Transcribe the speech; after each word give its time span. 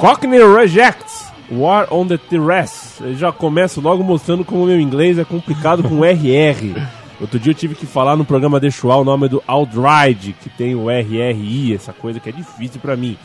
Cockney 0.00 0.42
Rejects, 0.42 1.30
War 1.50 1.86
on 1.90 2.06
the 2.06 2.16
Terrace. 2.16 3.04
Eu 3.04 3.14
já 3.14 3.30
começo 3.30 3.82
logo 3.82 4.02
mostrando 4.02 4.42
como 4.46 4.64
meu 4.64 4.80
inglês 4.80 5.18
é 5.18 5.26
complicado 5.26 5.82
com 5.82 6.02
RR. 6.02 6.74
Outro 7.20 7.38
dia 7.38 7.50
eu 7.50 7.54
tive 7.54 7.74
que 7.74 7.84
falar 7.84 8.16
no 8.16 8.24
programa 8.24 8.58
de 8.58 8.70
Show 8.70 8.90
o 8.90 9.04
nome 9.04 9.28
do 9.28 9.42
Aldride, 9.46 10.34
que 10.40 10.48
tem 10.48 10.74
o 10.74 10.88
RRI, 10.88 11.74
essa 11.74 11.92
coisa 11.92 12.18
que 12.18 12.30
é 12.30 12.32
difícil 12.32 12.80
para 12.80 12.96
mim. 12.96 13.18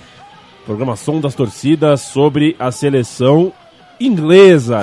Programação 0.66 1.22
das 1.22 1.34
torcidas 1.34 2.02
sobre 2.02 2.58
a 2.60 2.70
seleção 2.74 3.54
inglesa. 3.98 4.82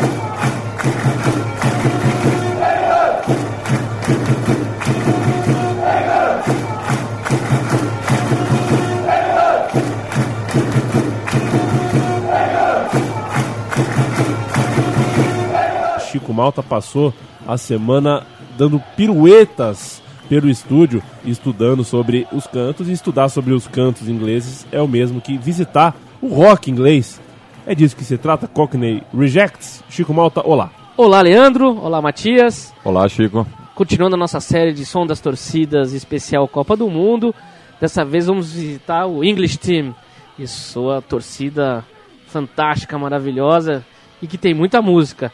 Chico 16.13 16.35
Malta 16.35 16.63
passou 16.63 17.15
a 17.47 17.57
semana 17.57 18.27
dando 18.59 18.79
piruetas 18.95 20.03
pelo 20.29 20.51
estúdio, 20.51 21.03
estudando 21.25 21.83
sobre 21.83 22.29
os 22.31 22.47
cantos. 22.47 22.87
E 22.89 22.93
estudar 22.93 23.31
sobre 23.31 23.55
os 23.55 23.67
cantos 23.67 24.09
ingleses 24.11 24.67
é 24.71 24.79
o 24.79 24.87
mesmo 24.87 25.23
que 25.23 25.39
visitar 25.39 25.97
o 26.21 26.29
rock 26.29 26.71
inglês. 26.71 27.19
É 27.67 27.75
disso 27.75 27.97
que 27.97 28.05
se 28.05 28.19
trata, 28.19 28.47
Cockney 28.47 29.03
Rejects. 29.17 29.83
Chico 29.89 30.13
Malta, 30.13 30.47
olá. 30.47 30.71
Olá, 30.99 31.23
Leandro. 31.23 31.79
Olá, 31.79 32.03
Matias. 32.03 32.75
Olá, 32.85 33.09
Chico. 33.09 33.47
Continuando 33.75 34.15
a 34.15 34.19
nossa 34.19 34.39
série 34.39 34.75
de 34.75 34.85
som 34.85 35.07
das 35.07 35.21
torcidas 35.21 35.95
especial 35.95 36.47
Copa 36.47 36.77
do 36.77 36.91
Mundo. 36.91 37.35
Dessa 37.81 38.05
vez 38.05 38.27
vamos 38.27 38.53
visitar 38.53 39.07
o 39.07 39.25
English 39.25 39.59
Team 39.59 39.95
e 40.39 40.47
sua 40.47 41.01
torcida 41.01 41.83
fantástica, 42.27 42.99
maravilhosa 42.99 43.83
e 44.21 44.27
que 44.27 44.37
tem 44.37 44.53
muita 44.53 44.83
música. 44.83 45.33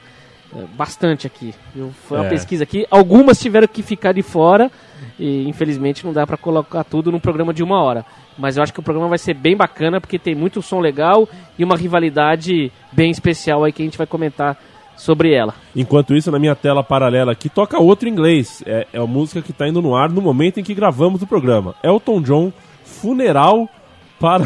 É, 0.57 0.65
bastante 0.77 1.27
aqui. 1.27 1.55
viu? 1.75 1.91
Foi 2.07 2.19
uma 2.19 2.27
É. 2.27 2.29
pesquisa 2.31 2.63
aqui. 2.65 2.87
Algumas 2.91 3.39
tiveram 3.39 3.69
que 3.69 3.83
ficar 3.83 4.13
de 4.13 4.23
fora 4.23 4.71
e 5.19 5.47
infelizmente 5.49 6.05
não 6.07 6.13
dá 6.13 6.27
pra 6.27 6.37
colocar 6.39 6.85
tudo 6.85 7.13
num 7.13 7.21
programa 7.21 7.53
de 7.53 7.63
uma 7.63 7.83
hora. 7.83 8.05
Mas 8.39 8.57
eu 8.57 8.63
acho 8.63 8.73
que 8.73 8.81
o 8.81 8.83
programa 8.83 9.09
vai 9.09 9.19
ser 9.19 9.35
bem 9.35 9.57
bacana 9.57 10.01
porque 10.01 10.19
tem 10.19 10.35
muito 10.35 10.63
som 10.63 10.81
legal 10.81 11.29
e 11.59 11.65
uma 11.65 11.77
rivalidade 11.77 12.73
bem 12.93 13.11
especial 13.11 13.63
aí 13.65 13.73
que 13.73 13.83
a 13.83 13.85
gente 13.85 13.99
vai 13.99 14.07
comentar 14.07 14.57
sobre 14.97 15.33
ela. 15.33 15.55
Enquanto 15.77 16.15
isso, 16.15 16.31
na 16.31 16.39
minha 16.39 16.57
tela 16.57 16.83
paralela 16.83 17.33
aqui, 17.33 17.49
toca 17.49 17.79
outro 17.79 18.09
inglês. 18.09 18.63
É, 18.67 18.87
é 18.93 18.99
a 18.99 19.07
música 19.07 19.43
que 19.43 19.51
está 19.51 19.69
indo 19.69 19.83
no 19.83 19.95
ar 19.95 20.09
no 20.11 20.21
momento 20.23 20.59
em 20.59 20.65
que 20.65 20.75
gravamos 20.75 21.21
o 21.23 21.27
programa. 21.27 21.75
Elton 21.85 22.21
John, 22.23 22.53
Funeral 22.85 23.69
para... 24.19 24.45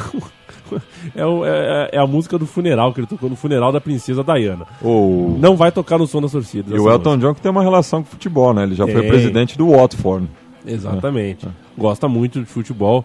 é, 1.15 1.27
o- 1.27 1.45
é- 1.45 1.91
é 1.93 1.99
a 1.99 2.07
música 2.07 2.39
do 2.39 2.47
funeral, 2.47 2.93
que 2.93 3.01
ele 3.01 3.07
tocou 3.07 3.29
no 3.29 3.37
funeral 3.37 3.73
da 3.73 3.81
princesa 3.81 4.23
Diana. 4.25 4.67
O... 4.83 5.37
Não 5.41 5.57
vai 5.57 5.73
tocar 5.73 5.99
no 5.99 6.07
som 6.07 6.21
das 6.21 6.33
torcidas. 6.33 6.71
E 6.73 6.79
o 6.81 6.91
Elton 6.91 7.11
música. 7.11 7.29
John 7.29 7.35
que 7.35 7.41
tem 7.41 7.51
uma 7.51 7.63
relação 7.63 8.03
com 8.03 8.11
futebol, 8.11 8.53
né? 8.55 8.63
Ele 8.65 8.75
já 8.75 8.87
foi 8.87 9.01
Tem. 9.01 9.09
presidente 9.11 9.57
do 9.59 9.69
Watford. 9.71 10.29
Exatamente. 10.67 11.47
Gosta 11.77 12.09
muito 12.09 12.41
de 12.41 12.47
futebol. 12.47 13.05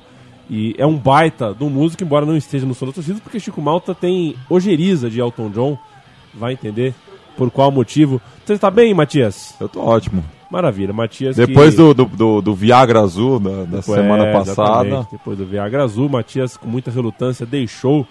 E 0.50 0.74
é 0.78 0.86
um 0.86 0.96
baita 0.96 1.54
do 1.54 1.70
músico, 1.70 2.04
embora 2.04 2.26
não 2.26 2.38
esteja 2.38 2.66
no 2.66 2.74
som 2.74 2.86
das 2.86 2.96
torcidas, 2.96 3.20
porque 3.20 3.40
Chico 3.40 3.62
Malta 3.62 3.94
tem 3.94 4.36
ojeriza 4.50 5.10
de 5.10 5.20
Elton 5.20 5.50
John. 5.50 5.78
Vai 6.34 6.54
entender 6.54 6.94
por 7.36 7.52
qual 7.52 7.70
motivo. 7.72 8.22
Você 8.46 8.54
está 8.54 8.72
bem, 8.72 8.94
Matias? 8.94 9.56
Eu 9.60 9.68
tô 9.68 9.82
ótimo. 9.82 10.24
Maravilha, 10.52 10.94
Matias. 10.94 11.36
Depois 11.36 11.72
que... 11.76 11.82
do, 11.82 11.94
do, 11.94 12.06
do, 12.06 12.42
do 12.42 12.56
Viagra 12.56 13.02
Azul 13.02 13.40
da, 13.40 13.64
da 13.66 13.82
semana 13.82 14.26
É, 14.28 14.34
passada. 14.34 15.06
Depois 15.12 15.38
do 15.38 15.46
Viagra 15.46 15.84
Azul, 15.84 16.08
Matias, 16.08 16.56
com 16.56 16.68
muita 16.68 16.90
relutância, 16.90 17.46
deixou 17.46 18.08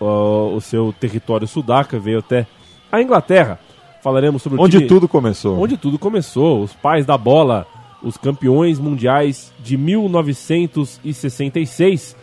ó, 0.00 0.48
o 0.54 0.60
seu 0.60 0.94
território 0.98 1.46
sudaca, 1.46 1.98
veio 1.98 2.20
até 2.20 2.46
a 2.90 3.02
Inglaterra. 3.02 3.58
Falaremos 4.02 4.42
sobre 4.42 4.58
o 4.58 4.62
Onde 4.62 4.78
time- 4.78 4.88
tudo 4.88 5.06
começou. 5.08 5.58
onde 5.58 5.76
tudo 5.76 5.98
começou. 5.98 6.62
Os 6.62 6.72
pais 6.74 7.04
da 7.06 7.16
bola, 7.18 7.66
os 8.02 8.16
campeões 8.16 8.78
mundiais 8.78 9.52
de 9.62 9.76
1966. 9.76 12.16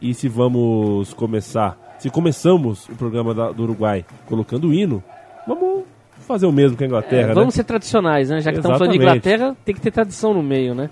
E 0.00 0.14
se 0.14 0.28
vamos 0.28 1.12
começar, 1.14 1.76
se 1.98 2.08
começamos 2.08 2.88
o 2.88 2.94
programa 2.94 3.34
da- 3.34 3.50
do 3.50 3.64
Uruguai 3.64 4.04
colocando 4.26 4.68
o 4.68 4.74
hino, 4.74 5.02
vamos 5.46 5.82
fazer 6.28 6.46
o 6.46 6.52
mesmo 6.52 6.76
que 6.76 6.84
a 6.84 6.86
Inglaterra, 6.86 7.30
É, 7.30 7.34
vamos 7.34 7.54
né? 7.54 7.56
ser 7.56 7.64
tradicionais, 7.64 8.30
né? 8.30 8.40
Já 8.40 8.52
que 8.52 8.58
estamos 8.58 8.78
falando 8.78 8.92
de. 8.92 8.98
Inglaterra, 8.98 9.56
tem 9.64 9.74
que 9.74 9.80
ter 9.80 9.90
tradição 9.90 10.32
no 10.32 10.42
meio, 10.42 10.74
né? 10.74 10.88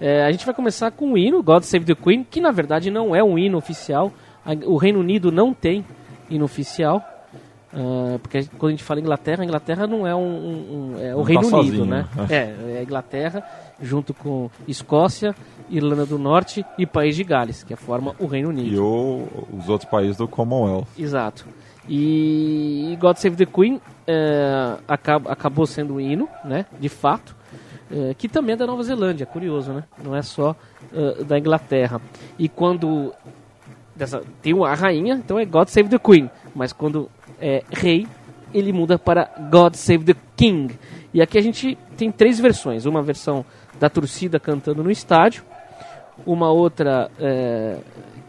É, 0.00 0.24
a 0.24 0.30
gente 0.32 0.44
vai 0.46 0.54
começar 0.54 0.90
com 0.90 1.12
o 1.12 1.18
hino, 1.18 1.42
God 1.42 1.62
Save 1.62 1.84
the 1.84 1.94
Queen, 1.94 2.24
que 2.24 2.40
na 2.40 2.50
verdade 2.50 2.90
não 2.90 3.14
é 3.14 3.22
um 3.22 3.38
hino 3.38 3.58
oficial. 3.58 4.12
O 4.66 4.76
Reino 4.76 5.00
Unido 5.00 5.30
não 5.32 5.52
tem 5.52 5.84
hino 6.30 6.44
oficial. 6.44 7.02
ah, 7.74 8.18
porque 8.22 8.44
quando 8.58 8.68
a 8.68 8.70
gente 8.70 8.84
fala 8.84 9.00
Inglaterra, 9.00 9.42
a 9.42 9.44
Inglaterra 9.44 9.86
não 9.86 10.06
é 10.06 10.14
um, 10.14 10.20
um- 10.20 10.94
um- 10.94 11.00
é 11.02 11.14
o 11.14 11.18
Não 11.18 11.24
Reino 11.24 11.50
tá 11.50 11.56
Unido, 11.58 11.66
sozinho, 11.76 11.84
né? 11.84 12.06
né? 12.16 12.26
É, 12.30 12.74
é 12.76 12.78
a 12.78 12.82
Inglaterra 12.82 13.42
junto 13.82 14.14
com 14.14 14.48
Escócia, 14.68 15.34
Irlanda 15.68 16.06
do 16.06 16.18
Norte 16.18 16.64
e 16.78 16.86
País 16.86 17.16
de 17.16 17.24
Gales, 17.24 17.62
que 17.64 17.74
forma 17.76 18.14
o 18.18 18.26
Reino 18.26 18.48
Unido. 18.50 18.68
E 18.74 18.78
o- 18.78 19.26
os 19.58 19.68
outros 19.68 19.90
países 19.90 20.16
do 20.16 20.26
Commonwealth. 20.28 20.86
Exato. 20.98 21.44
E, 21.88 22.96
God 23.00 23.16
Save 23.16 23.36
the 23.36 23.46
Queen 23.46 23.80
é, 24.06 24.76
acabou 24.88 25.66
sendo 25.66 25.94
um 25.94 26.00
hino, 26.00 26.28
né? 26.44 26.66
De 26.80 26.88
fato. 26.88 27.34
é, 27.90 28.14
que 28.14 28.28
também 28.28 28.54
é 28.54 28.56
da 28.56 28.66
Nova 28.66 28.82
Zelândia, 28.82 29.26
curioso, 29.26 29.72
né? 29.72 29.84
Não 30.02 30.14
é 30.14 30.22
só 30.22 30.56
é, 30.92 31.24
da 31.24 31.38
Inglaterra. 31.38 32.00
E 32.38 32.48
quando 32.48 33.12
dessa, 33.94 34.22
tem 34.42 34.52
a 34.64 34.74
rainha, 34.74 35.14
então 35.14 35.38
é 35.38 35.44
God 35.44 35.68
Save 35.68 35.88
the 35.88 35.98
Queen. 35.98 36.30
Mas 36.54 36.72
quando 36.72 37.08
é 37.40 37.62
rei, 37.70 38.06
ele 38.52 38.72
muda 38.72 38.98
para 38.98 39.30
God 39.50 39.74
Save 39.74 40.04
the 40.04 40.20
King. 40.36 40.78
E 41.12 41.22
aqui 41.22 41.38
a 41.38 41.42
gente 41.42 41.78
tem 41.96 42.10
três 42.10 42.38
versões. 42.38 42.84
Uma 42.84 43.02
versão 43.02 43.44
da 43.78 43.88
torcida 43.88 44.38
cantando 44.38 44.82
no 44.82 44.90
estádio. 44.90 45.44
Uma 46.24 46.50
outra 46.50 47.10
é, 47.18 47.78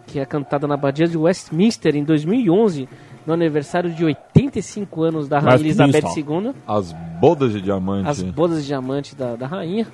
que 0.08 0.20
é 0.20 0.26
cantada 0.26 0.68
na 0.68 0.76
Abadia 0.76 1.08
de 1.08 1.18
Westminster 1.18 1.96
em 1.96 2.04
2011, 2.04 2.88
no 3.28 3.34
aniversário 3.34 3.94
de 3.94 4.06
85 4.06 5.04
anos 5.04 5.28
da 5.28 5.38
Rainha 5.38 5.60
Elizabeth. 5.60 6.16
II. 6.16 6.54
As 6.66 6.94
bodas 7.20 7.52
de 7.52 7.62
diamante. 7.62 8.10
As 8.10 8.24
bodas 8.24 8.62
de 8.62 8.68
diamante 8.68 9.14
da, 9.14 9.36
da 9.36 9.46
rainha. 9.46 9.86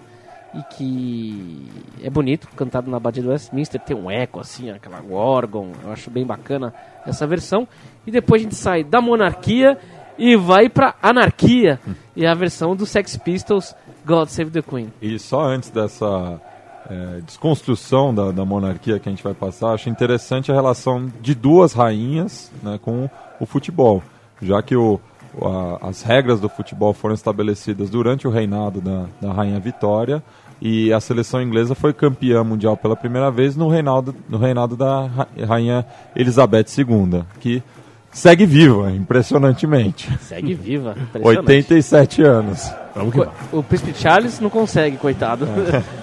E 0.54 0.62
que 0.76 1.68
é 2.04 2.12
bonito, 2.12 2.48
cantado 2.56 2.92
na 2.92 2.98
Abadia 2.98 3.24
de 3.24 3.28
Westminster, 3.28 3.82
tem 3.82 3.98
um 3.98 4.12
eco 4.12 4.40
assim, 4.40 4.70
aquela 4.70 5.02
órgão, 5.12 5.72
eu 5.84 5.92
acho 5.92 6.12
bem 6.12 6.24
bacana 6.24 6.72
essa 7.08 7.26
versão. 7.26 7.68
E 8.06 8.12
depois 8.12 8.40
a 8.40 8.44
gente 8.44 8.56
sai 8.56 8.84
da 8.84 9.02
monarquia 9.02 9.80
e 10.16 10.36
vai 10.36 10.70
pra 10.70 10.94
anarquia, 11.02 11.80
e 12.16 12.24
é 12.24 12.30
a 12.30 12.36
versão 12.36 12.76
do 12.76 12.86
Sex 12.86 13.18
Pistols, 13.18 13.76
God 14.06 14.28
Save 14.28 14.52
the 14.52 14.62
Queen. 14.62 14.94
E 15.02 15.18
só 15.18 15.42
antes 15.42 15.72
dessa 15.72 16.40
é, 16.90 17.20
desconstrução 17.26 18.14
da, 18.14 18.32
da 18.32 18.44
monarquia 18.46 19.00
que 19.00 19.08
a 19.08 19.12
gente 19.12 19.24
vai 19.24 19.34
passar, 19.34 19.74
acho 19.74 19.90
interessante 19.90 20.52
a 20.52 20.56
relação 20.56 21.12
de 21.22 21.34
duas 21.36 21.74
rainhas 21.74 22.52
né, 22.62 22.80
com 22.82 23.10
o 23.40 23.46
futebol, 23.46 24.04
já 24.42 24.62
que 24.62 24.76
o, 24.76 25.00
a- 25.42 25.88
as 25.90 26.02
regras 26.02 26.40
do 26.40 26.50
futebol 26.50 26.94
foram 26.94 27.14
estabelecidas 27.16 27.90
durante 27.90 28.28
o 28.28 28.32
reinado 28.32 28.82
da, 28.82 29.06
da 29.22 29.32
rainha 29.34 29.60
Vitória 29.60 30.22
e 30.62 30.94
a 30.94 31.00
seleção 31.00 31.42
inglesa 31.42 31.76
foi 31.76 31.92
campeã 31.94 32.44
mundial 32.44 32.78
pela 32.78 32.96
primeira 32.96 33.30
vez 33.32 33.56
no 33.56 33.68
reinado, 33.68 34.16
no 34.30 34.38
reinado 34.38 34.76
da 34.78 35.08
ra- 35.08 35.28
rainha 35.46 35.86
Elizabeth 36.16 36.66
II, 36.78 37.24
que 37.40 37.62
segue 38.12 38.46
viva, 38.46 38.92
impressionantemente. 38.92 40.10
Segue 40.22 40.54
viva, 40.54 40.92
impressionante. 41.02 41.40
87 41.40 42.22
anos. 42.22 42.72
Vamos 42.96 43.12
que 43.14 43.20
vamos. 43.20 43.34
O 43.52 43.64
Príncipe 43.64 43.94
Charles 43.96 44.40
não 44.40 44.50
consegue, 44.50 44.98
coitado. 44.98 45.48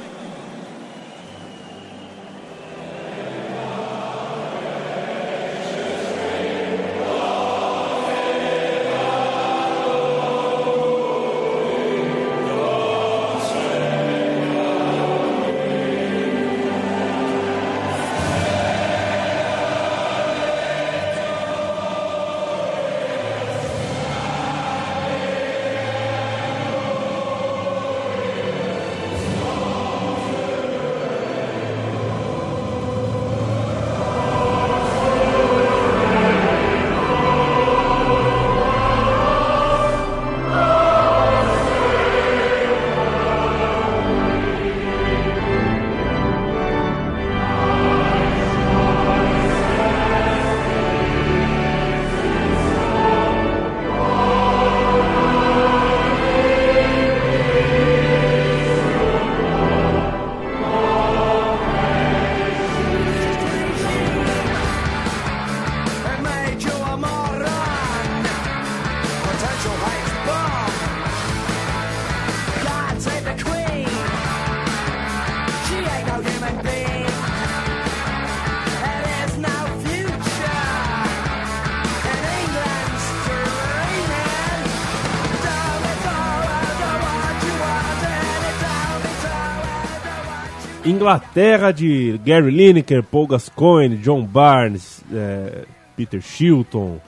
Inglaterra 90.85 91.73
de 91.73 92.19
Gary 92.25 92.51
Lineker, 92.51 93.03
Paul 93.03 93.27
Gascoigne, 93.27 93.97
John 93.99 94.25
Barnes, 94.25 95.03
é, 95.13 95.65
Peter 95.95 96.23
Shilton, 96.23 96.99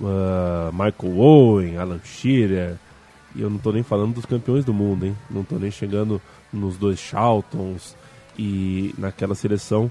uh, 0.00 0.70
Michael 0.72 1.18
Owen, 1.18 1.76
Alan 1.78 2.00
Shearer. 2.04 2.76
E 3.34 3.40
eu 3.40 3.48
não 3.48 3.58
tô 3.58 3.72
nem 3.72 3.82
falando 3.82 4.14
dos 4.14 4.26
campeões 4.26 4.64
do 4.64 4.74
mundo, 4.74 5.06
hein? 5.06 5.16
Não 5.30 5.42
tô 5.42 5.56
nem 5.56 5.70
chegando 5.70 6.20
nos 6.52 6.76
dois 6.76 6.98
Charltons 6.98 7.96
e 8.38 8.94
naquela 8.98 9.34
seleção 9.34 9.90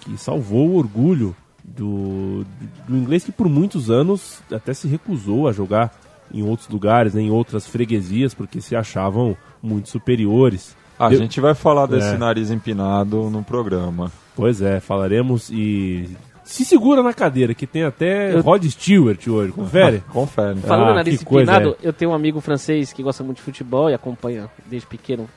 que 0.00 0.16
salvou 0.16 0.70
o 0.70 0.76
orgulho 0.76 1.36
do, 1.62 2.44
do 2.88 2.96
inglês 2.96 3.22
que 3.22 3.32
por 3.32 3.48
muitos 3.48 3.90
anos 3.90 4.42
até 4.50 4.72
se 4.72 4.88
recusou 4.88 5.46
a 5.46 5.52
jogar 5.52 5.94
em 6.32 6.42
outros 6.42 6.68
lugares, 6.68 7.14
né, 7.14 7.22
em 7.22 7.30
outras 7.30 7.66
freguesias, 7.66 8.34
porque 8.34 8.60
se 8.60 8.74
achavam 8.74 9.36
muito 9.62 9.88
superiores. 9.88 10.76
A 11.00 11.12
Eu- 11.12 11.18
gente 11.18 11.40
vai 11.40 11.54
falar 11.54 11.86
desse 11.86 12.14
É. 12.14 12.18
nariz 12.18 12.50
empinado 12.50 13.30
no 13.30 13.42
programa. 13.42 14.12
Pois 14.36 14.60
é, 14.60 14.80
falaremos 14.80 15.48
e 15.50 16.08
se 16.44 16.64
segura 16.64 17.02
na 17.02 17.14
cadeira, 17.14 17.54
que 17.54 17.66
tem 17.66 17.84
até 17.84 18.34
Eu- 18.34 18.40
Rod 18.42 18.64
Stewart 18.66 19.26
hoje, 19.26 19.52
confere? 19.52 20.02
Confere. 20.12 20.60
Falando 20.60 20.90
Ah, 20.90 20.94
nariz 20.94 21.22
empinado, 21.22 21.76
eu 21.82 21.92
tenho 21.92 22.10
um 22.10 22.14
amigo 22.14 22.40
francês 22.40 22.92
que 22.92 23.02
gosta 23.02 23.24
muito 23.24 23.38
de 23.38 23.42
futebol 23.42 23.88
e 23.88 23.94
acompanha 23.94 24.50
desde 24.66 24.86
pequeno 24.86 25.28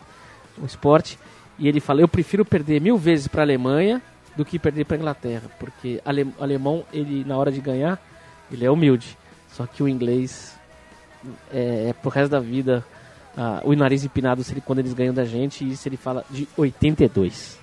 o 0.61 0.65
esporte. 0.65 1.17
E 1.57 1.67
ele 1.67 1.79
fala: 1.79 2.01
Eu 2.01 2.07
prefiro 2.07 2.43
perder 2.43 2.81
mil 2.81 2.97
vezes 2.97 3.27
para 3.27 3.41
a 3.41 3.45
Alemanha 3.45 4.01
do 4.35 4.43
que 4.43 4.57
perder 4.59 4.85
para 4.85 4.97
a 4.97 4.99
Inglaterra. 4.99 5.43
Porque 5.59 6.01
ale- 6.03 6.23
o 6.23 6.43
alemão, 6.43 6.83
ele 6.91 7.23
na 7.25 7.37
hora 7.37 7.51
de 7.51 7.61
ganhar, 7.61 7.99
ele 8.51 8.65
é 8.65 8.69
humilde. 8.71 9.17
Só 9.53 9.65
que 9.65 9.81
o 9.83 9.87
inglês 9.87 10.57
é, 11.53 11.89
é 11.89 11.93
pro 11.93 12.09
resto 12.09 12.31
da 12.31 12.39
vida. 12.39 12.83
Ah, 13.37 13.61
o 13.63 13.73
nariz 13.75 14.03
empinado 14.03 14.43
se 14.43 14.53
ele, 14.53 14.61
quando 14.61 14.79
eles 14.79 14.93
ganham 14.93 15.13
da 15.13 15.25
gente. 15.25 15.63
E 15.63 15.71
isso 15.71 15.87
ele 15.87 15.97
fala 15.97 16.25
de 16.29 16.47
82. 16.55 17.59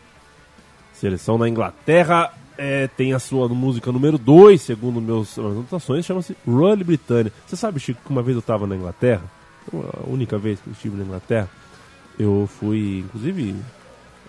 Seleção 0.93 1.39
da 1.39 1.49
Inglaterra 1.49 2.33
é, 2.59 2.89
tem 2.89 3.15
a 3.15 3.19
sua 3.19 3.49
música 3.49 3.91
número 3.91 4.19
2, 4.19 4.61
segundo 4.61 5.01
meus 5.01 5.37
minhas 5.37 5.53
anotações, 5.53 6.05
chama-se 6.05 6.37
Rally 6.47 6.85
Britannia. 6.85 7.33
Você 7.47 7.57
sabe, 7.57 7.81
Chico, 7.81 8.03
que 8.05 8.11
uma 8.11 8.23
vez 8.23 8.35
eu 8.35 8.41
estava 8.41 8.67
na 8.67 8.77
Inglaterra, 8.77 9.23
a 9.73 10.11
única 10.11 10.37
vez 10.37 10.61
que 10.61 10.69
eu 10.69 10.73
estive 10.73 10.97
na 10.97 11.05
Inglaterra, 11.05 11.49
eu 12.19 12.47
fui, 12.47 12.99
inclusive, 13.07 13.57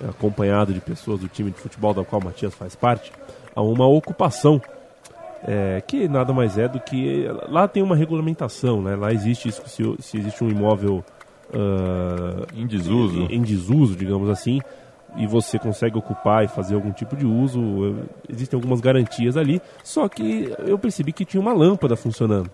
acompanhado 0.07 0.73
de 0.73 0.79
pessoas 0.79 1.19
do 1.19 1.27
time 1.27 1.51
de 1.51 1.59
futebol 1.59 1.93
da 1.93 2.05
qual 2.05 2.21
o 2.21 2.25
Matias 2.25 2.53
faz 2.53 2.73
parte, 2.73 3.11
a 3.53 3.61
uma 3.61 3.85
ocupação. 3.85 4.61
é, 5.43 5.81
que 5.81 6.07
nada 6.07 6.31
mais 6.31 6.57
é 6.57 6.67
do 6.67 6.79
que. 6.79 7.25
Lá 7.49 7.67
tem 7.67 7.81
uma 7.81 7.95
regulamentação, 7.95 8.81
né? 8.81 8.95
Lá 8.95 9.11
existe 9.11 9.49
isso, 9.49 9.61
se, 9.67 9.83
se 9.99 10.17
existe 10.17 10.43
um 10.43 10.49
imóvel 10.49 11.03
ah, 11.53 12.45
Em 12.55 12.65
desuso. 12.67 13.27
em 13.29 13.41
desuso, 13.41 13.95
digamos 13.95 14.29
assim, 14.29 14.61
e 15.17 15.27
você 15.27 15.59
consegue 15.59 15.97
ocupar 15.97 16.43
e 16.43 16.47
fazer 16.47 16.75
algum 16.75 16.91
tipo 16.91 17.15
de 17.15 17.25
uso, 17.25 17.59
existem 18.29 18.57
algumas 18.57 18.79
garantias 18.79 19.35
ali, 19.35 19.61
só 19.83 20.07
que 20.07 20.53
eu 20.59 20.77
percebi 20.79 21.11
que 21.11 21.25
tinha 21.25 21.41
uma 21.41 21.53
lâmpada 21.53 21.95
funcionando. 21.95 22.49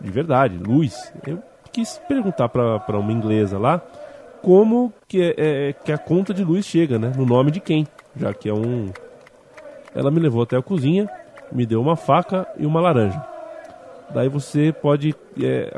De 0.00 0.10
verdade, 0.10 0.56
luz. 0.56 1.12
Eu 1.26 1.42
quis 1.72 2.00
perguntar 2.08 2.48
para 2.48 2.98
uma 2.98 3.12
inglesa 3.12 3.58
lá 3.58 3.82
como 4.42 4.92
que, 5.06 5.22
é, 5.22 5.34
é, 5.36 5.72
que 5.72 5.92
a 5.92 5.98
conta 5.98 6.32
de 6.32 6.42
luz 6.42 6.64
chega, 6.64 6.98
né? 6.98 7.12
No 7.16 7.26
nome 7.26 7.50
de 7.50 7.60
quem, 7.60 7.86
já 8.16 8.32
que 8.32 8.48
é 8.48 8.54
um... 8.54 8.90
Ela 9.94 10.10
me 10.10 10.20
levou 10.20 10.42
até 10.42 10.56
a 10.56 10.62
cozinha, 10.62 11.08
me 11.52 11.66
deu 11.66 11.80
uma 11.80 11.96
faca 11.96 12.46
e 12.58 12.64
uma 12.64 12.80
laranja. 12.80 13.22
Daí 14.14 14.28
você 14.28 14.72
pode 14.72 15.14
é, 15.42 15.70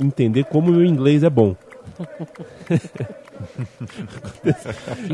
entender 0.00 0.44
como 0.44 0.70
o 0.70 0.74
meu 0.74 0.84
inglês 0.84 1.22
é 1.22 1.30
bom. 1.30 1.54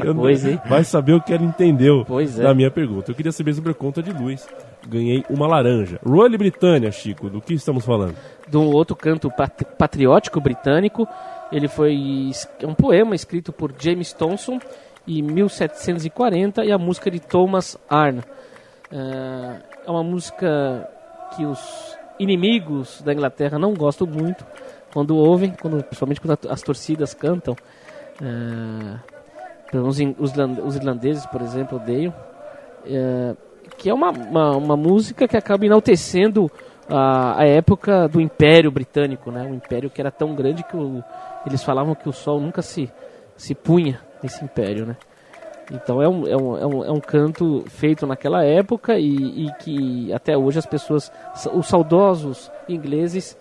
Eu 0.05 0.29
hein? 0.29 0.61
Vai 0.69 0.85
saber 0.85 1.15
o 1.15 1.21
que 1.21 1.33
ela 1.33 1.43
entendeu 1.45 2.05
Pois 2.07 2.39
é. 2.39 2.43
da 2.43 2.55
minha 2.55 2.71
pergunta. 2.71 3.11
Eu 3.11 3.15
queria 3.15 3.33
saber 3.33 3.55
sobre 3.55 3.71
a 3.73 3.75
conta 3.75 4.03
de 4.03 4.13
luz. 4.13 4.47
Ganhei 4.87 5.25
uma 5.29 5.47
laranja. 5.47 5.99
Rally 6.07 6.37
Britânia, 6.39 6.91
Chico, 6.91 7.29
do 7.29 7.41
que 7.41 7.55
estamos 7.55 7.85
falando? 7.85 8.15
de 8.49 8.57
um 8.57 8.67
outro 8.73 8.97
canto 8.97 9.31
pat- 9.31 9.65
patriótico 9.79 10.41
britânico. 10.41 11.07
Ele 11.53 11.69
foi 11.69 12.31
um 12.65 12.75
poema 12.75 13.15
escrito 13.15 13.53
por 13.53 13.73
James 13.79 14.13
Thompson 14.13 14.59
em 15.07 15.23
1740 15.23 16.65
e 16.65 16.73
a 16.73 16.79
música 16.79 17.11
de 17.11 17.21
Thomas 17.21 17.77
Arne. 17.89 18.23
Ah, 18.93 19.57
é 19.87 19.91
uma 19.91 20.03
música 20.03 20.89
que 21.37 21.45
os 21.45 21.97
inimigos 22.21 23.03
da 23.03 23.13
Inglaterra 23.13 23.59
não 23.59 23.75
gostam 23.75 24.07
muito 24.07 24.45
quando 24.93 25.17
ouvem, 25.17 25.53
quando, 25.61 25.83
principalmente 25.85 26.21
quando 26.21 26.39
as 26.49 26.63
torcidas 26.63 27.15
cantam. 27.15 27.57
In- 30.01 30.15
os, 30.19 30.33
os 30.65 30.77
irlandeses, 30.77 31.27
por 31.27 31.41
exemplo, 31.43 31.79
odeiam. 31.79 32.13
É, 32.87 33.35
que 33.79 33.89
é 33.89 33.95
uma, 33.95 34.11
uma, 34.11 34.57
uma 34.57 34.77
música 34.77 35.29
que 35.29 35.37
acaba 35.37 35.65
enaltecendo 35.65 36.51
a, 36.89 37.41
a 37.41 37.45
época 37.47 38.09
do 38.09 38.21
Império 38.21 38.71
Britânico, 38.71 39.31
né? 39.31 39.43
Um 39.45 39.55
império 39.55 39.89
que 39.89 40.01
era 40.01 40.11
tão 40.11 40.35
grande 40.35 40.63
que 40.65 40.77
o- 40.77 41.03
eles 41.47 41.63
falavam 41.63 41.95
que 41.95 42.09
o 42.09 42.13
sol 42.13 42.41
nunca 42.41 42.63
se, 42.63 42.91
se 43.37 43.55
punha 43.55 44.01
nesse 44.23 44.45
império, 44.45 44.87
né? 44.87 44.97
Então 45.71 46.03
é 46.03 46.09
um, 46.09 46.27
é 46.27 46.37
um, 46.37 46.57
é 46.59 46.67
um, 46.67 46.85
é 46.85 46.91
um 46.91 47.01
canto 47.01 47.65
feito 47.69 48.07
naquela 48.07 48.45
época 48.45 48.99
e, 48.99 49.47
e 49.47 49.53
que 49.61 50.13
até 50.13 50.37
hoje 50.37 50.59
as 50.59 50.67
pessoas, 50.67 51.13
os 51.55 51.67
saudosos 51.69 52.51
ingleses, 52.69 53.37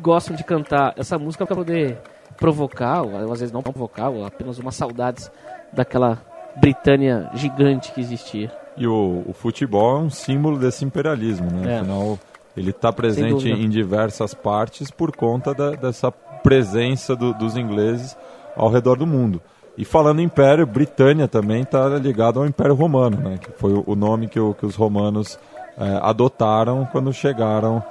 gostam 0.00 0.36
de 0.36 0.44
cantar 0.44 0.94
essa 0.96 1.18
música 1.18 1.44
para 1.46 1.56
poder 1.56 1.98
provocar, 2.36 3.02
ou 3.02 3.16
às 3.32 3.40
vezes 3.40 3.52
não 3.52 3.62
provocar, 3.62 4.08
ou 4.08 4.24
apenas 4.24 4.58
umas 4.58 4.74
saudades 4.76 5.30
daquela 5.72 6.20
Britânia 6.56 7.28
gigante 7.34 7.92
que 7.92 8.00
existia. 8.00 8.50
E 8.76 8.86
o, 8.86 9.22
o 9.26 9.32
futebol 9.32 9.96
é 9.96 10.00
um 10.00 10.10
símbolo 10.10 10.58
desse 10.58 10.84
imperialismo, 10.84 11.48
né? 11.50 11.74
É. 11.74 11.78
Afinal, 11.80 12.18
ele 12.56 12.70
está 12.70 12.92
presente 12.92 13.48
em 13.48 13.68
diversas 13.68 14.32
partes 14.34 14.90
por 14.90 15.14
conta 15.14 15.52
da- 15.54 15.72
dessa 15.72 16.10
presença 16.10 17.16
do- 17.16 17.32
dos 17.34 17.56
ingleses 17.56 18.16
ao 18.56 18.68
redor 18.70 18.96
do 18.96 19.06
mundo. 19.06 19.40
E 19.76 19.84
falando 19.84 20.20
em 20.20 20.24
império, 20.24 20.66
Britânia 20.66 21.26
também 21.26 21.62
está 21.62 21.88
ligado 21.98 22.38
ao 22.38 22.46
Império 22.46 22.74
Romano, 22.74 23.16
né? 23.28 23.38
Que 23.38 23.50
foi 23.52 23.72
o, 23.86 23.94
nome 23.96 24.28
que, 24.28 24.38
o- 24.38 24.54
que 24.54 24.64
os 24.64 24.76
romanos 24.76 25.38
eh, 25.76 25.98
adotaram 26.02 26.86
quando 26.92 27.12
chegaram 27.12 27.82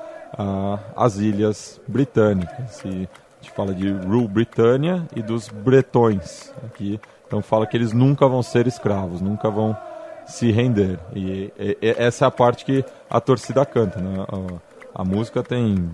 às 0.95 1.17
ilhas 1.17 1.79
britânicas. 1.87 2.81
E 2.85 2.89
a 2.89 3.43
gente 3.43 3.51
fala 3.55 3.73
de 3.73 3.91
Rule 3.91 4.27
Britannia 4.27 5.03
e 5.15 5.21
dos 5.21 5.47
bretões 5.49 6.51
aqui. 6.65 6.99
Então 7.27 7.41
fala 7.41 7.67
que 7.67 7.75
eles 7.77 7.91
nunca 7.93 8.27
vão 8.27 8.41
ser 8.41 8.65
escravos, 8.65 9.21
nunca 9.21 9.49
vão 9.49 9.75
se 10.25 10.51
render. 10.51 10.97
E, 11.13 11.51
e- 11.59 11.77
e 11.81 11.95
essa 11.97 12.25
é 12.25 12.27
a 12.27 12.31
parte 12.31 12.63
que 12.65 12.83
a 13.09 13.19
torcida 13.19 13.65
canta. 13.65 13.99
Né? 13.99 14.25
A, 14.95 15.01
a 15.01 15.03
música 15.03 15.43
tem 15.43 15.89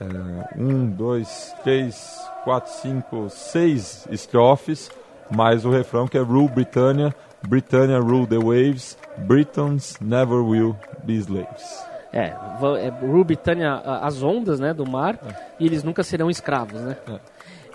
é, 0.00 0.60
um, 0.60 0.86
dois, 0.86 1.54
três, 1.62 2.18
quatro, 2.44 2.72
cinco, 2.72 3.28
seis 3.30 4.06
estrofes, 4.10 4.90
mais 5.30 5.64
o 5.64 5.70
refrão 5.70 6.06
que 6.06 6.18
é 6.18 6.20
Rule 6.20 6.48
Britannia, 6.48 7.14
Britannia 7.46 7.98
rule 8.00 8.26
the 8.26 8.38
waves, 8.38 8.96
Britons 9.18 9.98
never 10.00 10.42
will 10.42 10.76
be 11.04 11.14
slaves. 11.14 11.84
É, 12.12 12.34
é 12.78 12.88
Rule 13.00 13.24
Britannia, 13.24 13.74
as 14.02 14.22
ondas 14.22 14.58
né, 14.60 14.72
do 14.72 14.88
mar, 14.88 15.18
e 15.58 15.66
eles 15.66 15.82
nunca 15.82 16.02
serão 16.02 16.30
escravos, 16.30 16.80
né? 16.80 16.96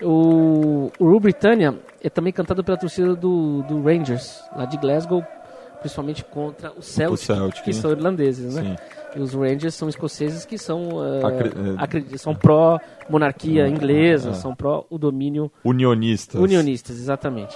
O, 0.02 0.90
o 0.98 1.04
Rule 1.04 1.20
Britannia 1.20 1.78
é 2.02 2.10
também 2.10 2.32
cantado 2.32 2.64
pela 2.64 2.76
torcida 2.76 3.14
do, 3.14 3.62
do 3.62 3.82
Rangers, 3.82 4.42
lá 4.56 4.64
de 4.64 4.76
Glasgow, 4.76 5.24
principalmente 5.82 6.24
contra 6.24 6.72
o 6.76 6.80
Celtic, 6.82 7.18
Celtic, 7.26 7.62
que 7.64 7.70
né? 7.70 7.76
são 7.80 7.90
irlandeses, 7.90 8.54
né? 8.54 8.62
Sim. 8.62 8.76
E 9.14 9.20
os 9.20 9.34
Rangers 9.34 9.74
são 9.74 9.88
escoceses 9.90 10.46
que 10.46 10.56
são, 10.56 10.88
eh, 11.04 11.20
Acre- 11.76 12.04
é. 12.14 12.16
são 12.16 12.34
pró-monarquia 12.34 13.68
inglesa, 13.68 14.30
é. 14.30 14.34
são 14.34 14.54
pró 14.54 14.86
o 14.88 14.96
domínio 14.96 15.52
Unionistas. 15.62 16.40
unionistas, 16.40 16.96
exatamente. 16.98 17.54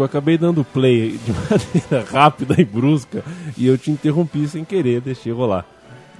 Chico, 0.00 0.02
eu 0.02 0.04
acabei 0.04 0.38
dando 0.38 0.64
play 0.64 1.18
de 1.18 1.32
maneira 1.90 2.10
rápida 2.10 2.60
e 2.60 2.64
brusca 2.64 3.22
e 3.56 3.66
eu 3.66 3.76
te 3.76 3.90
interrompi 3.90 4.48
sem 4.48 4.64
querer, 4.64 5.00
deixei 5.00 5.32
rolar. 5.32 5.66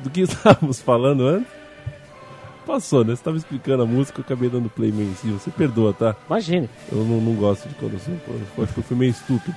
Do 0.00 0.10
que 0.10 0.20
estávamos 0.22 0.80
falando 0.80 1.26
antes? 1.26 1.50
Passou, 2.66 3.00
né? 3.00 3.08
Você 3.08 3.14
estava 3.14 3.36
explicando 3.36 3.82
a 3.82 3.86
música, 3.86 4.20
eu 4.20 4.24
acabei 4.24 4.48
dando 4.48 4.68
play 4.68 4.92
meio 4.92 5.10
em 5.10 5.14
cima. 5.14 5.38
Você 5.38 5.50
perdoa, 5.50 5.92
tá? 5.92 6.14
Imagine. 6.28 6.68
Eu 6.92 6.98
não, 7.04 7.20
não 7.20 7.34
gosto 7.34 7.68
de 7.68 7.74
quando 7.74 7.94
eu 7.94 7.98
sou. 7.98 8.14
Eu 8.56 8.64
acho 8.64 8.72
que 8.72 8.78
eu 8.78 8.84
fui 8.84 8.96
meio 8.96 9.10
estúpido. 9.10 9.56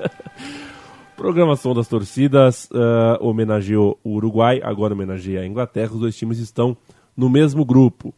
Programação 1.16 1.74
das 1.74 1.86
torcidas 1.86 2.68
uh, 2.72 3.16
homenageou 3.20 3.98
o 4.02 4.14
Uruguai, 4.14 4.60
agora 4.64 4.94
homenageia 4.94 5.42
a 5.42 5.46
Inglaterra. 5.46 5.92
Os 5.92 6.00
dois 6.00 6.16
times 6.16 6.38
estão 6.38 6.76
no 7.16 7.30
mesmo 7.30 7.64
grupo. 7.64 8.12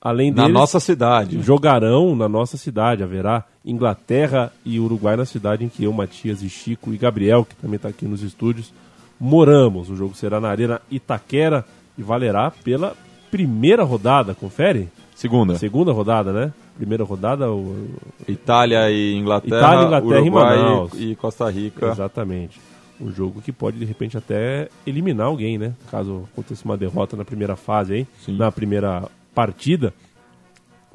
Além 0.00 0.30
Na 0.30 0.42
deles, 0.42 0.54
nossa 0.54 0.78
cidade. 0.78 1.42
jogarão 1.42 2.14
na 2.14 2.28
nossa 2.28 2.56
cidade. 2.56 3.02
Haverá 3.02 3.44
Inglaterra 3.64 4.52
e 4.64 4.78
Uruguai 4.78 5.16
na 5.16 5.24
cidade 5.24 5.64
em 5.64 5.68
que 5.68 5.84
eu, 5.84 5.92
Matias 5.92 6.42
e 6.42 6.48
Chico 6.48 6.92
e 6.92 6.96
Gabriel, 6.96 7.44
que 7.44 7.56
também 7.56 7.76
está 7.76 7.88
aqui 7.88 8.06
nos 8.06 8.22
estúdios, 8.22 8.72
moramos. 9.20 9.90
O 9.90 9.96
jogo 9.96 10.14
será 10.14 10.40
na 10.40 10.48
Arena 10.48 10.80
Itaquera 10.90 11.64
e 11.96 12.02
valerá 12.02 12.50
pela 12.62 12.94
primeira 13.30 13.82
rodada. 13.82 14.34
Confere? 14.34 14.88
Segunda. 15.14 15.56
Segunda 15.56 15.92
rodada, 15.92 16.32
né? 16.32 16.52
Primeira 16.76 17.02
rodada, 17.02 17.50
o... 17.50 17.88
Itália 18.28 18.88
e 18.90 19.14
Inglaterra, 19.16 19.58
Itália, 19.58 19.84
Inglaterra 19.86 20.18
e 20.20 20.22
Uruguai 20.22 20.56
Manaus. 20.58 20.92
e 20.94 21.14
Costa 21.16 21.50
Rica. 21.50 21.88
Exatamente. 21.90 22.60
Um 23.00 23.10
jogo 23.12 23.40
que 23.40 23.50
pode, 23.52 23.78
de 23.78 23.84
repente, 23.84 24.16
até 24.16 24.68
eliminar 24.86 25.26
alguém, 25.26 25.58
né? 25.58 25.72
Caso 25.90 26.28
aconteça 26.32 26.64
uma 26.64 26.76
derrota 26.76 27.16
na 27.16 27.24
primeira 27.24 27.56
fase 27.56 27.94
aí, 27.94 28.06
Sim. 28.24 28.36
na 28.36 28.50
primeira 28.52 29.08
partida. 29.34 29.92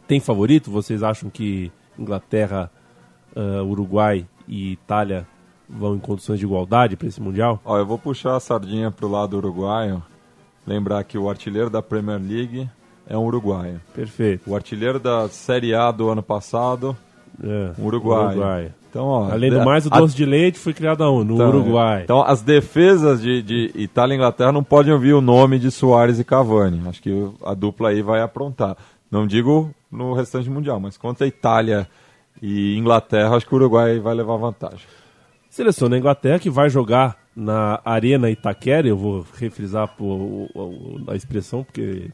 Tem 0.08 0.20
favorito? 0.20 0.70
Vocês 0.72 1.02
acham 1.04 1.30
que 1.30 1.72
Inglaterra, 1.98 2.70
ah, 3.36 3.64
Uruguai 3.64 4.26
e 4.48 4.74
Itália 4.74 5.26
vão 5.70 5.96
em 5.96 6.00
condições 6.00 6.40
de 6.40 6.46
igualdade 6.46 6.96
para 6.96 7.08
esse 7.08 7.22
Mundial? 7.22 7.62
Ó, 7.64 7.78
eu 7.78 7.86
vou 7.86 7.98
puxar 7.98 8.36
a 8.36 8.40
sardinha 8.40 8.92
pro 8.92 9.08
lado 9.08 9.38
uruguaio. 9.38 10.04
Lembrar 10.68 11.04
que 11.04 11.18
o 11.18 11.30
artilheiro 11.30 11.70
da 11.70 11.82
Premier 11.82 12.20
League 12.22 12.70
é 13.08 13.18
um 13.18 13.26
uruguaio. 13.26 13.82
Perfeito. 13.94 14.50
O 14.50 14.56
artilheiro 14.56 15.00
da 15.00 15.28
Série 15.30 15.74
A 15.74 15.92
do 15.92 16.10
ano 16.10 16.24
passado, 16.24 16.96
É, 17.44 17.74
um 17.80 17.86
uruguaio. 17.86 18.38
Uruguai. 18.38 18.74
Então, 18.94 19.08
ó, 19.08 19.32
Além 19.32 19.50
do 19.50 19.58
de- 19.58 19.66
mais, 19.66 19.88
o 19.88 19.90
a- 19.92 19.98
doce 19.98 20.16
de 20.16 20.24
leite 20.24 20.60
foi 20.60 20.72
criado 20.72 21.04
aonde? 21.04 21.30
No 21.30 21.34
então, 21.34 21.50
Uruguai. 21.50 22.04
Então, 22.04 22.22
as 22.22 22.44
defesas 22.44 23.20
de, 23.24 23.42
de 23.42 23.72
Itália 23.74 24.14
e 24.14 24.18
Inglaterra 24.18 24.52
não 24.52 24.64
podem 24.64 24.94
ouvir 24.94 25.14
o 25.14 25.20
nome 25.22 25.58
de 25.58 25.72
Soares 25.72 26.20
e 26.20 26.24
Cavani. 26.24 26.80
Acho 26.88 27.02
que 27.02 27.28
a 27.44 27.56
dupla 27.56 27.90
aí 27.90 28.04
vai 28.04 28.22
aprontar. 28.22 28.78
Não 29.10 29.26
digo 29.26 29.72
no 29.92 30.14
restante 30.14 30.48
mundial, 30.48 30.80
mas 30.80 30.96
contra 30.96 31.26
a 31.26 31.28
Itália 31.28 31.88
e 32.40 32.78
Inglaterra, 32.78 33.36
acho 33.36 33.48
que 33.48 33.54
o 33.54 33.58
Uruguai 33.58 33.98
vai 34.00 34.14
levar 34.14 34.38
vantagem. 34.38 34.86
Seleção 35.50 35.90
da 35.90 35.98
Inglaterra 35.98 36.38
que 36.38 36.50
vai 36.52 36.70
jogar 36.70 37.18
na 37.36 37.80
Arena 37.84 38.30
Itaquera, 38.30 38.88
eu 38.88 38.96
vou 38.98 39.26
refrisar 39.40 39.90
a 41.08 41.16
expressão, 41.16 41.64
porque 41.64 42.12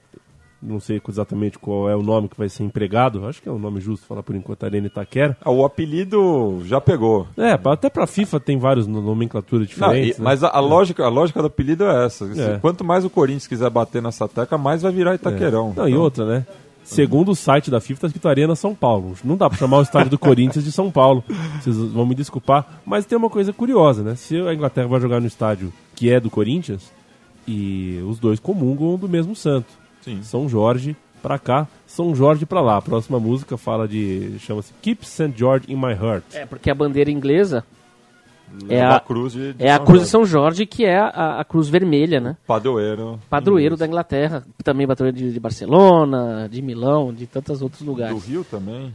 não 0.61 0.79
sei 0.79 1.01
exatamente 1.07 1.57
qual 1.57 1.89
é 1.89 1.95
o 1.95 2.01
nome 2.03 2.27
que 2.27 2.37
vai 2.37 2.49
ser 2.49 2.63
empregado, 2.63 3.25
acho 3.27 3.41
que 3.41 3.47
é 3.47 3.51
o 3.51 3.57
nome 3.57 3.79
justo 3.79 4.05
falar 4.05 4.21
por 4.23 4.35
enquanto 4.35 4.63
Arena 4.65 4.87
Itaquera. 4.87 5.37
Ah, 5.43 5.51
o 5.51 5.63
apelido 5.65 6.61
já 6.65 6.81
pegou. 6.81 7.27
É, 7.37 7.51
até 7.65 7.89
pra 7.89 8.05
FIFA 8.05 8.39
tem 8.39 8.57
vários 8.57 8.85
no- 8.87 9.01
nomenclaturas 9.01 9.67
Não, 9.77 9.87
e- 9.87 9.89
diferentes. 9.91 10.19
né? 10.19 10.23
Mas 10.25 10.43
a, 10.43 10.49
a 10.49 10.59
lógica, 10.59 11.05
a 11.05 11.09
lógica 11.09 11.41
do 11.41 11.47
apelido 11.47 11.85
é 11.85 12.05
essa. 12.05 12.25
É. 12.39 12.57
Quanto 12.59 12.83
mais 12.83 13.05
o 13.05 13.09
Corinthians 13.09 13.47
quiser 13.47 13.69
bater 13.69 14.01
nessa 14.01 14.27
tecla, 14.27 14.57
mais 14.57 14.81
vai 14.81 14.91
virar 14.91 15.15
Itaquerão. 15.15 15.73
Não, 15.75 15.87
e 15.87 15.91
Então, 15.91 16.01
outra, 16.03 16.25
né? 16.25 16.45
Segundo 16.83 17.31
o 17.31 17.35
site 17.35 17.69
da 17.69 17.79
FIFA, 17.79 18.01
tá 18.01 18.07
escrito 18.07 18.27
Arena 18.27 18.55
São 18.55 18.73
Paulo. 18.73 19.13
Não 19.23 19.37
dá 19.37 19.47
pra 19.47 19.57
chamar 19.59 19.77
o 19.77 19.81
estádio 19.83 20.09
do 20.09 20.17
Corinthians 20.19 20.65
de 20.65 20.71
São 20.71 20.89
Paulo. 20.89 21.23
Vocês 21.61 21.77
vão 21.77 22.05
me 22.05 22.15
desculpar. 22.15 22.81
Mas 22.83 23.05
tem 23.05 23.15
uma 23.17 23.29
coisa 23.29 23.53
curiosa, 23.53 24.01
né? 24.01 24.15
Se 24.15 24.35
a 24.41 24.53
Inglaterra 24.53 24.87
vai 24.87 24.99
jogar 24.99 25.19
no 25.21 25.27
estádio 25.27 25.71
que 25.95 26.11
é 26.11 26.19
do 26.19 26.29
Corinthians, 26.31 26.91
e 27.47 27.99
os 28.07 28.19
dois 28.19 28.39
comungam 28.39 28.95
do 28.97 29.07
mesmo 29.09 29.35
santo. 29.35 29.67
Sim. 30.01 30.21
São 30.23 30.47
Jorge 30.47 30.95
pra 31.21 31.37
cá, 31.37 31.67
São 31.85 32.15
Jorge 32.15 32.45
pra 32.45 32.61
lá. 32.61 32.77
A 32.77 32.81
próxima 32.81 33.19
música 33.19 33.57
fala 33.57 33.87
de. 33.87 34.37
chama-se 34.39 34.73
Keep 34.81 35.05
St. 35.05 35.33
George 35.35 35.71
in 35.71 35.75
My 35.75 35.93
Heart. 35.93 36.23
É, 36.33 36.45
porque 36.45 36.69
a 36.69 36.75
bandeira 36.75 37.11
inglesa 37.11 37.63
é 38.67 38.75
leva 38.75 38.95
a, 38.95 38.99
cruz 38.99 39.33
de, 39.33 39.53
de 39.53 39.63
é 39.63 39.71
a 39.71 39.77
São 39.77 39.85
cruz 39.85 40.01
de 40.03 40.09
Jorge. 40.09 40.11
São 40.11 40.25
Jorge, 40.25 40.65
que 40.65 40.85
é 40.85 40.97
a, 40.97 41.39
a 41.39 41.45
cruz 41.45 41.69
vermelha, 41.69 42.19
né? 42.19 42.37
Padroeiro. 42.47 43.19
Padroeiro 43.29 43.77
da 43.77 43.85
Inglaterra, 43.85 44.43
também 44.63 44.87
padroeiro 44.87 45.17
de, 45.17 45.31
de 45.33 45.39
Barcelona, 45.39 46.47
de 46.49 46.61
Milão, 46.61 47.13
de 47.13 47.27
tantos 47.27 47.61
outros 47.61 47.81
Do 47.81 47.91
lugares. 47.91 48.25
Rio 48.25 48.43
também. 48.43 48.93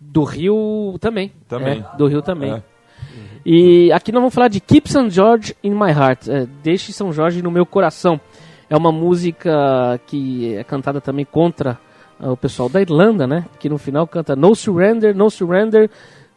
Do 0.00 0.24
Rio 0.24 0.96
também. 1.00 1.32
Também. 1.48 1.84
É, 1.92 1.96
do 1.96 2.06
Rio 2.06 2.22
também. 2.22 2.52
É. 2.52 2.62
E 3.44 3.90
aqui 3.92 4.12
nós 4.12 4.20
vamos 4.20 4.34
falar 4.34 4.48
de 4.48 4.60
Keep 4.60 4.88
St. 4.88 5.10
George 5.10 5.56
in 5.64 5.70
My 5.70 5.90
Heart. 5.90 6.28
É, 6.28 6.46
Deixe 6.62 6.92
São 6.92 7.12
Jorge 7.12 7.42
no 7.42 7.50
meu 7.50 7.66
coração. 7.66 8.20
É 8.72 8.76
uma 8.76 8.90
música 8.90 10.00
que 10.06 10.54
é 10.54 10.64
cantada 10.64 10.98
também 10.98 11.26
contra 11.26 11.78
ah, 12.18 12.32
o 12.32 12.36
pessoal 12.38 12.70
da 12.70 12.80
Irlanda, 12.80 13.26
né? 13.26 13.44
Que 13.58 13.68
no 13.68 13.76
final 13.76 14.06
canta 14.06 14.34
No 14.34 14.54
Surrender, 14.54 15.14
No 15.14 15.30
Surrender 15.30 15.90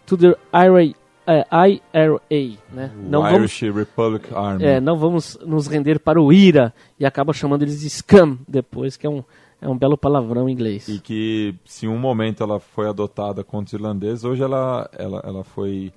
to 0.06 0.18
the 0.18 0.36
IRA, 0.54 0.94
eh, 1.26 1.46
IRA 1.94 2.58
né? 2.74 2.92
Não 2.98 3.22
o 3.22 3.24
vamos, 3.24 3.62
Irish 3.62 3.74
Republic 3.74 4.34
Army. 4.36 4.66
é, 4.66 4.82
não 4.82 4.98
vamos 4.98 5.40
nos 5.46 5.68
render 5.68 5.98
para 5.98 6.22
o 6.22 6.34
IRA. 6.34 6.74
E 7.00 7.06
acaba 7.06 7.32
chamando 7.32 7.62
eles 7.62 7.80
de 7.80 7.90
Scum 7.90 8.38
depois, 8.46 8.98
que 8.98 9.08
é 9.08 9.10
um, 9.10 9.24
é 9.62 9.70
um 9.70 9.78
belo 9.78 9.98
palavrão 9.98 10.50
em 10.50 10.52
inglês. 10.52 10.90
E 10.90 11.00
que, 11.00 11.56
se 11.64 11.86
em 11.86 11.90
um 11.90 11.98
momento 11.98 12.44
ela 12.44 12.60
foi 12.60 12.90
adotada 12.90 13.46
contra 13.46 13.68
os 13.68 13.82
irlandeses, 13.82 14.26
hoje 14.26 14.44
ela, 14.44 14.90
ela, 14.92 15.24
ela 15.26 15.44
foi 15.46 15.94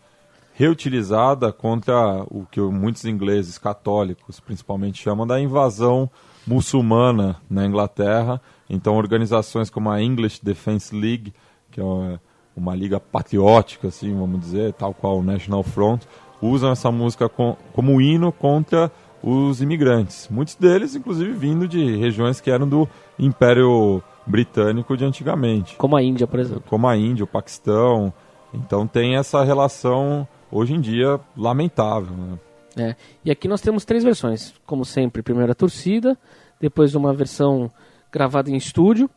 reutilizada 0.55 1.53
contra 1.53 2.23
o 2.31 2.47
que 2.49 2.61
muitos 2.61 3.05
ingleses 3.05 3.59
católicos, 3.59 4.39
principalmente, 4.39 5.03
chamam 5.03 5.27
da 5.27 5.41
invasão 5.41 6.09
muçulmana 6.47 7.37
na 7.49 7.67
Inglaterra. 7.67 8.41
Então, 8.69 8.97
organizações 8.97 9.71
como 9.71 9.91
a 9.91 10.03
English 10.03 10.41
Defence 10.43 10.95
League, 10.95 11.33
que 11.71 11.81
é 11.81 11.85
uma, 11.85 12.21
uma 12.57 12.75
liga 12.75 13.01
patriótica, 13.01 13.89
assim, 13.89 14.15
vamos 14.15 14.41
dizer, 14.41 14.73
tal 14.75 14.93
qual 14.93 15.19
o 15.19 15.23
National 15.23 15.63
Front, 15.63 16.03
usam 16.41 16.71
essa 16.71 16.91
música 16.91 17.29
com, 17.29 17.57
como 17.73 18.01
hino 18.01 18.31
contra 18.33 18.91
os 19.23 19.61
imigrantes. 19.61 20.29
Muitos 20.31 20.55
deles, 20.55 20.95
inclusive, 20.95 21.33
vindo 21.33 21.67
de 21.67 21.97
regiões 21.97 22.41
que 22.41 22.51
eram 22.51 22.69
do 22.69 22.89
Império 23.19 24.03
Britânico 24.27 24.97
de 24.97 25.05
antigamente, 25.05 25.77
Como 25.77 25.97
a 25.97 26.03
Índia, 26.03 26.27
por 26.27 26.39
exemplo. 26.39 26.65
como 26.69 26.87
a 26.87 26.97
Índia, 26.97 27.25
o 27.25 27.27
Paquistão. 27.27 28.13
Então 28.53 28.87
tem 28.87 29.17
essa 29.17 29.43
relação, 29.43 30.29
hoje 30.51 30.75
em 30.75 30.81
dia, 30.81 31.19
lamentável. 31.37 32.15
Né? 32.15 32.39
É. 32.77 32.95
E 33.25 33.31
aqui 33.31 33.49
nós 33.49 33.61
temos 33.61 33.85
três 33.85 34.05
versões. 34.05 34.53
Como 34.67 34.85
sempre, 34.85 35.23
primeiro 35.23 35.51
a 35.53 35.55
torcida, 35.55 36.17
depois 36.61 36.95
uma 36.95 37.13
versão 37.13 37.71
gravada 38.13 38.51
em 38.51 38.57
estúdio 38.57 39.09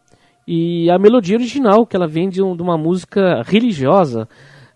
e 0.48 0.90
a 0.90 0.98
melodia 0.98 1.36
original, 1.38 1.86
que 1.86 1.96
ela 1.96 2.08
vem 2.08 2.30
de, 2.30 2.42
um- 2.42 2.56
de 2.56 2.62
uma 2.62 2.78
música 2.78 3.42
religiosa 3.46 4.28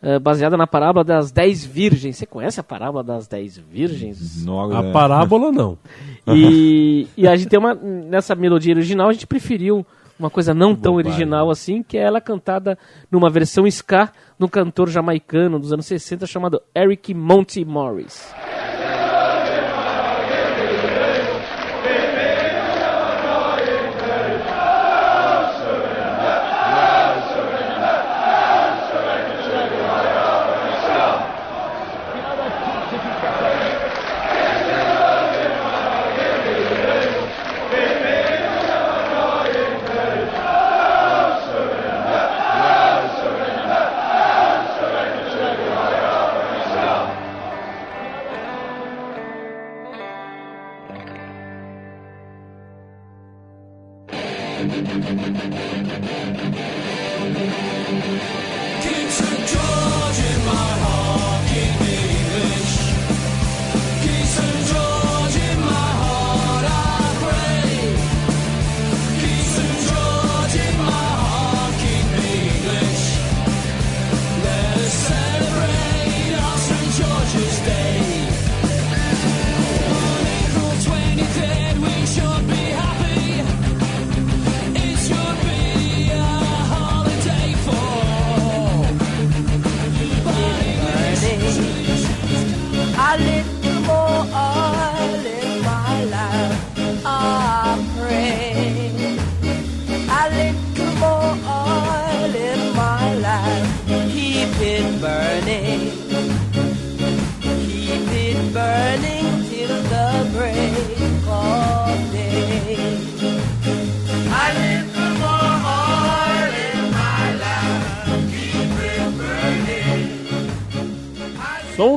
eh, 0.01 0.19
baseada 0.19 0.55
na 0.55 0.67
parábola 0.67 1.03
das 1.03 1.31
dez 1.31 1.65
virgens. 1.65 2.17
Você 2.17 2.25
conhece 2.27 2.59
a 2.59 2.63
parábola 2.63 3.03
das 3.03 3.27
dez 3.27 3.57
virgens? 3.57 4.45
No- 4.45 4.71
A 4.75 4.83
é, 4.85 4.91
parábola 4.91 5.51
não. 5.51 5.77
E, 6.27 7.07
e 7.15 7.27
a 7.27 7.35
gente 7.35 7.49
tem 7.49 7.59
uma. 7.59 7.75
Nessa 7.75 8.33
melodia 8.35 8.73
original, 8.73 9.09
a 9.09 9.13
gente 9.13 9.27
preferiu 9.27 9.85
uma 10.17 10.29
coisa 10.29 10.53
não 10.55 10.75
tão 10.75 10.93
Bobagem. 10.93 11.11
original 11.11 11.49
assim, 11.51 11.83
que 11.83 11.97
é 11.97 12.01
ela 12.01 12.19
cantada 12.21 12.77
numa 13.11 13.29
versão 13.29 13.67
ska 13.67 14.05
de 14.39 14.43
um 14.45 14.47
cantor 14.47 14.89
jamaicano 14.89 15.59
dos 15.59 15.71
anos 15.73 15.85
60 15.85 16.25
chamado 16.25 16.59
Eric 16.75 17.13
Monty 17.13 17.63
Morris. 17.63 18.33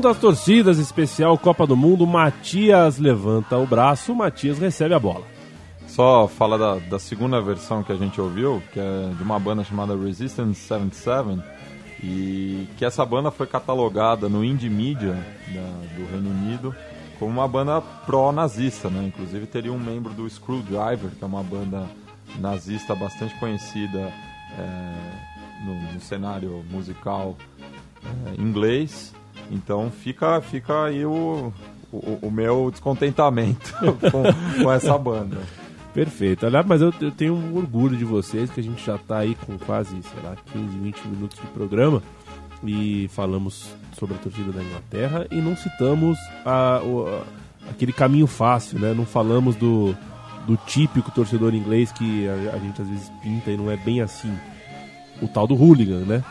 Das 0.09 0.19
torcidas, 0.19 0.79
especial 0.79 1.37
Copa 1.37 1.67
do 1.67 1.77
Mundo. 1.77 2.07
Matias 2.07 2.97
levanta 2.97 3.59
o 3.59 3.67
braço, 3.67 4.15
Matias 4.15 4.59
recebe 4.59 4.95
a 4.95 4.99
bola. 4.99 5.27
Só 5.87 6.27
fala 6.27 6.57
da, 6.57 6.77
da 6.77 6.99
segunda 6.99 7.39
versão 7.43 7.83
que 7.83 7.93
a 7.93 7.95
gente 7.95 8.19
ouviu, 8.19 8.63
que 8.73 8.81
é 8.81 9.11
de 9.15 9.23
uma 9.23 9.39
banda 9.39 9.63
chamada 9.63 9.95
Resistance 9.95 10.61
77, 10.61 11.43
e 12.03 12.67
que 12.79 12.87
essa 12.87 13.05
banda 13.05 13.31
foi 13.31 13.47
catalogada 13.47 14.31
no 14.31 14.43
Indie 14.43 14.71
Media 14.71 15.13
da, 15.13 15.97
do 15.97 16.11
Reino 16.11 16.31
Unido 16.31 16.75
como 17.19 17.31
uma 17.31 17.49
banda 17.49 17.83
pró-nazista, 18.07 18.89
né? 18.89 19.09
Inclusive 19.09 19.47
teria 19.47 19.73
um 19.73 19.79
membro 19.79 20.15
do 20.15 20.29
Screwdriver, 20.31 21.11
que 21.19 21.23
é 21.23 21.27
uma 21.27 21.43
banda 21.43 21.87
nazista 22.39 22.95
bastante 22.95 23.35
conhecida 23.35 24.11
é, 24.57 25.65
no, 25.67 25.93
no, 25.93 26.01
cenário 26.01 26.65
musical 26.71 27.37
é, 28.03 28.41
inglês. 28.41 29.13
Então 29.51 29.91
fica, 29.91 30.41
fica 30.41 30.85
aí 30.85 31.05
o, 31.05 31.53
o, 31.93 32.19
o 32.23 32.31
meu 32.31 32.71
descontentamento 32.71 33.75
com, 34.11 34.63
com, 34.63 34.73
essa 34.73 34.97
banda. 34.99 35.39
Perfeito. 35.95 36.47
Aliás, 36.47 36.67
mas 36.67 36.81
eu, 36.81 36.93
eu, 37.01 37.11
tenho 37.11 37.35
um 37.35 37.57
orgulho 37.57 37.97
de 37.97 38.05
vocês, 38.05 38.51
que 38.51 38.61
a 38.61 38.63
gente 38.63 38.85
já 38.85 38.97
está 38.97 39.19
aí 39.19 39.35
com 39.35 39.59
quase, 39.59 39.91
sei 40.03 40.23
lá, 40.23 40.37
15, 40.53 40.79
20 40.79 41.09
minutos 41.09 41.39
de 41.41 41.47
programa 41.49 42.03
e 42.63 43.09
falamos 43.13 43.75
sobre 43.99 44.17
a 44.17 44.19
torcida 44.19 44.53
da 44.53 44.63
Inglaterra 44.63 45.27
e 45.31 45.37
não 45.37 45.57
citamos 45.57 46.19
a, 46.45 46.79
a, 46.79 47.71
aquele 47.71 47.93
caminho 47.93 48.27
fácil, 48.27 48.79
né? 48.79 48.93
Não 48.93 49.07
falamos 49.07 49.57
do, 49.57 49.95
do 50.47 50.57
típico 50.67 51.11
torcedor 51.11 51.55
inglês 51.55 51.93
que 51.93 52.29
a, 52.29 52.55
a, 52.55 52.59
gente 52.59 52.81
às 52.81 52.89
vezes 52.89 53.11
pinta 53.23 53.51
e 53.51 53.57
não 53.57 53.71
é 53.71 53.77
bem 53.77 54.01
assim. 54.01 54.33
O 55.21 55.29
tal 55.29 55.47
do 55.47 55.55
hooligan, 55.55 56.01
né? 56.01 56.23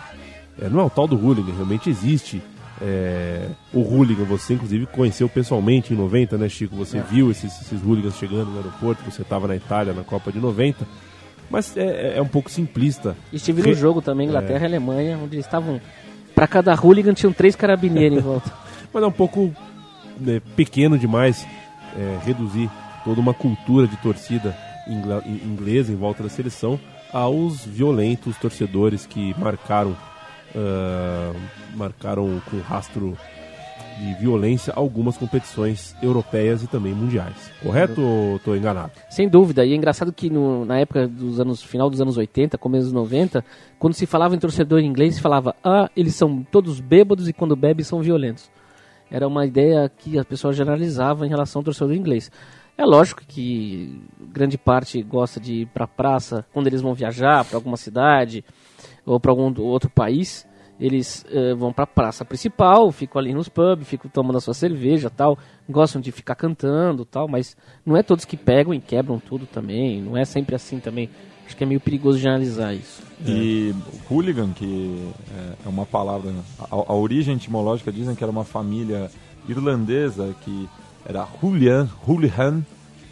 É, 0.61 0.69
não 0.69 0.79
é 0.79 0.83
o 0.83 0.89
tal 0.89 1.07
do 1.07 1.15
hooligan, 1.15 1.53
realmente 1.53 1.89
existe 1.89 2.41
é, 2.81 3.47
o 3.73 3.81
hooligan, 3.81 4.23
você 4.23 4.53
inclusive 4.53 4.85
conheceu 4.87 5.27
pessoalmente 5.27 5.93
em 5.93 5.97
90, 5.97 6.37
né, 6.37 6.47
Chico? 6.47 6.75
Você 6.75 6.97
é. 6.97 7.01
viu 7.01 7.31
esses, 7.31 7.61
esses 7.61 7.81
hooligans 7.81 8.17
chegando 8.17 8.51
no 8.51 8.57
aeroporto, 8.57 9.03
você 9.03 9.21
estava 9.21 9.47
na 9.47 9.55
Itália 9.55 9.93
na 9.93 10.03
Copa 10.03 10.31
de 10.31 10.39
90. 10.39 10.85
Mas 11.49 11.75
é, 11.77 11.85
é, 11.85 12.17
é 12.17 12.21
um 12.21 12.27
pouco 12.27 12.51
simplista. 12.51 13.15
Estive 13.31 13.61
no 13.61 13.73
jogo 13.73 14.01
também, 14.01 14.27
Inglaterra 14.27 14.63
e 14.63 14.65
Alemanha, 14.65 15.17
onde 15.17 15.35
eles 15.35 15.45
estavam. 15.45 15.81
Para 16.35 16.45
cada 16.45 16.73
hooligan 16.75 17.13
tinham 17.13 17.33
três 17.33 17.55
carabineiros 17.55 18.19
em 18.19 18.21
volta. 18.21 18.51
Mas 18.93 19.03
é 19.03 19.07
um 19.07 19.11
pouco 19.11 19.51
né, 20.19 20.41
pequeno 20.55 20.97
demais 20.97 21.47
é, 21.95 22.19
reduzir 22.23 22.69
toda 23.03 23.19
uma 23.19 23.33
cultura 23.33 23.87
de 23.87 23.97
torcida 23.97 24.55
inglesa 24.87 25.91
em 25.91 25.95
volta 25.95 26.23
da 26.23 26.29
seleção 26.29 26.79
aos 27.11 27.65
violentos 27.65 28.37
torcedores 28.37 29.05
que 29.05 29.35
marcaram 29.39 29.95
uh, 30.57 31.35
marcaram 31.75 32.41
com 32.49 32.59
rastro 32.59 33.17
de 33.97 34.13
violência 34.15 34.73
algumas 34.75 35.17
competições 35.17 35.95
europeias 36.01 36.61
e 36.61 36.67
também 36.67 36.93
mundiais. 36.93 37.51
Correto 37.61 38.01
ou 38.01 38.35
estou 38.35 38.55
enganado? 38.55 38.91
Sem 39.09 39.27
dúvida. 39.27 39.65
E 39.65 39.73
é 39.73 39.75
engraçado 39.75 40.13
que 40.13 40.29
no, 40.29 40.65
na 40.65 40.79
época 40.79 41.07
dos 41.07 41.39
anos 41.39 41.63
final 41.63 41.89
dos 41.89 41.99
anos 41.99 42.15
80, 42.15 42.57
começo 42.57 42.85
dos 42.85 42.93
90, 42.93 43.43
quando 43.79 43.93
se 43.93 44.05
falava 44.05 44.35
em 44.35 44.39
torcedor 44.39 44.79
inglês, 44.81 45.15
se 45.15 45.21
falava: 45.21 45.55
"Ah, 45.63 45.89
eles 45.95 46.15
são 46.15 46.43
todos 46.51 46.79
bêbados 46.79 47.27
e 47.27 47.33
quando 47.33 47.55
bebem 47.55 47.83
são 47.83 48.01
violentos". 48.01 48.51
Era 49.09 49.27
uma 49.27 49.45
ideia 49.45 49.89
que 49.89 50.19
as 50.19 50.25
pessoas 50.25 50.55
generalizavam 50.55 51.25
em 51.25 51.29
relação 51.29 51.61
ao 51.61 51.63
torcedor 51.63 51.95
inglês. 51.95 52.29
É 52.77 52.85
lógico 52.85 53.23
que 53.27 53.99
grande 54.31 54.57
parte 54.57 55.01
gosta 55.01 55.39
de 55.39 55.61
ir 55.61 55.65
para 55.67 55.85
a 55.85 55.87
praça 55.87 56.45
quando 56.53 56.67
eles 56.67 56.81
vão 56.81 56.93
viajar 56.93 57.43
para 57.43 57.57
alguma 57.57 57.77
cidade 57.77 58.45
ou 59.03 59.19
para 59.19 59.31
algum 59.31 59.51
outro 59.61 59.89
país, 59.89 60.46
eles 60.79 61.25
uh, 61.31 61.55
vão 61.55 61.73
para 61.73 61.83
a 61.83 61.87
praça 61.87 62.23
principal, 62.23 62.91
ficam 62.91 63.19
ali 63.19 63.33
nos 63.33 63.49
pubs, 63.49 63.87
ficam 63.87 64.09
tomando 64.09 64.37
a 64.37 64.41
sua 64.41 64.53
cerveja 64.53 65.09
tal, 65.09 65.37
gostam 65.69 66.01
de 66.01 66.11
ficar 66.11 66.35
cantando 66.35 67.03
tal, 67.03 67.27
mas 67.27 67.57
não 67.85 67.97
é 67.97 68.03
todos 68.03 68.25
que 68.25 68.37
pegam 68.37 68.73
e 68.73 68.79
quebram 68.79 69.19
tudo 69.19 69.45
também, 69.45 70.01
não 70.01 70.15
é 70.15 70.25
sempre 70.25 70.55
assim 70.55 70.79
também. 70.79 71.09
Acho 71.45 71.55
que 71.55 71.63
é 71.63 71.67
meio 71.67 71.79
perigoso 71.79 72.17
generalizar 72.17 72.73
isso. 72.73 73.01
E 73.25 73.73
é. 73.73 74.13
hooligan, 74.13 74.51
que 74.51 75.13
é 75.65 75.69
uma 75.69 75.85
palavra, 75.85 76.33
a, 76.59 76.75
a, 76.75 76.93
origem 76.93 77.35
etimológica 77.35 77.89
dizem 77.89 78.15
que 78.15 78.23
era 78.23 78.29
uma 78.29 78.43
família 78.43 79.09
irlandesa 79.47 80.35
que 80.41 80.67
era 81.05 81.25
Julian, 81.41 81.87
Hooligan, 82.05 82.65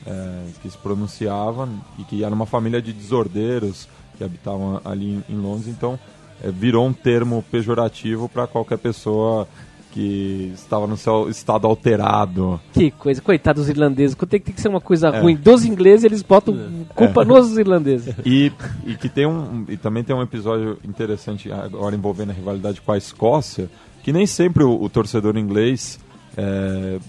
é, 0.06 0.48
que 0.62 0.70
se 0.70 0.78
pronunciava, 0.78 1.70
e 1.98 2.04
que 2.04 2.26
era 2.26 2.36
uma 2.36 2.46
família 2.46 2.82
de 2.82 2.92
desordeiros, 2.92 3.88
que 4.18 4.24
habitavam 4.24 4.82
ali 4.84 5.24
em, 5.30 5.36
Londres, 5.36 5.68
então 5.68 5.98
virou 6.44 6.86
um 6.86 6.94
termo 6.94 7.44
pejorativo 7.52 8.30
para 8.30 8.48
qualquer 8.48 8.78
pessoa 8.78 9.48
que 9.96 10.52
estava 10.54 10.86
no 10.86 10.98
seu 10.98 11.30
estado 11.30 11.66
alterado. 11.66 12.60
Que 12.74 12.92
coisa, 12.92 13.22
coitado 13.22 13.62
dos 13.62 13.70
irlandeses. 13.70 14.14
Tem, 14.28 14.42
tem 14.42 14.54
que 14.54 14.60
ser 14.60 14.68
uma 14.68 14.82
coisa 14.82 15.08
é. 15.08 15.22
ruim 15.22 15.38
dos 15.38 15.64
ingleses, 15.64 16.04
eles 16.04 16.22
botam 16.22 16.86
culpa 16.94 17.22
é. 17.22 17.26
nos 17.26 17.58
irlandeses. 17.58 18.14
E, 18.26 18.52
e 18.86 18.96
que 18.96 19.08
tem 19.08 19.26
um 19.26 19.66
e 19.70 19.78
também 19.78 20.04
tem 20.04 20.14
um 20.14 20.22
episódio 20.22 20.78
interessante 20.84 21.50
agora 21.50 21.96
envolvendo 21.96 22.32
a 22.32 22.34
rivalidade 22.34 22.82
com 22.82 22.92
a 22.92 22.98
Escócia, 22.98 23.70
que 24.04 24.12
nem 24.12 24.26
sempre 24.26 24.64
o, 24.64 24.82
o 24.82 24.90
torcedor 24.90 25.38
inglês 25.38 25.98
é, 26.36 27.00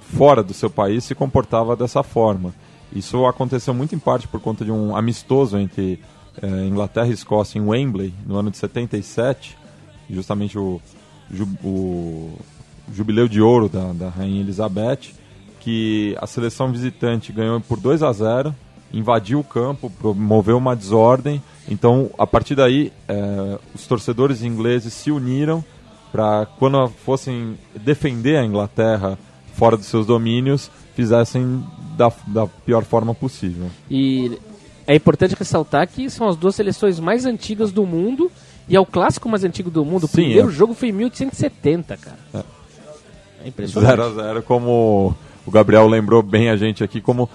fora 0.00 0.42
do 0.42 0.52
seu 0.52 0.68
país 0.68 1.04
se 1.04 1.14
comportava 1.14 1.76
dessa 1.76 2.02
forma. 2.02 2.52
Isso 2.92 3.24
aconteceu 3.26 3.72
muito 3.72 3.94
em 3.94 3.98
parte 3.98 4.26
por 4.26 4.40
conta 4.40 4.64
de 4.64 4.72
um 4.72 4.96
amistoso 4.96 5.56
entre 5.58 6.00
é, 6.40 6.46
Inglaterra 6.66 7.08
e 7.08 7.12
Escócia 7.12 7.58
em 7.58 7.62
Wembley, 7.62 8.14
no 8.26 8.36
ano 8.36 8.50
de 8.50 8.56
77, 8.56 9.56
justamente 10.08 10.58
o, 10.58 10.80
o 11.64 12.32
jubileu 12.92 13.28
de 13.28 13.40
ouro 13.40 13.68
da, 13.68 13.92
da 13.92 14.08
Rainha 14.08 14.40
Elizabeth, 14.40 15.12
que 15.60 16.16
a 16.20 16.26
seleção 16.26 16.72
visitante 16.72 17.32
ganhou 17.32 17.60
por 17.60 17.78
2 17.78 18.02
a 18.02 18.12
0 18.12 18.54
invadiu 18.92 19.40
o 19.40 19.44
campo, 19.44 19.90
promoveu 19.90 20.58
uma 20.58 20.76
desordem. 20.76 21.42
Então, 21.68 22.10
a 22.18 22.26
partir 22.26 22.54
daí, 22.54 22.92
é, 23.08 23.58
os 23.74 23.86
torcedores 23.86 24.42
ingleses 24.42 24.92
se 24.92 25.10
uniram 25.10 25.64
para, 26.10 26.46
quando 26.58 26.88
fossem 26.88 27.56
defender 27.74 28.36
a 28.36 28.44
Inglaterra 28.44 29.18
fora 29.54 29.76
dos 29.76 29.86
seus 29.86 30.06
domínios, 30.06 30.70
fizessem 30.94 31.64
da, 31.96 32.12
da 32.26 32.46
pior 32.46 32.84
forma 32.84 33.14
possível. 33.14 33.70
E 33.90 34.38
é 34.86 34.94
importante 34.94 35.34
ressaltar 35.34 35.88
que 35.88 36.08
são 36.10 36.28
as 36.28 36.36
duas 36.36 36.54
seleções 36.54 36.98
mais 36.98 37.24
antigas 37.24 37.72
do 37.72 37.86
mundo 37.86 38.30
e 38.68 38.76
é 38.76 38.80
o 38.80 38.86
clássico 38.86 39.28
mais 39.28 39.44
antigo 39.44 39.70
do 39.70 39.84
mundo. 39.84 40.04
O 40.04 40.08
Sim, 40.08 40.14
primeiro 40.14 40.48
é. 40.48 40.52
jogo 40.52 40.74
foi 40.74 40.88
em 40.88 40.92
1870, 40.92 41.96
cara. 41.96 42.18
É, 42.34 42.42
é 43.44 43.48
impressionante. 43.48 43.90
0 43.90 44.02
a 44.02 44.10
0 44.10 44.42
como 44.42 45.14
o 45.46 45.50
Gabriel 45.50 45.88
lembrou 45.88 46.22
bem 46.22 46.48
a 46.48 46.56
gente 46.56 46.82
aqui, 46.82 47.00
como 47.00 47.28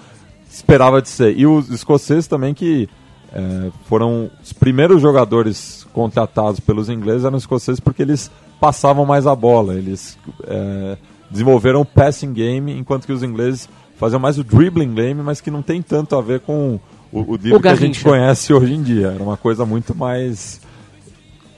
esperava 0.50 1.02
de 1.02 1.08
ser. 1.08 1.38
E 1.38 1.46
os 1.46 1.70
escoceses 1.70 2.26
também 2.26 2.54
que 2.54 2.88
é, 3.32 3.70
foram 3.84 4.30
os 4.42 4.52
primeiros 4.52 5.02
jogadores 5.02 5.86
contratados 5.92 6.60
pelos 6.60 6.88
ingleses 6.88 7.24
eram 7.24 7.36
os 7.36 7.42
escoceses 7.42 7.80
porque 7.80 8.02
eles 8.02 8.30
passavam 8.60 9.04
mais 9.04 9.26
a 9.26 9.34
bola. 9.34 9.74
Eles 9.74 10.18
é, 10.44 10.96
desenvolveram 11.30 11.80
o 11.80 11.84
passing 11.84 12.32
game, 12.32 12.76
enquanto 12.76 13.06
que 13.06 13.12
os 13.12 13.22
ingleses 13.22 13.68
faziam 13.96 14.20
mais 14.20 14.38
o 14.38 14.44
dribbling 14.44 14.94
game, 14.94 15.22
mas 15.22 15.40
que 15.40 15.50
não 15.50 15.60
tem 15.60 15.82
tanto 15.82 16.16
a 16.16 16.22
ver 16.22 16.40
com 16.40 16.78
o, 17.12 17.20
o 17.20 17.36
livro 17.36 17.58
o 17.58 17.60
que 17.60 17.68
a 17.68 17.74
gente 17.74 18.02
conhece 18.02 18.52
hoje 18.52 18.74
em 18.74 18.82
dia. 18.82 19.08
Era 19.08 19.22
uma 19.22 19.36
coisa 19.36 19.64
muito 19.64 19.94
mais 19.94 20.60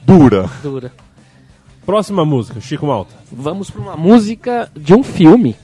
dura. 0.03 0.49
Dura. 0.63 0.93
Próxima 1.85 2.25
música, 2.25 2.61
Chico 2.61 2.87
Malta. 2.87 3.15
Vamos 3.33 3.71
para 3.71 3.81
uma 3.81 3.97
música 3.97 4.71
de 4.77 4.95
um 4.95 5.03
filme 5.03 5.57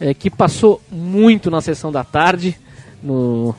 é, 0.00 0.14
que 0.14 0.30
passou 0.30 0.80
muito 0.90 1.50
na 1.50 1.60
sessão 1.60 1.90
da 1.90 2.04
tarde, 2.04 2.56
no, 3.02 3.54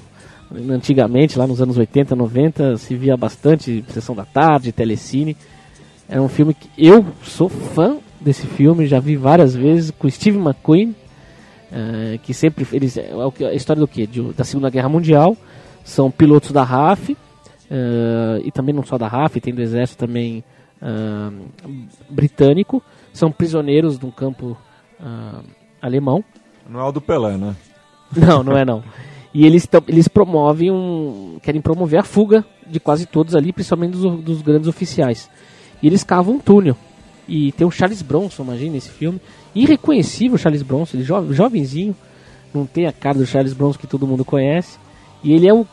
antigamente, 0.70 1.38
lá 1.38 1.48
nos 1.48 1.62
anos 1.62 1.78
80, 1.78 2.16
90, 2.16 2.78
se 2.78 2.96
via 2.96 3.18
bastante 3.18 3.84
sessão 3.90 4.16
da 4.16 4.24
tarde, 4.24 4.72
telecine. 4.72 5.36
Era 6.08 6.22
um 6.22 6.30
filme 6.30 6.54
que 6.54 6.70
eu 6.78 7.06
sou 7.24 7.50
fã 7.50 7.98
desse 8.22 8.46
filme, 8.46 8.88
já 8.88 9.00
vi 9.00 9.16
várias 9.16 9.56
vezes 9.56 9.92
com 9.92 10.10
Steve 10.10 10.38
McQueen, 10.38 10.96
é, 11.72 12.20
que 12.22 12.34
sempre 12.34 12.66
eles 12.72 12.96
é 12.96 13.12
a 13.50 13.54
história 13.54 13.80
do 13.80 13.88
que? 13.88 14.08
da 14.38 14.44
Segunda 14.44 14.70
Guerra 14.70 14.88
Mundial 14.88 15.36
são 15.86 16.10
pilotos 16.10 16.52
da 16.52 16.64
RAF, 16.64 17.14
uh, 17.14 18.42
e 18.44 18.52
também 18.52 18.74
não 18.74 18.84
só 18.84 18.98
da 18.98 19.08
RAF, 19.08 19.40
tem 19.40 19.54
do 19.54 19.62
exército 19.62 20.00
também 20.00 20.44
uh, 20.82 21.46
britânico, 22.10 22.82
são 23.14 23.32
prisioneiros 23.32 23.98
de 23.98 24.06
um 24.06 24.12
campo 24.12 24.58
uh, 25.00 25.46
alemão. 25.82 26.24
Não 26.68 26.80
é 26.80 26.84
o 26.84 26.92
do 26.92 27.00
Pelé, 27.00 27.38
né? 27.38 27.56
Não, 28.16 28.44
não 28.44 28.56
é 28.56 28.64
não. 28.64 28.84
E 29.34 29.46
eles, 29.46 29.68
eles 29.88 30.08
promovem 30.08 30.72
um. 30.72 31.38
querem 31.42 31.60
promover 31.60 32.00
a 32.00 32.04
fuga 32.04 32.46
de 32.66 32.80
quase 32.80 33.06
todos 33.06 33.36
ali, 33.36 33.52
principalmente 33.52 33.92
dos, 33.92 34.24
dos 34.24 34.42
grandes 34.42 34.70
oficiais. 34.70 35.30
E 35.82 35.88
eles 35.88 36.04
cavam 36.04 36.36
um 36.36 36.40
túnel. 36.40 36.78
E 37.28 37.52
tem 37.52 37.68
o 37.68 37.72
Charles 37.72 38.02
Bronson, 38.02 38.44
imagina 38.44 38.78
esse 38.78 38.90
filme. 38.90 39.20
Irreconhecível 39.54 40.38
Charles 40.38 40.62
Bronson, 40.62 40.98
ele 40.98 41.04
jo 41.04 41.34
jovenzinho, 41.34 41.96
não 42.54 42.66
tem 42.66 42.86
a 42.86 42.94
cara 42.94 43.18
do 43.18 43.26
Charles 43.26 43.54
Bronson 43.54 43.80
que 43.80 43.88
todo 43.88 44.08
mundo 44.08 44.24
conhece. 44.24 44.78
E 45.26 45.34
ele 45.34 45.48
é 45.48 45.54
um, 45.54 45.66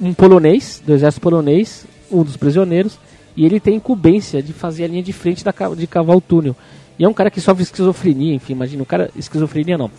um 0.00 0.14
polonês, 0.14 0.82
do 0.84 0.94
exército 0.94 1.20
polonês, 1.20 1.86
um 2.10 2.22
dos 2.22 2.34
prisioneiros, 2.34 2.98
e 3.36 3.44
ele 3.44 3.60
tem 3.60 3.74
incumbência 3.74 4.42
de 4.42 4.54
fazer 4.54 4.84
a 4.84 4.88
linha 4.88 5.02
de 5.02 5.12
frente 5.12 5.44
da, 5.44 5.52
de 5.76 5.86
cavar 5.86 6.16
o 6.16 6.20
túnel. 6.20 6.56
E 6.98 7.04
é 7.04 7.08
um 7.08 7.12
cara 7.12 7.30
que 7.30 7.38
sofre 7.38 7.62
esquizofrenia, 7.62 8.34
enfim, 8.34 8.54
imagina, 8.54 8.82
um 8.82 8.86
cara, 8.86 9.10
esquizofrenia 9.14 9.76
não, 9.76 9.90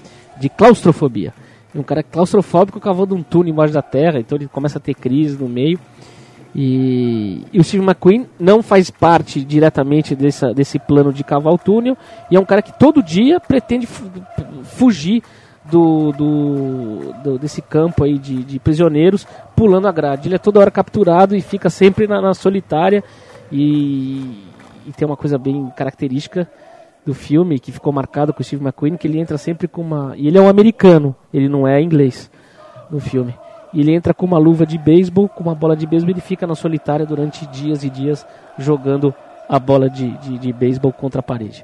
de 0.41 0.49
claustrofobia. 0.49 1.31
E 1.75 1.77
um 1.77 1.83
cara 1.83 2.01
claustrofóbico 2.01 2.79
cavando 2.79 3.13
um 3.13 3.21
túnel 3.21 3.53
embaixo 3.53 3.71
da 3.71 3.83
terra, 3.83 4.19
então 4.19 4.35
ele 4.35 4.47
começa 4.47 4.79
a 4.79 4.81
ter 4.81 4.95
crise 4.95 5.37
no 5.37 5.47
meio. 5.47 5.79
E, 6.55 7.43
e 7.53 7.59
o 7.59 7.63
Steve 7.63 7.83
McQueen 7.83 8.25
não 8.39 8.63
faz 8.63 8.89
parte 8.89 9.43
diretamente 9.43 10.15
dessa, 10.15 10.51
desse 10.55 10.79
plano 10.79 11.13
de 11.13 11.23
cavar 11.23 11.53
o 11.53 11.57
túnel, 11.59 11.95
e 12.31 12.35
é 12.35 12.39
um 12.39 12.45
cara 12.45 12.63
que 12.63 12.79
todo 12.79 13.03
dia 13.03 13.39
pretende 13.39 13.85
fu- 13.85 14.09
fugir 14.63 15.21
do, 15.71 16.11
do, 16.13 17.13
do- 17.23 17.39
desse 17.39 17.61
campo 17.61 18.03
aí 18.03 18.17
de, 18.17 18.43
de 18.43 18.59
prisioneiros 18.59 19.27
pulando 19.55 19.87
a 19.87 19.91
grade. 19.91 20.27
Ele 20.27 20.35
é 20.35 20.39
toda 20.39 20.59
hora 20.59 20.71
capturado 20.71 21.35
e 21.35 21.41
fica 21.41 21.69
sempre 21.69 22.07
na, 22.07 22.21
na 22.21 22.33
solitária 22.33 23.03
e, 23.51 24.43
e 24.85 24.91
tem 24.95 25.05
uma 25.07 25.17
coisa 25.17 25.37
bem 25.37 25.71
característica 25.75 26.49
do 27.05 27.13
filme 27.13 27.59
que 27.59 27.71
ficou 27.71 27.93
marcado 27.93 28.33
com 28.33 28.41
o 28.41 28.43
Steve 28.43 28.61
McQueen 28.63 28.97
que 28.97 29.07
ele 29.07 29.19
entra 29.19 29.37
sempre 29.37 29.67
com 29.67 29.81
uma 29.81 30.13
e 30.17 30.27
ele 30.27 30.37
é 30.37 30.41
um 30.41 30.49
americano, 30.49 31.15
ele 31.33 31.47
não 31.47 31.67
é 31.67 31.81
inglês 31.81 32.29
no 32.91 32.99
filme. 32.99 33.33
E 33.73 33.81
ele 33.81 33.93
entra 33.93 34.13
com 34.13 34.25
uma 34.25 34.37
luva 34.37 34.65
de 34.65 34.77
beisebol, 34.77 35.27
com 35.29 35.43
uma 35.43 35.53
bola 35.55 35.75
de 35.75 35.85
beisebol, 35.85 36.11
ele 36.13 36.21
fica 36.21 36.47
na 36.47 36.55
solitária 36.55 37.05
durante 37.05 37.45
dias 37.47 37.83
e 37.83 37.89
dias 37.89 38.25
jogando 38.57 39.13
a 39.47 39.59
bola 39.59 39.89
de, 39.89 40.09
de, 40.17 40.37
de 40.37 40.53
beisebol 40.53 40.91
contra 40.91 41.19
a 41.19 41.23
parede. 41.23 41.63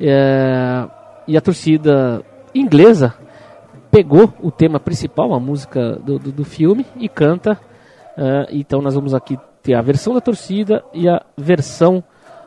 É, 0.00 0.86
e 1.26 1.36
a 1.36 1.40
torcida 1.40 2.22
inglesa 2.54 3.14
pegou 3.90 4.32
o 4.40 4.50
tema 4.50 4.78
principal, 4.78 5.34
a 5.34 5.40
música 5.40 5.96
do, 5.96 6.18
do, 6.18 6.32
do 6.32 6.44
filme, 6.44 6.86
e 6.96 7.08
canta. 7.08 7.58
Ah, 8.16 8.46
então 8.50 8.80
nós 8.80 8.94
vamos 8.94 9.14
aqui 9.14 9.38
ter 9.62 9.74
a 9.74 9.82
versão 9.82 10.14
da 10.14 10.20
torcida 10.20 10.82
e 10.94 11.08
a 11.08 11.22
versão 11.36 12.02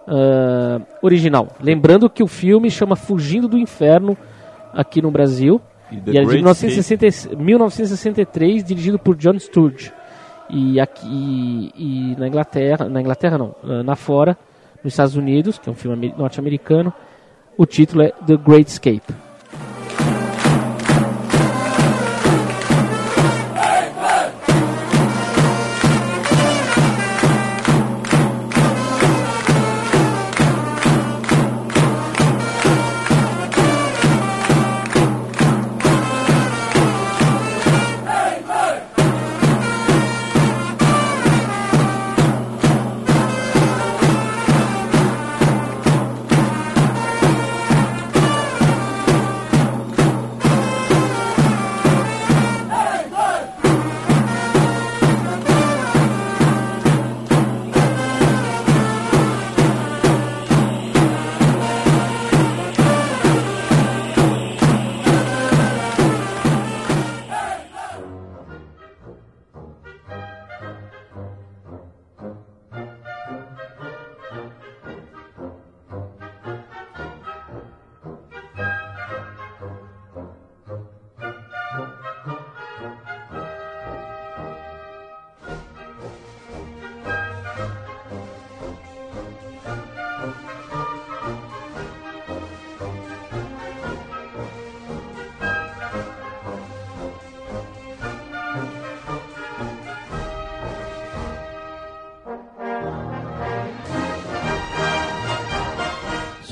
ah, 0.07 0.79
original. 1.01 1.49
Lembrando 1.61 2.09
que 2.09 2.23
o 2.23 2.27
filme 2.27 2.69
chama 2.71 2.95
Fugindo 2.95 3.47
do 3.47 3.57
Inferno 3.57 4.17
aqui 4.73 5.01
no 5.01 5.11
Brasil. 5.11 5.59
E 5.91 5.95
E 5.95 6.17
é 6.17 6.21
de 6.21 6.25
Great 6.27 6.35
1960 6.43 7.35
1963, 7.35 8.63
dirigido 8.63 8.97
por 8.97 9.15
John 9.15 9.37
Sturge. 9.37 9.91
E 10.49 10.79
aqui 10.79 11.05
e, 11.75 12.13
e 12.13 12.15
na 12.19 12.27
Inglaterra, 12.27 12.87
na 12.89 13.01
Inglaterra 13.01 13.37
não, 13.37 13.55
ah, 13.63 13.83
na 13.83 13.95
fora, 13.95 14.37
nos 14.83 14.93
Estados 14.93 15.15
Unidos, 15.15 15.57
que 15.57 15.69
é 15.69 15.71
um 15.71 15.75
filme 15.75 15.95
ame- 15.97 16.15
norte-americano, 16.17 16.93
o 17.57 17.65
título 17.65 18.03
é 18.03 18.11
The 18.25 18.37
Great 18.37 18.69
Escape. 18.69 19.13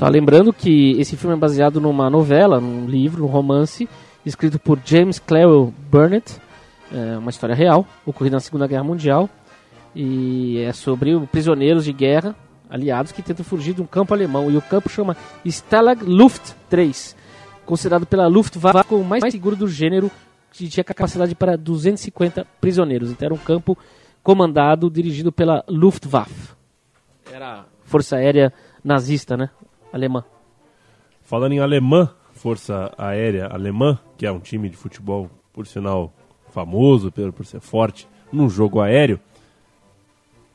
Só 0.02 0.08
lembrando 0.08 0.52
que 0.52 0.98
esse 0.98 1.16
filme 1.16 1.36
é 1.36 1.38
baseado 1.38 1.80
numa 1.80 2.10
novela, 2.10 2.60
num 2.60 2.86
livro, 2.86 3.22
num 3.22 3.28
romance, 3.28 3.88
escrito 4.26 4.58
por 4.58 4.76
James 4.84 5.20
Clerwell 5.20 5.72
Burnett, 5.88 6.40
é 6.92 7.16
uma 7.18 7.30
história 7.30 7.54
real, 7.54 7.86
ocorrida 8.04 8.34
na 8.34 8.40
Segunda 8.40 8.66
Guerra 8.66 8.82
Mundial, 8.82 9.30
e 9.94 10.58
é 10.58 10.72
sobre 10.72 11.16
prisioneiros 11.28 11.84
de 11.84 11.92
guerra 11.92 12.34
aliados 12.68 13.12
que 13.12 13.22
tentam 13.22 13.44
fugir 13.44 13.74
de 13.74 13.80
um 13.80 13.86
campo 13.86 14.12
alemão, 14.12 14.50
e 14.50 14.56
o 14.56 14.62
campo 14.62 14.88
chama 14.88 15.16
Stalag 15.44 16.02
Luft 16.04 16.52
3, 16.68 17.14
considerado 17.64 18.04
pela 18.04 18.26
Luftwaffe 18.26 18.82
como 18.88 19.02
o 19.02 19.04
mais 19.04 19.22
seguro 19.30 19.54
do 19.54 19.68
gênero, 19.68 20.10
que 20.50 20.68
tinha 20.68 20.82
capacidade 20.82 21.36
para 21.36 21.56
250 21.56 22.44
prisioneiros. 22.60 23.12
Então 23.12 23.26
era 23.26 23.34
um 23.34 23.38
campo 23.38 23.78
comandado, 24.20 24.90
dirigido 24.90 25.30
pela 25.30 25.64
Luftwaffe. 25.68 26.56
Era 27.32 27.66
Força 27.84 28.16
Aérea 28.16 28.52
Nazista, 28.82 29.36
né? 29.36 29.48
Alemã. 29.92 30.24
Falando 31.22 31.52
em 31.52 31.60
alemã, 31.60 32.10
Força 32.32 32.92
Aérea 32.98 33.46
Alemã, 33.46 33.98
que 34.16 34.26
é 34.26 34.32
um 34.32 34.40
time 34.40 34.68
de 34.68 34.76
futebol, 34.76 35.30
por 35.52 35.66
sinal, 35.66 36.12
famoso 36.50 37.10
por, 37.10 37.32
por 37.32 37.46
ser 37.46 37.60
forte 37.60 38.08
num 38.32 38.48
jogo 38.48 38.80
aéreo, 38.80 39.20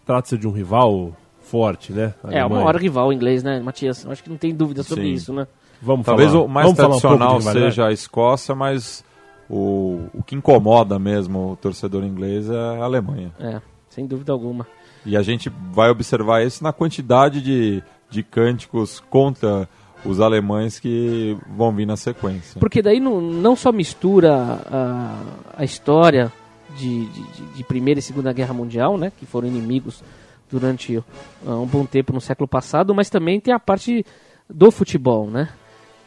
trata-se 0.05 0.37
de 0.37 0.47
um 0.47 0.51
rival 0.51 1.13
forte, 1.39 1.93
né? 1.93 2.13
É, 2.25 2.39
uma 2.39 2.41
Alemanha. 2.43 2.65
hora 2.65 2.79
rival 2.79 3.13
inglês, 3.13 3.43
né, 3.43 3.59
Matias? 3.59 4.05
Acho 4.05 4.23
que 4.23 4.29
não 4.29 4.37
tem 4.37 4.53
dúvida 4.53 4.83
sobre 4.83 5.05
Sim. 5.05 5.13
isso, 5.13 5.33
né? 5.33 5.47
Vamos 5.81 6.05
Talvez 6.05 6.31
falar, 6.31 6.43
o 6.43 6.47
mais 6.47 6.65
vamos 6.65 6.79
um 6.79 6.83
tradicional 6.83 7.37
rivalidade? 7.37 7.71
seja 7.71 7.87
a 7.87 7.91
Escócia, 7.91 8.55
mas 8.55 9.05
o, 9.49 10.07
o 10.13 10.23
que 10.23 10.35
incomoda 10.35 10.97
mesmo 10.97 11.51
o 11.51 11.55
torcedor 11.55 12.03
inglês 12.03 12.49
é 12.49 12.57
a 12.57 12.83
Alemanha. 12.83 13.31
É, 13.39 13.61
sem 13.89 14.05
dúvida 14.05 14.31
alguma. 14.31 14.67
E 15.05 15.15
a 15.15 15.21
gente 15.21 15.49
vai 15.71 15.89
observar 15.89 16.45
isso 16.45 16.63
na 16.63 16.73
quantidade 16.73 17.41
de, 17.41 17.83
de 18.09 18.23
cânticos 18.23 18.99
contra 19.09 19.67
os 20.05 20.19
alemães 20.19 20.79
que 20.79 21.37
vão 21.55 21.71
vir 21.73 21.85
na 21.85 21.97
sequência. 21.97 22.59
Porque 22.59 22.81
daí 22.81 22.99
não, 22.99 23.19
não 23.19 23.55
só 23.55 23.71
mistura 23.71 24.33
a, 24.71 25.21
a 25.57 25.63
história 25.65 26.31
de, 26.77 27.05
de, 27.07 27.21
de- 27.55 27.63
Primeira 27.63 27.99
e 27.99 28.03
Segunda 28.03 28.31
Guerra 28.31 28.53
Mundial, 28.53 28.97
né, 28.97 29.11
que 29.17 29.25
foram 29.25 29.47
inimigos 29.47 30.03
durante 30.49 31.03
ah, 31.45 31.55
um 31.55 31.65
bom 31.65 31.85
tempo 31.85 32.13
no 32.13 32.21
século 32.21 32.47
passado, 32.47 32.93
mas 32.95 33.09
também 33.09 33.39
tem 33.39 33.53
a 33.53 33.59
parte 33.59 34.05
do 34.49 34.71
futebol, 34.71 35.29
né? 35.29 35.49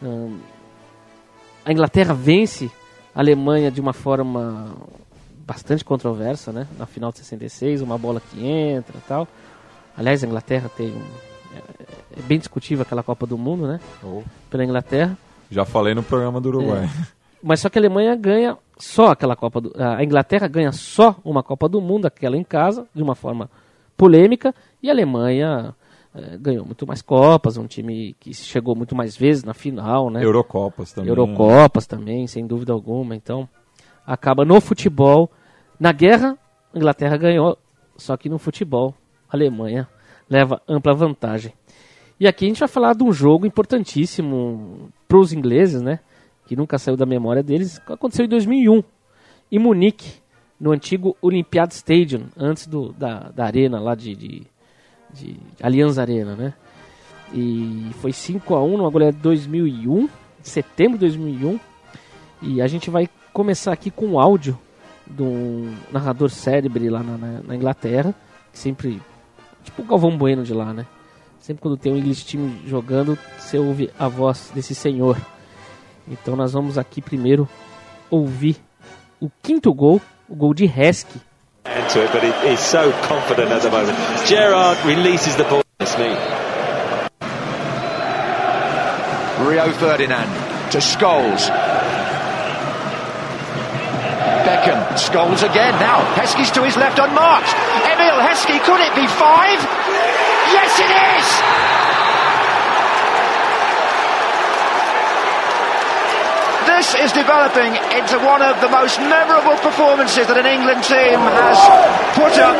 Ahn, 0.03 0.39
a 1.65 1.73
Inglaterra 1.73 2.15
vence 2.15 2.71
a 3.15 3.21
Alemanha 3.21 3.71
de 3.71 3.81
uma 3.81 3.93
forma 3.93 4.75
bastante 5.47 5.85
controversa, 5.85 6.53
né? 6.53 6.67
Na 6.79 6.87
final 6.87 7.13
de 7.13 7.19
66, 7.19 7.83
uma 7.83 7.99
bola 7.99 8.21
que 8.21 8.47
entra 8.47 8.95
tal. 9.07 9.29
Aliás, 9.97 10.25
a 10.25 10.27
Inglaterra 10.27 10.71
tem 10.75 10.89
um, 10.89 11.03
é, 11.55 12.19
é 12.19 12.23
bem 12.23 12.39
discutível 12.39 12.83
aquela 12.83 13.03
Copa 13.03 13.27
do 13.27 13.39
Mundo, 13.39 13.67
né? 13.67 13.81
Oh, 14.03 14.23
Pela 14.49 14.65
Inglaterra. 14.65 15.17
já 15.51 15.65
falei 15.65 15.95
no 15.95 16.03
programa 16.03 16.41
do 16.41 16.49
Uruguai. 16.49 16.89
Mas 17.43 17.61
só 17.61 17.69
que 17.69 17.79
a 17.79 17.81
Alemanha 17.81 18.15
ganha 18.15 18.57
só 18.79 19.09
aquela 19.09 19.35
Copa 19.35 19.61
do, 19.61 19.73
a 19.77 20.03
Inglaterra 20.05 20.47
ganha 20.47 20.73
só 20.73 21.17
uma 21.25 21.43
Copa 21.43 21.69
do 21.69 21.81
Mundo, 21.81 22.07
aquela 22.07 22.37
em 22.37 22.45
casa, 22.45 22.87
de 22.95 23.03
uma 23.03 23.15
forma 23.15 23.51
polêmica, 23.97 24.55
e 24.83 24.89
a 24.89 24.93
Alemanha 24.93 25.75
eh, 26.15 26.37
ganhou 26.39 26.65
muito 26.65 26.87
mais 26.87 27.03
Copas, 27.03 27.57
um 27.57 27.67
time 27.67 28.15
que 28.19 28.35
chegou 28.35 28.75
muito 28.75 28.95
mais 28.95 29.17
vezes 29.17 29.45
na 29.45 29.55
final, 29.55 30.11
né? 30.11 30.25
Eurocopas 30.25 30.93
também. 30.93 31.09
Eurocopas 31.09 31.87
também, 31.87 32.27
sem 32.27 32.47
dúvida 32.47 32.73
alguma. 32.73 33.15
Então, 33.15 33.49
acaba 34.07 34.45
no 34.45 34.61
futebol. 34.61 35.31
Na 35.79 35.93
guerra, 35.93 36.37
a 36.75 36.77
Inglaterra 36.77 37.17
ganhou, 37.17 37.57
só 37.97 38.17
que 38.17 38.29
no 38.29 38.39
futebol, 38.39 38.95
a 39.29 39.37
Alemanha 39.37 39.89
leva 40.31 40.63
ampla 40.69 40.95
vantagem. 40.95 41.53
E 42.19 42.29
aqui 42.29 42.45
a 42.45 42.49
gente 42.49 42.61
vai 42.61 42.69
falar 42.69 42.95
de 42.95 43.03
um 43.03 43.13
jogo 43.13 43.47
importantíssimo 43.47 44.91
para 45.09 45.19
os 45.19 45.33
ingleses, 45.33 45.83
né? 45.83 45.99
Que 46.47 46.55
nunca 46.55 46.79
saiu 46.79 46.97
da 46.97 47.05
memória 47.05 47.43
deles. 47.43 47.79
que 47.79 47.93
Aconteceu 47.93 48.27
em 48.27 48.29
2001, 48.29 48.85
em 49.51 49.59
Munique, 49.59 50.21
no 50.61 50.71
antigo 50.71 51.17
Olympiad 51.21 51.71
Stadium, 51.73 52.27
antes 52.37 52.67
do, 52.67 52.93
da, 52.93 53.31
da 53.31 53.45
arena 53.45 53.81
lá 53.81 53.95
de, 53.95 54.15
de, 54.15 54.43
de 55.13 55.37
Allianz 55.63 55.99
Arena, 55.99 56.37
né? 56.37 56.55
E 57.33 57.91
foi 58.01 58.13
5 58.13 58.55
a 58.55 58.63
1 58.63 58.77
numa 58.77 58.91
goleada 58.91 59.17
de 59.17 59.23
2001, 59.23 60.09
setembro 60.43 60.99
de 60.99 61.07
2001. 61.07 61.59
E 62.43 62.61
a 62.61 62.67
gente 62.67 62.91
vai 62.91 63.09
começar 63.33 63.73
aqui 63.73 63.91
com 63.91 64.07
um 64.07 64.21
áudio 64.21 64.59
de 65.07 65.23
um 65.23 65.75
narrador 65.91 66.29
célebre 66.29 66.89
lá 66.89 67.03
na, 67.03 67.17
na, 67.17 67.43
na 67.43 67.57
Inglaterra, 67.57 68.15
sempre 68.53 69.01
tipo 69.65 69.83
o 69.83 69.85
Galvão 69.85 70.17
Bueno 70.17 70.43
de 70.43 70.55
lá, 70.55 70.73
né? 70.73 70.87
Sempre 71.39 71.63
quando 71.63 71.77
tem 71.77 71.93
um 71.93 71.97
English 71.97 72.25
Team 72.27 72.53
jogando, 72.67 73.19
você 73.39 73.59
ouve 73.59 73.91
a 73.99 74.09
voz 74.09 74.51
desse 74.55 74.75
senhor. 74.75 75.17
Então 76.07 76.37
nós 76.37 76.53
vamos 76.53 76.77
aqui 76.77 77.01
primeiro 77.01 77.49
ouvir 78.11 78.57
o 79.21 79.31
quinto 79.43 79.73
gol, 79.73 80.01
o 80.29 80.35
gol 80.35 80.53
de 80.53 80.65
Heskey. 80.65 81.21
into 81.67 82.03
it, 82.03 82.13
but 82.13 82.23
he, 82.23 82.33
he's 82.49 82.61
so 82.61 82.93
confident 83.03 83.51
at 83.51 83.63
the 83.63 83.71
moment. 83.71 83.97
Gerard 84.27 84.79
releases 84.85 85.37
the 85.37 85.45
ball. 85.45 85.63
It's 85.81 85.97
me. 85.99 86.11
Rio 89.49 89.73
Ferdinand 89.73 90.31
to 90.73 90.79
Scholes. 90.79 91.49
Beckham, 94.45 94.81
Scholes 94.97 95.43
again. 95.43 95.75
Now, 95.81 96.01
Heskey's 96.15 96.51
to 96.53 96.63
his 96.63 96.77
left 96.77 96.99
unmarked. 96.99 97.49
Emil 97.87 98.19
Heskey, 98.21 98.59
could 98.65 98.81
it 98.81 98.95
be 98.95 99.07
five? 99.07 99.61
Yes, 100.53 100.73
it 100.81 100.91
is! 100.91 101.27
This 106.67 106.95
is 107.05 107.13
developing 107.13 107.77
into 107.93 108.19
one 108.25 108.43
of 108.43 108.61
the 108.61 108.69
most 108.69 108.99
memorable 109.01 109.57
performances 109.61 110.27
that 110.27 110.39
an 110.39 110.47
England 110.47 110.83
team 110.85 111.21
has 111.21 111.59
put 112.17 112.35
up. 112.41 112.57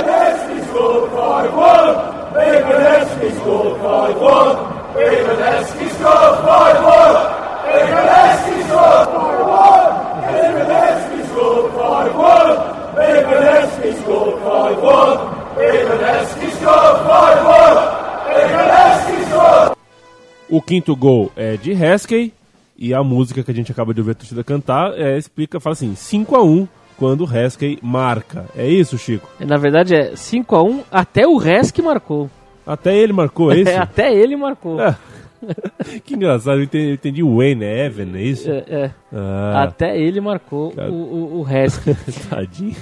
O 20.49 20.61
quinto 20.61 20.97
gol 20.97 21.31
é 21.37 21.57
de 21.57 21.73
Heskey 21.73 22.33
e 22.77 22.95
a 22.95 23.03
música 23.03 23.43
que 23.43 23.51
a 23.51 23.55
gente 23.55 23.71
acaba 23.71 23.93
de 23.95 24.01
ouvir 24.01 24.13
a 24.13 24.15
torcida 24.15 24.43
cantar 24.43 24.93
é, 24.99 25.17
explica, 25.17 25.61
fala 25.61 25.75
assim, 25.75 25.95
5 25.95 26.37
a 26.37 26.43
1 26.43 26.69
quando 26.97 27.25
o 27.25 27.37
Heskey 27.37 27.79
marca. 27.83 28.47
É 28.57 28.69
isso, 28.69 28.99
Chico? 28.99 29.29
Na 29.41 29.57
verdade 29.57 29.95
é 29.95 30.17
5 30.17 30.57
a 30.57 30.63
1 30.63 30.81
até 30.91 31.27
o 31.27 31.41
Heskey 31.41 31.85
marcou. 31.85 32.31
Até 32.67 32.97
ele 32.97 33.13
marcou, 33.13 33.53
é 33.53 33.57
isso? 33.63 33.71
É, 33.71 33.79
até 33.79 34.15
ele 34.15 34.37
marcou. 34.37 34.81
É. 34.81 34.97
que 36.05 36.15
engraçado, 36.15 36.59
eu 36.59 36.65
entendi, 36.65 36.89
eu 36.89 36.95
entendi 36.95 37.23
o 37.23 37.37
Wayne 37.39 37.65
Evan, 37.65 38.17
é 38.17 38.23
isso? 38.23 38.51
É, 38.51 38.65
é. 38.69 38.91
Ah, 39.13 39.65
Até 39.65 39.99
ele 39.99 40.21
marcou 40.21 40.71
Cara. 40.73 40.91
o, 40.91 40.95
o, 40.95 41.41
o 41.43 41.47
tadinho. 42.29 42.77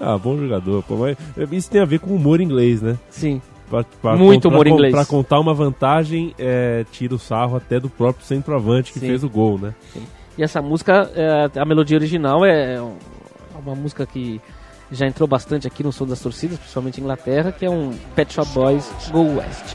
Ah, 0.00 0.18
bom 0.18 0.36
jogador, 0.38 0.82
pô, 0.82 0.96
mas 0.96 1.16
isso 1.52 1.70
tem 1.70 1.80
a 1.80 1.84
ver 1.84 2.00
com 2.00 2.14
humor 2.14 2.40
inglês, 2.40 2.82
né? 2.82 2.98
Sim. 3.10 3.40
Pra- 3.68 3.84
pra 4.00 4.16
Muito 4.16 4.48
humor 4.48 4.66
inglês. 4.66 4.92
Pra 4.94 5.04
contar 5.04 5.40
uma 5.40 5.52
vantagem, 5.54 6.34
é, 6.38 6.84
tira 6.92 7.14
o 7.14 7.18
sarro 7.18 7.56
até 7.56 7.80
do 7.80 7.88
próprio 7.90 8.24
centroavante 8.24 8.92
que 8.92 8.98
Sim. 9.00 9.08
fez 9.08 9.24
o 9.24 9.28
gol, 9.28 9.58
né? 9.58 9.74
E 10.38 10.42
essa 10.42 10.60
música, 10.62 11.10
é, 11.14 11.58
a 11.58 11.64
melodia 11.64 11.96
original 11.96 12.44
é 12.44 12.80
um- 12.80 12.96
uma 13.58 13.74
música 13.74 14.04
que 14.06 14.40
já 14.92 15.06
entrou 15.06 15.26
bastante 15.26 15.66
aqui 15.66 15.82
no 15.82 15.90
som 15.90 16.06
das 16.06 16.20
torcidas, 16.20 16.58
principalmente 16.58 17.00
em 17.00 17.02
Inglaterra, 17.04 17.50
que 17.50 17.64
é 17.66 17.70
um 17.70 17.90
Pet 18.14 18.32
Shop 18.32 18.48
Boys 18.52 18.88
Go 19.10 19.38
West. 19.38 19.74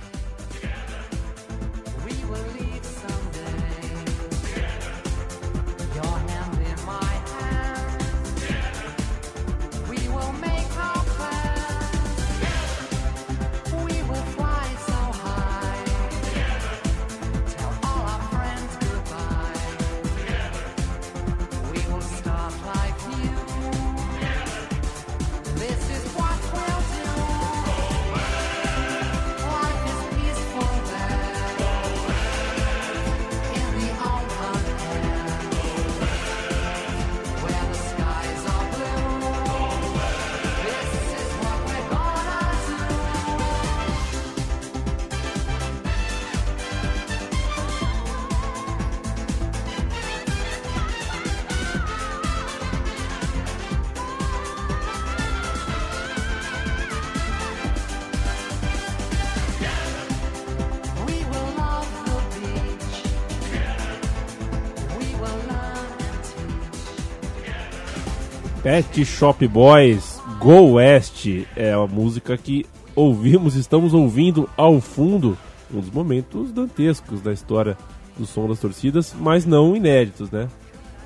Pet 69.01 69.05
Shop 69.05 69.47
Boys 69.47 70.21
Go 70.39 70.73
West 70.73 71.25
é 71.55 71.73
a 71.73 71.87
música 71.87 72.37
que 72.37 72.67
ouvimos, 72.95 73.55
estamos 73.55 73.95
ouvindo 73.95 74.47
ao 74.55 74.79
fundo, 74.79 75.35
um 75.73 75.79
dos 75.79 75.89
momentos 75.89 76.51
dantescos 76.51 77.19
da 77.19 77.33
história 77.33 77.75
do 78.15 78.27
som 78.27 78.47
das 78.47 78.59
torcidas, 78.59 79.15
mas 79.19 79.43
não 79.43 79.75
inéditos, 79.75 80.29
né? 80.29 80.47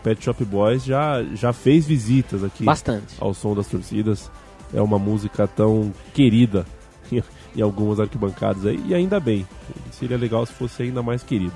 Pet 0.03 0.21
Shop 0.21 0.43
Boys 0.43 0.84
já, 0.84 1.23
já 1.36 1.53
fez 1.53 1.86
visitas 1.86 2.43
aqui 2.43 2.65
Bastante. 2.65 3.15
ao 3.17 3.34
som 3.34 3.55
das 3.55 3.67
torcidas. 3.67 4.29
É 4.73 4.81
uma 4.81 4.99
música 4.99 5.47
tão 5.47 5.93
querida 6.13 6.65
em 7.55 7.62
algumas 7.62 7.97
arquibancadas 7.97 8.65
aí, 8.65 8.84
e 8.88 8.93
ainda 8.93 9.21
bem. 9.21 9.47
Seria 9.91 10.17
legal 10.17 10.45
se 10.45 10.51
fosse 10.51 10.84
ainda 10.84 11.01
mais 11.01 11.23
querido. 11.23 11.55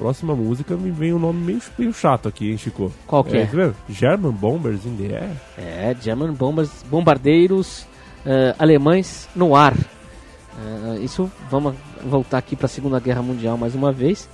Próxima 0.00 0.34
música 0.34 0.78
me 0.78 0.90
vem 0.90 1.12
um 1.12 1.18
nome 1.18 1.44
meio, 1.44 1.62
meio 1.76 1.92
chato 1.92 2.26
aqui, 2.26 2.50
hein, 2.50 2.56
Chico? 2.56 2.90
Qual 3.06 3.22
que 3.22 3.36
é? 3.36 3.44
vendo? 3.44 3.76
German 3.86 4.32
Bombers 4.32 4.86
in 4.86 4.96
the 4.96 5.14
Air? 5.14 5.36
É, 5.58 5.94
German 6.00 6.32
Bombers, 6.32 6.70
bombardeiros 6.90 7.86
eh, 8.24 8.54
alemães 8.58 9.28
no 9.36 9.54
ar. 9.54 9.76
Eh, 9.76 11.00
isso, 11.02 11.30
vamos 11.50 11.74
voltar 12.02 12.38
aqui 12.38 12.56
para 12.56 12.64
a 12.64 12.68
Segunda 12.70 12.98
Guerra 12.98 13.20
Mundial 13.20 13.58
mais 13.58 13.74
uma 13.74 13.92
vez. 13.92 14.26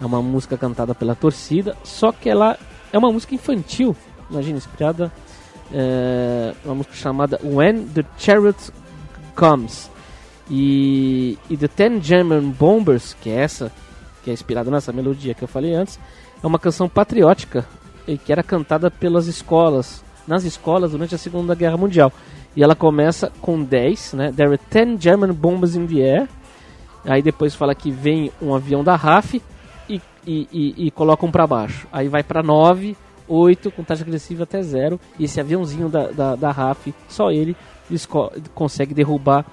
É 0.00 0.06
uma 0.06 0.22
música 0.22 0.56
cantada 0.56 0.94
pela 0.94 1.14
torcida, 1.14 1.76
só 1.84 2.12
que 2.12 2.30
ela 2.30 2.58
é 2.90 2.96
uma 2.96 3.12
música 3.12 3.34
infantil, 3.34 3.94
imagina, 4.30 4.56
inspirada 4.56 5.12
é, 5.70 6.54
uma 6.64 6.76
música 6.76 6.94
chamada 6.94 7.38
When 7.44 7.88
the 7.88 8.06
Chariot 8.16 8.72
Comes. 9.34 9.90
E, 10.48 11.38
e 11.50 11.58
The 11.58 11.68
Ten 11.68 12.00
German 12.00 12.52
Bombers, 12.58 13.14
que 13.20 13.28
é 13.28 13.42
essa, 13.42 13.70
que 14.22 14.30
é 14.30 14.32
inspirada 14.32 14.70
nessa 14.70 14.92
melodia 14.92 15.34
que 15.34 15.42
eu 15.42 15.48
falei 15.48 15.74
antes, 15.74 15.98
é 16.42 16.46
uma 16.46 16.58
canção 16.58 16.88
patriótica 16.88 17.66
e 18.06 18.16
que 18.18 18.32
era 18.32 18.42
cantada 18.42 18.90
pelas 18.90 19.26
escolas, 19.26 20.04
nas 20.26 20.44
escolas 20.44 20.92
durante 20.92 21.14
a 21.14 21.18
Segunda 21.18 21.54
Guerra 21.54 21.76
Mundial. 21.76 22.12
E 22.56 22.62
ela 22.62 22.74
começa 22.74 23.30
com 23.40 23.62
10, 23.62 24.14
né? 24.14 24.32
There 24.32 24.50
are 24.50 24.60
10 24.70 25.00
German 25.00 25.32
bombers 25.32 25.76
in 25.76 25.86
the 25.86 26.02
air. 26.02 26.28
Aí 27.04 27.22
depois 27.22 27.54
fala 27.54 27.74
que 27.74 27.90
vem 27.90 28.32
um 28.42 28.54
avião 28.54 28.82
da 28.82 28.96
RAF 28.96 29.40
e, 29.88 30.00
e, 30.26 30.48
e, 30.52 30.86
e 30.86 30.90
colocam 30.90 31.30
para 31.30 31.46
baixo. 31.46 31.86
Aí 31.92 32.08
vai 32.08 32.22
para 32.22 32.42
9, 32.42 32.96
8, 33.28 33.70
com 33.70 33.84
taxa 33.84 34.02
agressiva 34.02 34.42
até 34.42 34.60
0. 34.60 34.98
E 35.18 35.24
esse 35.24 35.40
aviãozinho 35.40 35.88
da, 35.88 36.08
da, 36.08 36.36
da 36.36 36.50
RAF, 36.50 36.92
só 37.08 37.30
ele 37.30 37.56
consegue 38.54 38.92
derrubar 38.92 39.46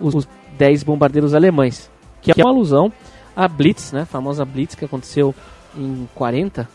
os, 0.00 0.14
os 0.14 0.28
10 0.58 0.82
bombardeiros 0.82 1.34
alemães. 1.34 1.90
Que 2.20 2.32
é 2.32 2.44
uma 2.44 2.50
alusão 2.50 2.92
à 3.36 3.46
Blitz, 3.48 3.92
né? 3.92 4.02
A 4.02 4.06
famosa 4.06 4.44
Blitz 4.44 4.74
que 4.74 4.84
aconteceu 4.84 5.34
em 5.76 6.08
40 6.14 6.68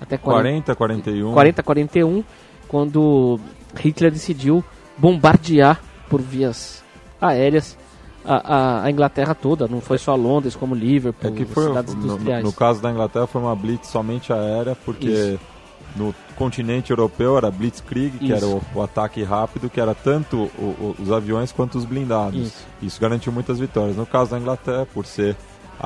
até 0.00 0.16
40, 0.18 0.74
40, 0.74 0.74
41. 0.76 1.32
40 1.32 1.62
41, 1.62 2.24
quando 2.68 3.40
Hitler 3.78 4.10
decidiu 4.10 4.62
bombardear 4.98 5.80
por 6.08 6.20
vias 6.20 6.82
aéreas 7.20 7.76
a, 8.24 8.34
a- 8.56 8.84
a 8.84 8.90
Inglaterra 8.90 9.34
toda, 9.34 9.66
não 9.68 9.80
foi 9.80 9.98
só 9.98 10.14
Londres, 10.14 10.54
como 10.56 10.74
Liverpool, 10.74 11.30
É 11.30 11.34
que 11.34 11.44
foi, 11.44 11.64
cidades 11.68 11.94
no, 11.94 12.04
industriais. 12.04 12.44
no 12.44 12.52
caso 12.52 12.80
da 12.82 12.90
Inglaterra 12.90 13.26
foi 13.26 13.40
uma 13.42 13.54
blitz 13.54 13.88
somente 13.88 14.32
aérea, 14.32 14.76
porque 14.84 15.08
Isso. 15.08 15.40
No 15.96 16.12
continente 16.34 16.90
europeu 16.90 17.36
era 17.38 17.48
Blitzkrieg, 17.52 18.18
que 18.18 18.24
Isso. 18.24 18.34
era 18.34 18.46
o, 18.48 18.60
o 18.74 18.82
ataque 18.82 19.22
rápido, 19.22 19.70
que 19.70 19.80
era 19.80 19.94
tanto 19.94 20.50
o- 20.58 20.62
o- 20.62 20.96
os 20.98 21.12
aviões 21.12 21.52
quanto 21.52 21.78
os 21.78 21.84
blindados. 21.84 22.52
Isso. 22.82 23.00
garantiu 23.00 23.30
muitas 23.32 23.60
vitórias. 23.60 23.96
No 23.96 24.04
caso 24.04 24.32
da 24.32 24.38
Inglaterra, 24.38 24.84
por 24.92 25.06
ser 25.06 25.36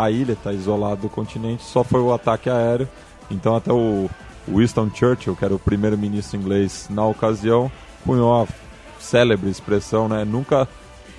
a 0.02 0.10
ilha, 0.10 0.32
está 0.32 0.52
isolado 0.52 1.02
do 1.02 1.08
continente, 1.08 1.62
só 1.62 1.82
foi 1.84 2.00
o 2.00 2.12
ataque 2.12 2.48
aéreo. 2.50 2.88
Então 3.30 3.56
até 3.56 3.72
o 3.72 4.08
Winston 4.48 4.90
Churchill, 4.94 5.36
que 5.36 5.44
era 5.44 5.54
o 5.54 5.58
primeiro-ministro 5.58 6.38
inglês 6.38 6.86
na 6.90 7.04
ocasião, 7.06 7.70
punhou 8.04 8.42
a 8.42 8.46
célebre 8.98 9.50
expressão, 9.50 10.08
né? 10.08 10.24
Nunca 10.24 10.66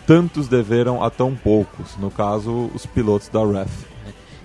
tantos 0.07 0.47
deveram 0.47 1.03
a 1.03 1.09
tão 1.09 1.35
poucos. 1.35 1.95
No 1.97 2.09
caso, 2.09 2.71
os 2.73 2.85
pilotos 2.85 3.29
da 3.29 3.39
RAF. 3.45 3.85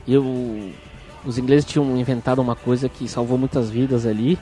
E 0.06 0.16
o- 0.18 0.70
os 1.24 1.38
ingleses 1.38 1.64
tinham 1.64 1.96
inventado 1.96 2.40
uma 2.42 2.54
coisa 2.54 2.88
que 2.88 3.08
salvou 3.08 3.38
muitas 3.38 3.70
vidas 3.70 4.04
ali, 4.04 4.38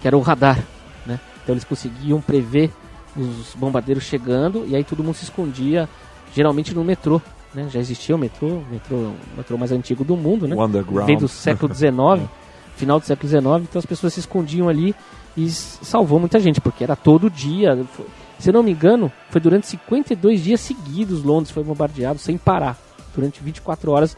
que 0.00 0.06
era 0.08 0.16
o 0.16 0.20
radar, 0.20 0.58
né? 1.06 1.20
Então 1.42 1.54
eles 1.54 1.62
conseguiam 1.64 2.20
prever 2.20 2.72
os 3.16 3.54
bombardeiros 3.54 4.02
chegando 4.02 4.64
e 4.66 4.74
aí 4.74 4.82
todo 4.82 5.04
mundo 5.04 5.14
se 5.14 5.22
escondia, 5.24 5.88
geralmente 6.34 6.74
no 6.74 6.82
metrô, 6.82 7.22
né? 7.54 7.68
Já 7.70 7.80
existia 7.80 8.14
o 8.14 8.18
metrô, 8.18 8.48
o 8.48 8.64
metrô, 8.70 8.96
o 8.96 9.14
metrô 9.36 9.56
mais 9.58 9.72
antigo 9.72 10.04
do 10.04 10.16
mundo, 10.16 10.46
né? 10.48 10.54
O 10.56 10.64
underground. 10.64 11.06
Veio 11.06 11.18
do 11.20 11.28
século 11.28 11.72
XIX, 11.74 12.28
final 12.76 12.98
do 13.00 13.06
século 13.06 13.28
XIX, 13.28 13.44
então 13.62 13.78
as 13.78 13.86
pessoas 13.86 14.12
se 14.14 14.20
escondiam 14.20 14.68
ali 14.68 14.94
e 15.36 15.48
salvou 15.50 16.18
muita 16.20 16.38
gente, 16.40 16.60
porque 16.60 16.82
era 16.84 16.94
todo 16.96 17.30
dia. 17.30 17.84
Foi- 17.92 18.06
Se 18.38 18.50
não 18.52 18.62
me 18.62 18.72
engano, 18.72 19.10
foi 19.30 19.40
durante 19.40 19.66
52 19.68 20.42
dias 20.42 20.60
seguidos 20.60 21.22
Londres 21.22 21.50
foi 21.52 21.62
bombardeado 21.62 22.18
sem 22.18 22.36
parar. 22.36 22.76
Durante 23.14 23.40
24 23.42 23.90
horas 23.92 24.16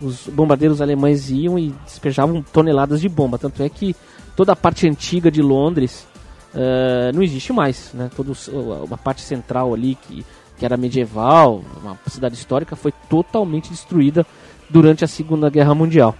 os 0.00 0.26
bombardeiros 0.28 0.82
alemães 0.82 1.30
iam 1.30 1.58
e 1.58 1.72
despejavam 1.84 2.42
toneladas 2.52 3.00
de 3.00 3.08
bomba. 3.08 3.38
Tanto 3.38 3.62
é 3.62 3.68
que 3.70 3.96
toda 4.36 4.52
a 4.52 4.56
parte 4.56 4.86
antiga 4.86 5.30
de 5.30 5.40
Londres 5.40 6.06
eh, 6.54 7.10
não 7.14 7.22
existe 7.22 7.52
mais. 7.52 7.90
Né? 7.94 8.10
Toda 8.14 8.32
os- 8.32 8.50
a 8.92 8.96
parte 8.98 9.22
central 9.22 9.72
ali, 9.72 9.94
que, 9.96 10.24
que 10.56 10.64
era 10.64 10.76
medieval, 10.76 11.62
uma 11.82 11.98
cidade 12.06 12.34
histórica, 12.34 12.76
foi 12.76 12.92
totalmente 13.08 13.70
destruída 13.70 14.26
durante 14.70 15.04
a 15.04 15.08
Segunda 15.08 15.50
Guerra 15.50 15.74
Mundial. 15.74 16.14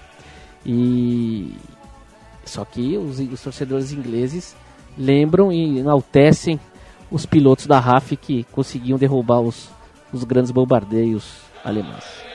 E 0.64 1.54
só 2.44 2.64
que 2.64 2.96
os, 2.96 3.18
os 3.18 3.42
torcedores 3.42 3.92
ingleses 3.92 4.56
lembram 4.98 5.52
e 5.52 5.78
enaltecem 5.78 6.58
os 7.10 7.26
pilotos 7.26 7.66
da 7.66 7.78
RAF 7.78 8.16
que 8.16 8.44
conseguiam 8.44 8.98
derrubar 8.98 9.40
os, 9.40 9.68
os 10.12 10.24
grandes 10.24 10.50
bombardeios 10.50 11.42
alemães. 11.64 12.33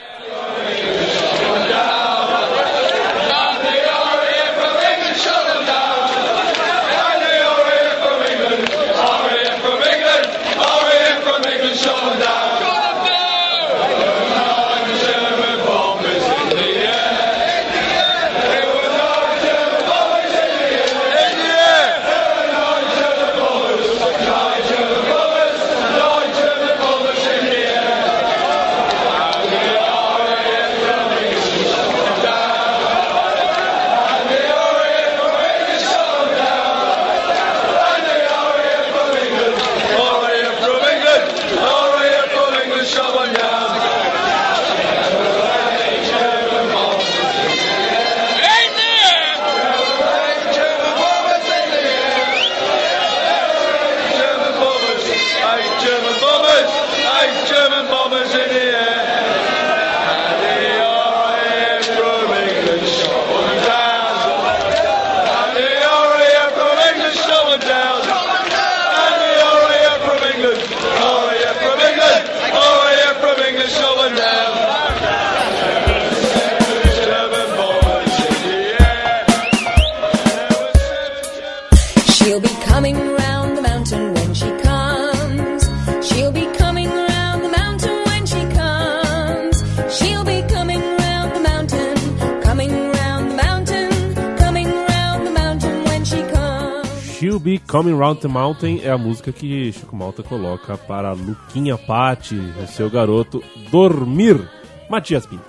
Coming 97.70 97.96
Round 97.96 98.20
the 98.20 98.28
Mountain 98.28 98.80
é 98.82 98.90
a 98.90 98.98
música 98.98 99.30
que 99.32 99.70
Chico 99.72 99.94
Malta 99.94 100.22
coloca 100.24 100.76
para 100.76 101.12
Luquinha 101.12 101.78
Patti, 101.78 102.34
o 102.36 102.66
seu 102.66 102.90
garoto, 102.90 103.42
dormir. 103.70 104.40
Matias 104.88 105.24
Pinto. 105.24 105.44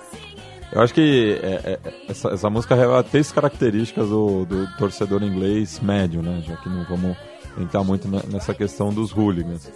Eu 0.70 0.80
acho 0.80 0.94
que 0.94 1.38
é, 1.42 1.78
é, 1.84 1.94
essa, 2.08 2.28
essa 2.28 2.48
música 2.48 2.76
revela 2.76 3.02
três 3.02 3.32
características 3.32 4.08
do, 4.08 4.44
do 4.46 4.66
torcedor 4.78 5.22
inglês 5.24 5.80
médio, 5.80 6.22
né? 6.22 6.42
Já 6.46 6.56
que 6.58 6.68
não 6.68 6.84
vamos 6.84 7.16
entrar 7.58 7.82
muito 7.82 8.08
nessa 8.08 8.54
questão 8.54 8.92
dos 8.94 9.10
hooligans. 9.10 9.70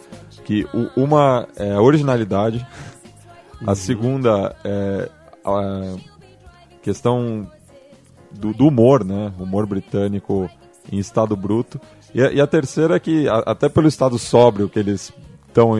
Que 0.44 0.64
o- 0.72 0.88
uma 1.03 1.49
é 1.57 1.72
a 1.72 1.82
originalidade, 1.82 2.64
a 3.66 3.74
segunda 3.74 4.55
é 4.64 5.11
a 5.44 5.97
questão 6.80 7.51
do, 8.30 8.55
do 8.55 8.68
humor, 8.68 9.05
né? 9.05 9.32
Humor 9.38 9.66
britânico 9.66 10.49
em 10.92 10.99
estado 10.99 11.36
bruto. 11.36 11.80
E 12.16 12.22
a, 12.22 12.32
e 12.32 12.40
a 12.40 12.46
terceira 12.46 12.96
é 12.96 12.98
que, 12.98 13.28
a- 13.28 13.42
até 13.46 13.68
pelo 13.68 13.86
estado 13.86 14.18
sóbrio 14.18 14.70
que 14.70 14.78
eles 14.78 15.12
estão 15.48 15.74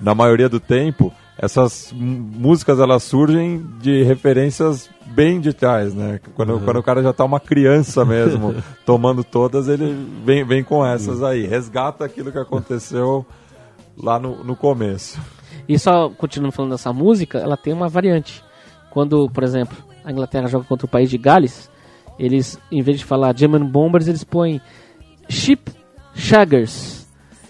na 0.00 0.14
maioria 0.14 0.48
do 0.48 0.60
tempo, 0.60 1.12
essas 1.38 1.92
músicas 1.96 2.78
elas 2.78 3.02
surgem 3.02 3.64
de 3.80 4.02
referências 4.04 4.88
bem 5.06 5.40
de 5.40 5.52
trás, 5.52 5.92
né? 5.94 6.20
Quando, 6.36 6.60
quando 6.60 6.76
o 6.78 6.82
cara 6.82 7.02
já 7.02 7.12
tá 7.12 7.24
uma 7.24 7.40
criança 7.40 8.04
mesmo, 8.06 8.54
tomando 8.86 9.24
todas, 9.24 9.66
ele 9.68 9.96
vem, 10.24 10.44
vem 10.44 10.62
com 10.62 10.84
essas 10.86 11.22
aí. 11.22 11.44
Resgata 11.46 12.04
aquilo 12.04 12.30
que 12.30 12.38
aconteceu 12.38 13.26
lá 13.96 14.18
no, 14.18 14.44
no 14.44 14.54
começo. 14.54 15.20
E 15.68 15.78
só 15.78 16.08
continuando 16.10 16.52
falando 16.54 16.70
dessa 16.72 16.92
música, 16.92 17.38
ela 17.38 17.56
tem 17.56 17.72
uma 17.72 17.88
variante. 17.88 18.44
Quando, 18.90 19.28
por 19.30 19.42
exemplo, 19.42 19.76
a 20.04 20.10
Inglaterra 20.12 20.46
joga 20.48 20.64
contra 20.66 20.86
o 20.86 20.88
país 20.88 21.08
de 21.10 21.18
Gales, 21.18 21.70
eles, 22.18 22.58
em 22.70 22.82
vez 22.82 22.98
de 22.98 23.04
falar 23.04 23.36
German 23.36 23.64
Bombers, 23.64 24.08
eles 24.08 24.24
põem 24.24 24.60
Sheep 25.28 25.70
Shaggers. 26.14 27.02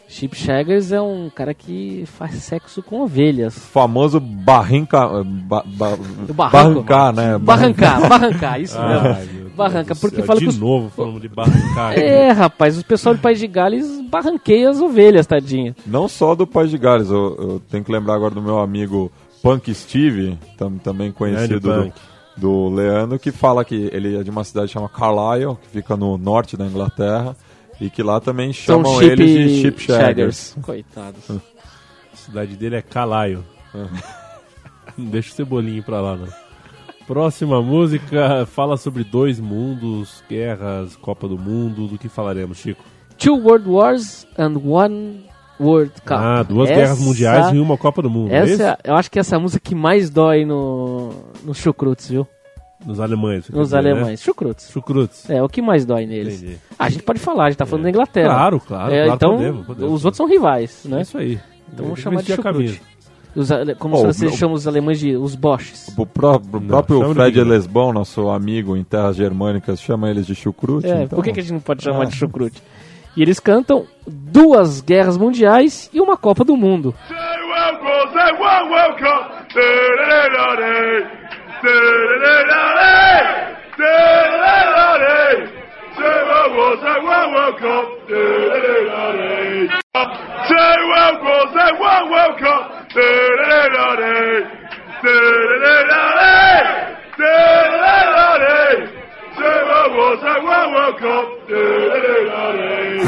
Sheep 0.08 0.36
Shaggers 0.36 0.92
é 0.92 1.00
um 1.00 1.30
cara 1.34 1.54
que 1.54 2.04
faz 2.06 2.34
sexo 2.34 2.82
com 2.82 3.00
ovelhas. 3.00 3.58
Famoso 3.58 4.20
barrinca, 4.20 5.08
ba, 5.24 5.64
ba, 5.64 5.96
barranco, 5.96 6.82
barrancar, 6.82 7.12
né? 7.14 7.38
Barrancar, 7.38 8.08
barrancar, 8.08 8.60
isso 8.60 8.76
Ai, 8.78 9.24
mesmo. 9.24 9.50
Barranca, 9.56 9.94
porque 9.94 10.16
céu. 10.16 10.24
fala 10.26 10.38
De 10.38 10.44
que 10.44 10.50
os- 10.50 10.58
novo 10.58 10.90
falando 10.90 11.18
de 11.18 11.28
barrancar. 11.28 11.98
É, 11.98 12.30
rapaz, 12.30 12.78
o 12.78 12.84
pessoal 12.84 13.14
do 13.14 13.22
país 13.22 13.38
de 13.38 13.46
Gales 13.46 14.02
barranqueia 14.10 14.68
as 14.68 14.80
ovelhas, 14.82 15.26
tadinha. 15.26 15.74
Não 15.86 16.06
só 16.08 16.34
do 16.34 16.46
País 16.46 16.70
de 16.70 16.76
Gales, 16.76 17.08
eu, 17.08 17.34
eu 17.38 17.62
tenho 17.70 17.82
que 17.82 17.90
lembrar 17.90 18.14
agora 18.14 18.34
do 18.34 18.42
meu 18.42 18.58
amigo 18.58 19.10
Punk 19.42 19.74
Steve, 19.74 20.38
tam- 20.58 20.76
também 20.76 21.10
conhecido 21.10 21.90
do, 22.36 22.68
Leandro, 22.68 23.18
que 23.18 23.30
fala 23.30 23.64
que 23.64 23.90
ele 23.92 24.16
é 24.16 24.22
de 24.22 24.30
uma 24.30 24.44
cidade 24.44 24.70
chamada 24.70 24.92
Carlisle, 24.92 25.56
que 25.56 25.68
fica 25.68 25.96
no 25.96 26.16
norte 26.16 26.56
da 26.56 26.66
Inglaterra, 26.66 27.36
e 27.80 27.90
que 27.90 28.02
lá 28.02 28.20
também 28.20 28.52
São 28.52 28.84
chamam 28.84 28.98
sheep 28.98 29.22
eles 29.22 29.50
de 29.50 29.60
Sheep 29.62 29.82
Shaggers. 29.82 30.56
Coitados. 30.62 31.30
A 31.30 32.16
cidade 32.16 32.56
dele 32.56 32.76
é 32.76 32.82
Calaio. 32.82 33.44
Não 34.96 35.06
deixa 35.06 35.30
o 35.30 35.34
Cebolinho 35.34 35.82
pra 35.82 36.00
lá, 36.00 36.16
não. 36.16 36.28
Próxima 37.06 37.62
música 37.62 38.46
fala 38.46 38.76
sobre 38.76 39.02
dois 39.04 39.40
mundos, 39.40 40.22
guerras, 40.28 40.96
Copa 40.96 41.26
do 41.26 41.38
Mundo. 41.38 41.86
Do 41.86 41.98
que 41.98 42.08
falaremos, 42.08 42.58
Chico? 42.58 42.82
Two 43.18 43.36
World 43.36 43.68
Wars 43.68 44.26
and 44.38 44.58
One 44.64 45.24
World 45.62 45.92
Cup. 46.04 46.16
Ah, 46.18 46.42
duas 46.42 46.68
Essa- 46.70 46.80
guerras 46.80 47.00
mundiais 47.00 47.52
e 47.54 47.58
uma 47.58 47.76
Copa 47.78 48.02
do 48.02 48.10
Mundo. 48.10 48.32
é? 48.32 48.38
Essa, 48.38 48.78
é- 48.84 48.90
eu 48.90 48.94
acho 48.94 49.10
que 49.10 49.18
essa 49.18 49.36
é 49.36 49.38
a 49.38 49.40
música 49.40 49.60
que 49.62 49.74
mais 49.74 50.10
dói 50.10 50.44
no, 50.44 51.10
no 51.44 51.54
Chucrutes, 51.54 52.08
viu? 52.10 52.26
Nos 52.84 52.98
alemães. 52.98 53.48
nos 53.48 53.68
dizer, 53.68 53.82
né? 53.82 53.92
alemães. 53.92 54.20
Chucrutes. 54.22 54.68
Chucrutes. 54.72 55.30
É, 55.30 55.40
o 55.42 55.48
que 55.48 55.62
mais 55.62 55.84
dói 55.86 56.04
neles. 56.04 56.42
Entendi. 56.42 56.58
Ah, 56.78 56.86
a 56.86 56.88
gente 56.90 57.04
pode 57.04 57.20
falar, 57.20 57.44
a 57.44 57.50
gente 57.50 57.58
tá 57.58 57.64
falando 57.66 57.84
da 57.84 57.90
Inglaterra. 57.90 58.34
Claro, 58.34 58.60
claro, 58.60 58.92
É, 58.92 59.04
claro, 59.04 59.14
então, 59.14 59.30
podemos, 59.36 59.66
podemos. 59.66 59.92
os 59.92 60.04
outros 60.04 60.16
são 60.16 60.26
rivais, 60.26 60.82
É 60.84 60.88
né? 60.88 61.02
isso 61.02 61.16
aí. 61.16 61.38
Então 61.72 61.84
vamos 61.86 62.00
chamar 62.00 62.22
de 62.22 62.34
chucrute. 62.34 62.82
Os 63.34 63.50
ale- 63.50 63.74
como 63.76 63.96
Oh, 63.96 64.02
vocês 64.12 64.34
chamam 64.34 64.54
os 64.56 64.66
alemães 64.66 64.98
de 64.98 65.16
os 65.16 65.34
boches. 65.34 65.88
O, 65.96 66.04
pró- 66.04 66.34
o 66.36 66.60
próprio 66.60 67.00
chama 67.00 67.14
Fred 67.14 67.32
de- 67.32 67.44
Lesbão, 67.44 67.90
nosso 67.92 68.28
amigo 68.28 68.76
em 68.76 68.84
terras 68.84 69.16
germânicas, 69.16 69.80
chama 69.80 70.10
eles 70.10 70.26
de 70.26 70.34
chucrute. 70.34 70.86
É, 70.86 71.04
então... 71.04 71.16
por 71.16 71.24
que, 71.24 71.32
que 71.32 71.40
a 71.40 71.42
gente 71.42 71.52
não 71.52 71.60
pode 71.60 71.82
chamar 71.82 72.02
Ah. 72.02 72.06
de 72.06 72.16
chucrute? 72.16 72.62
E 73.16 73.22
eles 73.22 73.38
cantam 73.38 73.86
duas 74.06 74.80
guerras 74.80 75.18
mundiais 75.18 75.90
e 75.92 76.00
uma 76.00 76.16
Copa 76.16 76.44
do 76.44 76.56
Mundo. 76.56 76.94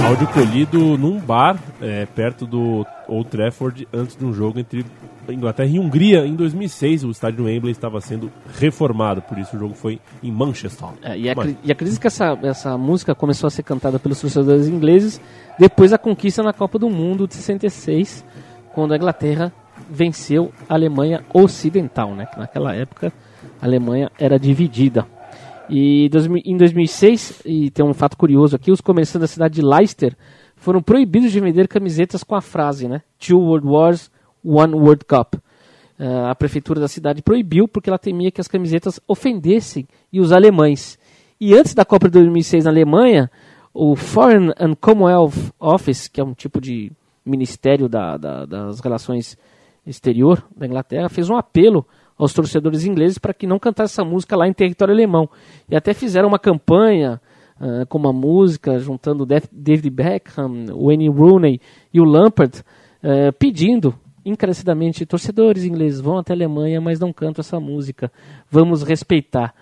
Áudio 0.07 0.27
colhido 0.29 0.79
num 0.99 1.18
bar 1.18 1.59
é, 1.81 2.07
perto 2.07 2.47
do 2.47 2.87
Old 3.09 3.29
Trafford 3.31 3.89
antes 3.93 4.16
de 4.16 4.25
um 4.25 4.33
jogo 4.33 4.59
entre 4.59 4.85
Inglaterra 5.29 5.68
e 5.68 5.79
Hungria. 5.79 6.27
Em 6.27 6.35
2006, 6.35 7.05
o 7.05 7.11
estádio 7.11 7.39
do 7.39 7.45
Wembley 7.45 7.72
estava 7.72 8.01
sendo 8.01 8.31
reformado, 8.59 9.22
por 9.22 9.39
isso 9.39 9.57
o 9.57 9.59
jogo 9.59 9.75
foi 9.75 10.01
em 10.22 10.31
Manchester. 10.31 10.89
É, 11.03 11.16
e, 11.18 11.22
Mas- 11.35 11.39
acri- 11.39 11.59
e 11.64 11.72
acredito 11.72 12.01
que 12.01 12.07
essa, 12.07 12.39
essa 12.43 12.77
música 12.79 13.14
começou 13.14 13.47
a 13.47 13.51
ser 13.51 13.62
cantada 13.62 13.99
pelos 13.99 14.20
torcedores 14.20 14.68
ingleses 14.68 15.20
depois 15.59 15.91
da 15.91 15.99
conquista 15.99 16.43
na 16.43 16.53
Copa 16.53 16.79
do 16.79 16.89
Mundo 16.91 17.27
de 17.27 17.35
66, 17.35 18.25
quando 18.75 18.93
a 18.93 18.97
Inglaterra 18.97 19.53
venceu 19.91 20.53
a 20.68 20.75
Alemanha 20.75 21.22
Ocidental, 21.33 22.14
né? 22.14 22.27
Que 22.27 22.39
naquela 22.39 22.75
época 22.75 23.12
a 23.61 23.66
Alemanha 23.66 24.11
era 24.18 24.39
dividida. 24.39 25.07
E 25.68 26.10
em 26.44 26.56
2006, 26.56 27.42
e 27.44 27.70
tem 27.70 27.84
um 27.84 27.94
fato 27.94 28.16
curioso 28.16 28.54
aqui, 28.56 28.70
os 28.70 28.80
comerciantes 28.80 29.20
da 29.20 29.26
cidade 29.26 29.54
de 29.54 29.62
Leicester 29.62 30.16
foram 30.56 30.82
proibidos 30.82 31.32
de 31.32 31.40
vender 31.40 31.68
camisetas 31.68 32.22
com 32.22 32.34
a 32.34 32.40
frase, 32.40 32.86
né? 32.88 33.02
Two 33.18 33.40
World 33.40 33.66
Wars, 33.66 34.10
One 34.44 34.74
World 34.74 35.04
Cup. 35.04 35.34
Ah, 35.98 36.30
a 36.30 36.34
prefeitura 36.34 36.80
da 36.80 36.88
cidade 36.88 37.22
proibiu 37.22 37.66
porque 37.68 37.88
ela 37.88 37.98
temia 37.98 38.30
que 38.30 38.40
as 38.40 38.48
camisetas 38.48 39.00
ofendessem 39.06 39.86
e 40.12 40.20
os 40.20 40.32
alemães. 40.32 40.98
E 41.40 41.54
antes 41.54 41.74
da 41.74 41.84
Copa 41.84 42.08
de 42.08 42.12
2006 42.12 42.64
na 42.64 42.70
Alemanha, 42.70 43.30
o 43.72 43.96
Foreign 43.96 44.52
and 44.58 44.74
Commonwealth 44.80 45.52
Office, 45.58 46.08
que 46.08 46.20
é 46.20 46.24
um 46.24 46.34
tipo 46.34 46.60
de 46.60 46.92
ministério 47.24 47.88
da- 47.88 48.16
da- 48.16 48.44
das 48.44 48.80
relações 48.80 49.36
exterior 49.86 50.42
da 50.56 50.66
Inglaterra, 50.66 51.08
fez 51.08 51.28
um 51.30 51.36
apelo 51.36 51.86
aos 52.18 52.32
torcedores 52.32 52.84
ingleses 52.84 53.18
para 53.18 53.34
que 53.34 53.46
não 53.46 53.58
cantassem 53.58 53.94
essa 53.94 54.04
música 54.04 54.36
lá 54.36 54.46
em 54.46 54.52
território 54.52 54.94
alemão. 54.94 55.28
E 55.68 55.76
até 55.76 55.92
fizeram 55.92 56.28
uma 56.28 56.38
campanha 56.38 57.20
ah, 57.60 57.86
com 57.88 57.98
uma 57.98 58.12
música 58.12 58.78
juntando 58.78 59.26
David 59.26 59.90
Beckham, 59.90 60.66
Wayne 60.76 61.08
Rooney 61.08 61.60
e 61.92 62.00
o 62.00 62.04
Lampard, 62.04 62.62
eh, 63.02 63.30
pedindo 63.32 63.94
encarecidamente 64.24 65.06
torcedores 65.06 65.64
ingleses 65.64 66.00
vão 66.00 66.18
até 66.18 66.32
a 66.32 66.36
Alemanha, 66.36 66.80
mas 66.80 66.98
não 66.98 67.12
cantam 67.12 67.42
essa 67.42 67.60
música. 67.60 68.10
Vamos 68.50 68.82
respeitar. 68.82 69.54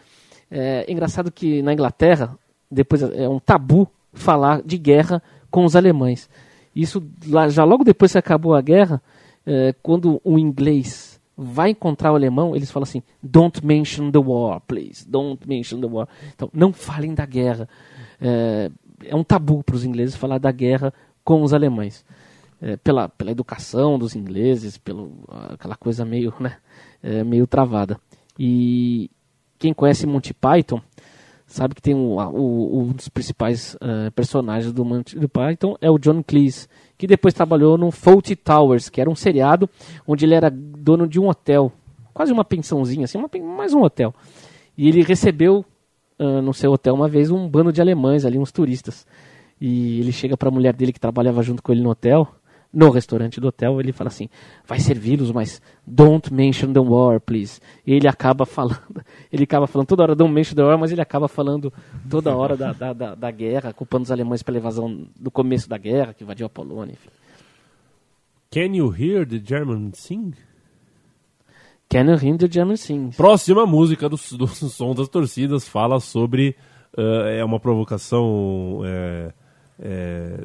É 0.51 0.91
engraçado 0.91 1.33
que 1.33 1.63
na 1.63 1.73
Inglaterra 1.73 2.37
depois 2.71 3.03
é 3.03 3.29
um 3.29 3.39
tabu 3.39 3.89
falar 4.13 4.63
de 4.63 4.79
guerra 4.79 5.23
com 5.51 5.65
os 5.65 5.77
alemães. 5.77 6.31
Isso 6.75 7.03
já 7.51 7.65
logo 7.65 7.85
depois 7.85 8.13
que 8.13 8.19
acabou 8.19 8.55
a 8.55 8.63
guerra, 8.63 9.03
eh, 9.47 9.75
quando 9.83 10.21
o 10.25 10.39
inglês 10.39 11.12
vai 11.37 11.71
encontrar 11.71 12.13
o 12.13 12.15
alemão, 12.15 12.55
eles 12.55 12.71
falam 12.71 12.85
assim: 12.85 13.03
"Don't 13.23 13.65
mention 13.65 14.11
the 14.11 14.19
war, 14.19 14.61
please. 14.61 15.09
Don't 15.09 15.47
mention 15.49 15.81
the 15.81 15.87
war." 15.87 16.09
Então, 16.35 16.49
não 16.53 16.73
falem 16.73 17.15
da 17.15 17.25
guerra. 17.27 17.69
É, 18.21 18.71
é 19.05 19.17
um 19.17 19.25
tabu 19.25 19.63
para 19.65 19.75
os 19.77 19.85
ingleses 19.85 20.15
falar 20.17 20.39
da 20.39 20.53
guerra 20.53 20.93
com 21.25 21.43
os 21.43 21.53
alemães. 21.53 22.05
É, 22.61 22.77
pela, 22.77 23.09
pela 23.09 23.33
educação 23.33 23.99
dos 23.99 24.15
ingleses, 24.15 24.79
pela 24.79 25.09
aquela 25.51 25.75
coisa 25.75 26.05
meio, 26.05 26.33
né, 26.39 26.59
é, 27.03 27.25
meio 27.25 27.45
travada. 27.45 27.99
E 28.39 29.11
quem 29.59 29.75
conhece 29.75 30.07
Monty 30.07 30.33
Python 30.33 30.81
sabe 31.45 31.75
que 31.75 31.83
tem 31.83 31.93
um, 31.95 32.17
o- 32.17 32.79
um 32.83 32.93
dos 32.93 33.09
principais 33.09 33.77
eh, 33.81 34.11
personagens 34.11 34.73
do 34.73 34.85
Monty 34.87 35.17
Python 35.29 35.77
é 35.83 35.91
o 35.91 35.99
John 35.99 36.23
Cleese, 36.23 36.67
que 36.97 37.07
depois 37.07 37.35
trabalhou 37.35 37.77
no 37.77 37.91
Fawlty 37.91 38.35
Towers, 38.37 38.89
que 38.89 39.01
era 39.03 39.11
um 39.11 39.15
seriado 39.15 39.69
onde 40.07 40.25
ele 40.25 40.35
era 40.35 40.51
dono 40.83 41.07
de 41.07 41.21
um 41.21 41.29
hotel, 41.29 41.73
quase 42.13 42.33
uma 42.33 42.45
pensãozinha, 42.45 43.05
assim, 43.05 43.19
uma, 43.19 43.31
mais 43.57 43.73
um 43.73 43.83
hotel. 43.83 44.15
E 44.77 44.89
ele 44.89 45.03
recebeu 45.03 45.65
ah, 46.19 46.41
no 46.43 46.53
seu 46.53 46.73
hotel 46.73 46.95
uma 46.95 47.09
vez 47.09 47.31
um 47.31 47.49
bando 47.49 47.73
de 47.73 47.81
alemães 47.81 48.25
ali, 48.25 48.39
uns 48.39 48.53
turistas. 48.53 49.07
E 49.61 50.01
ele 50.01 50.13
chega 50.13 50.37
para 50.37 50.49
a 50.49 50.53
mulher 50.53 50.75
dele 50.75 50.93
que 50.93 51.01
trabalhava 51.01 51.43
junto 51.43 51.63
com 51.63 51.73
ele 51.73 51.83
no 51.83 51.91
hotel, 51.91 52.29
no 52.73 52.91
restaurante 52.91 53.39
do 53.39 53.49
hotel, 53.49 53.79
ele 53.81 53.93
fala 53.93 54.09
assim: 54.09 54.29
vai 54.67 54.81
servi-los, 54.81 55.31
mas 55.31 55.61
don't 55.87 56.33
mention 56.33 56.73
the 56.73 56.81
war, 56.81 57.21
please. 57.21 57.61
E 57.87 57.93
ele 57.93 58.09
acaba 58.09 58.47
falando, 58.47 59.05
ele 59.31 59.45
acaba 59.45 59.67
falando 59.67 59.87
toda 59.87 60.03
hora 60.03 60.15
don't 60.15 60.33
mention 60.33 60.55
the 60.55 60.63
war, 60.63 60.79
mas 60.79 60.91
ele 60.91 61.03
acaba 61.03 61.29
falando 61.29 61.73
toda 62.09 62.35
hora 62.35 62.57
da, 62.57 62.73
da, 62.73 62.93
da, 62.93 63.15
da 63.15 63.31
guerra, 63.31 63.73
culpando 63.73 64.05
os 64.05 64.11
alemães 64.11 64.43
pela 64.43 64.59
invasão 64.59 65.07
do 65.21 65.31
começo 65.31 65.69
da 65.69 65.77
guerra, 65.77 66.15
que 66.15 66.25
invadiu 66.25 66.47
a 66.47 66.51
Polônia, 66.51 66.93
enfim. 66.93 67.11
Can 68.51 68.75
you 68.75 68.95
hear 68.95 69.27
the 69.27 69.41
German 69.45 69.93
sing? 69.95 70.33
Can 71.93 72.05
you 72.11 72.17
hear 72.17 72.39
the 72.39 72.77
sing? 72.77 73.11
Próxima 73.15 73.67
música 73.67 74.09
do, 74.09 74.17
do 74.17 74.47
som 74.49 74.95
das 74.95 75.09
torcidas 75.09 75.69
fala 75.69 76.01
sobre 76.01 76.57
eh, 76.97 77.39
é 77.41 77.45
uma 77.45 77.61
provocação 77.61 78.81
é, 78.83 79.33
é, 79.79 80.45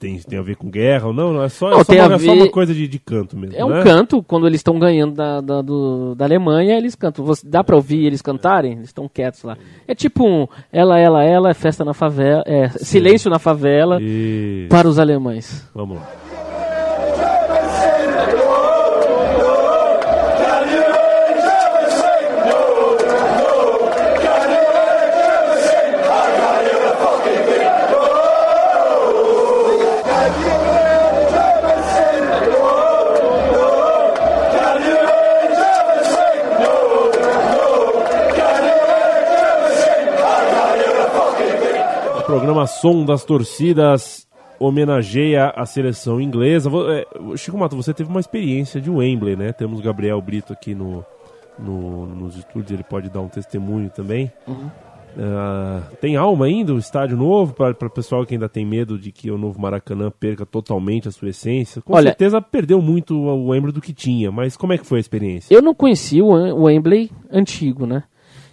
tem, 0.00 0.18
tem 0.18 0.36
a 0.36 0.42
ver 0.42 0.56
com 0.56 0.68
guerra 0.68 1.06
ou 1.06 1.12
não? 1.12 1.32
Não, 1.32 1.44
é 1.44 1.48
só, 1.48 1.68
é 1.68 1.70
Não, 1.70 1.78
só 1.78 1.84
tem 1.84 2.00
uma, 2.00 2.08
a 2.08 2.16
é 2.16 2.18
só 2.18 2.32
ver- 2.34 2.40
uma 2.42 2.50
coisa 2.50 2.74
de, 2.74 2.88
de 2.88 2.98
canto 2.98 3.36
mesmo. 3.36 3.54
É 3.56 3.64
um 3.64 3.68
né? 3.68 3.84
canto, 3.84 4.20
quando 4.20 4.48
eles 4.48 4.58
estão 4.58 4.80
ganhando 4.80 5.14
da, 5.14 5.40
da, 5.40 5.62
do- 5.62 6.16
da 6.16 6.24
Alemanha, 6.24 6.76
eles 6.76 6.96
cantam. 6.96 7.24
Você, 7.24 7.46
dá 7.46 7.62
pra 7.62 7.76
ouvir 7.76 8.04
eles 8.06 8.20
cantarem? 8.20 8.72
Eles 8.72 8.88
estão 8.88 9.08
quietos 9.08 9.44
lá. 9.44 9.56
É 9.86 9.94
tipo 9.94 10.26
um 10.26 10.48
ela, 10.72 10.98
ela, 10.98 11.22
ela, 11.22 11.50
é 11.50 11.54
festa 11.54 11.84
na 11.84 11.94
favela, 11.94 12.42
é 12.46 12.68
silêncio 12.70 13.30
na 13.30 13.38
favela 13.38 14.00
para 14.68 14.88
os 14.88 14.98
alemães. 14.98 15.68
Vamos 15.72 15.98
lá. 15.98 16.29
Programa 42.50 42.66
Som 42.66 43.04
das 43.04 43.24
Torcidas 43.24 44.26
homenageia 44.58 45.50
a 45.56 45.64
seleção 45.64 46.20
inglesa. 46.20 46.68
É, 46.90 47.36
Chico 47.36 47.56
Mato, 47.56 47.76
você 47.76 47.94
teve 47.94 48.10
uma 48.10 48.20
experiência 48.20 48.80
de 48.80 48.90
Wembley, 48.90 49.36
né? 49.36 49.52
Temos 49.52 49.78
o 49.78 49.82
Gabriel 49.82 50.20
Brito 50.20 50.52
aqui 50.52 50.74
no, 50.74 51.04
no- 51.58 52.06
nos 52.06 52.36
estúdios, 52.36 52.72
ele 52.72 52.82
pode 52.82 53.08
dar 53.08 53.20
um 53.20 53.28
testemunho 53.28 53.88
também. 53.88 54.30
Ah, 55.18 55.82
tem 56.00 56.16
alma 56.16 56.44
ainda 56.46 56.74
o 56.74 56.78
estádio 56.78 57.16
novo 57.16 57.54
para 57.54 57.70
o 57.86 57.90
pessoal 57.90 58.24
que 58.26 58.34
ainda 58.34 58.48
tem 58.48 58.66
medo 58.66 58.98
de 58.98 59.10
que 59.10 59.30
o 59.30 59.38
novo 59.38 59.60
Maracanã 59.60 60.10
perca 60.10 60.44
totalmente 60.44 61.08
a 61.08 61.10
sua 61.12 61.28
essência? 61.30 61.80
Com 61.82 61.94
Olha- 61.94 62.08
certeza 62.10 62.40
perdeu 62.42 62.82
muito 62.82 63.16
o 63.16 63.48
Wembley 63.48 63.72
do 63.72 63.80
que 63.80 63.92
tinha, 63.94 64.30
mas 64.32 64.56
como 64.56 64.72
é 64.72 64.78
que 64.78 64.86
foi 64.86 64.98
a 64.98 65.00
experiência? 65.00 65.54
Eu 65.54 65.62
não 65.62 65.74
conhecia 65.74 66.24
Wem- 66.24 66.52
o 66.52 66.62
Wembley 66.64 67.10
antigo, 67.30 67.86
né? 67.86 68.02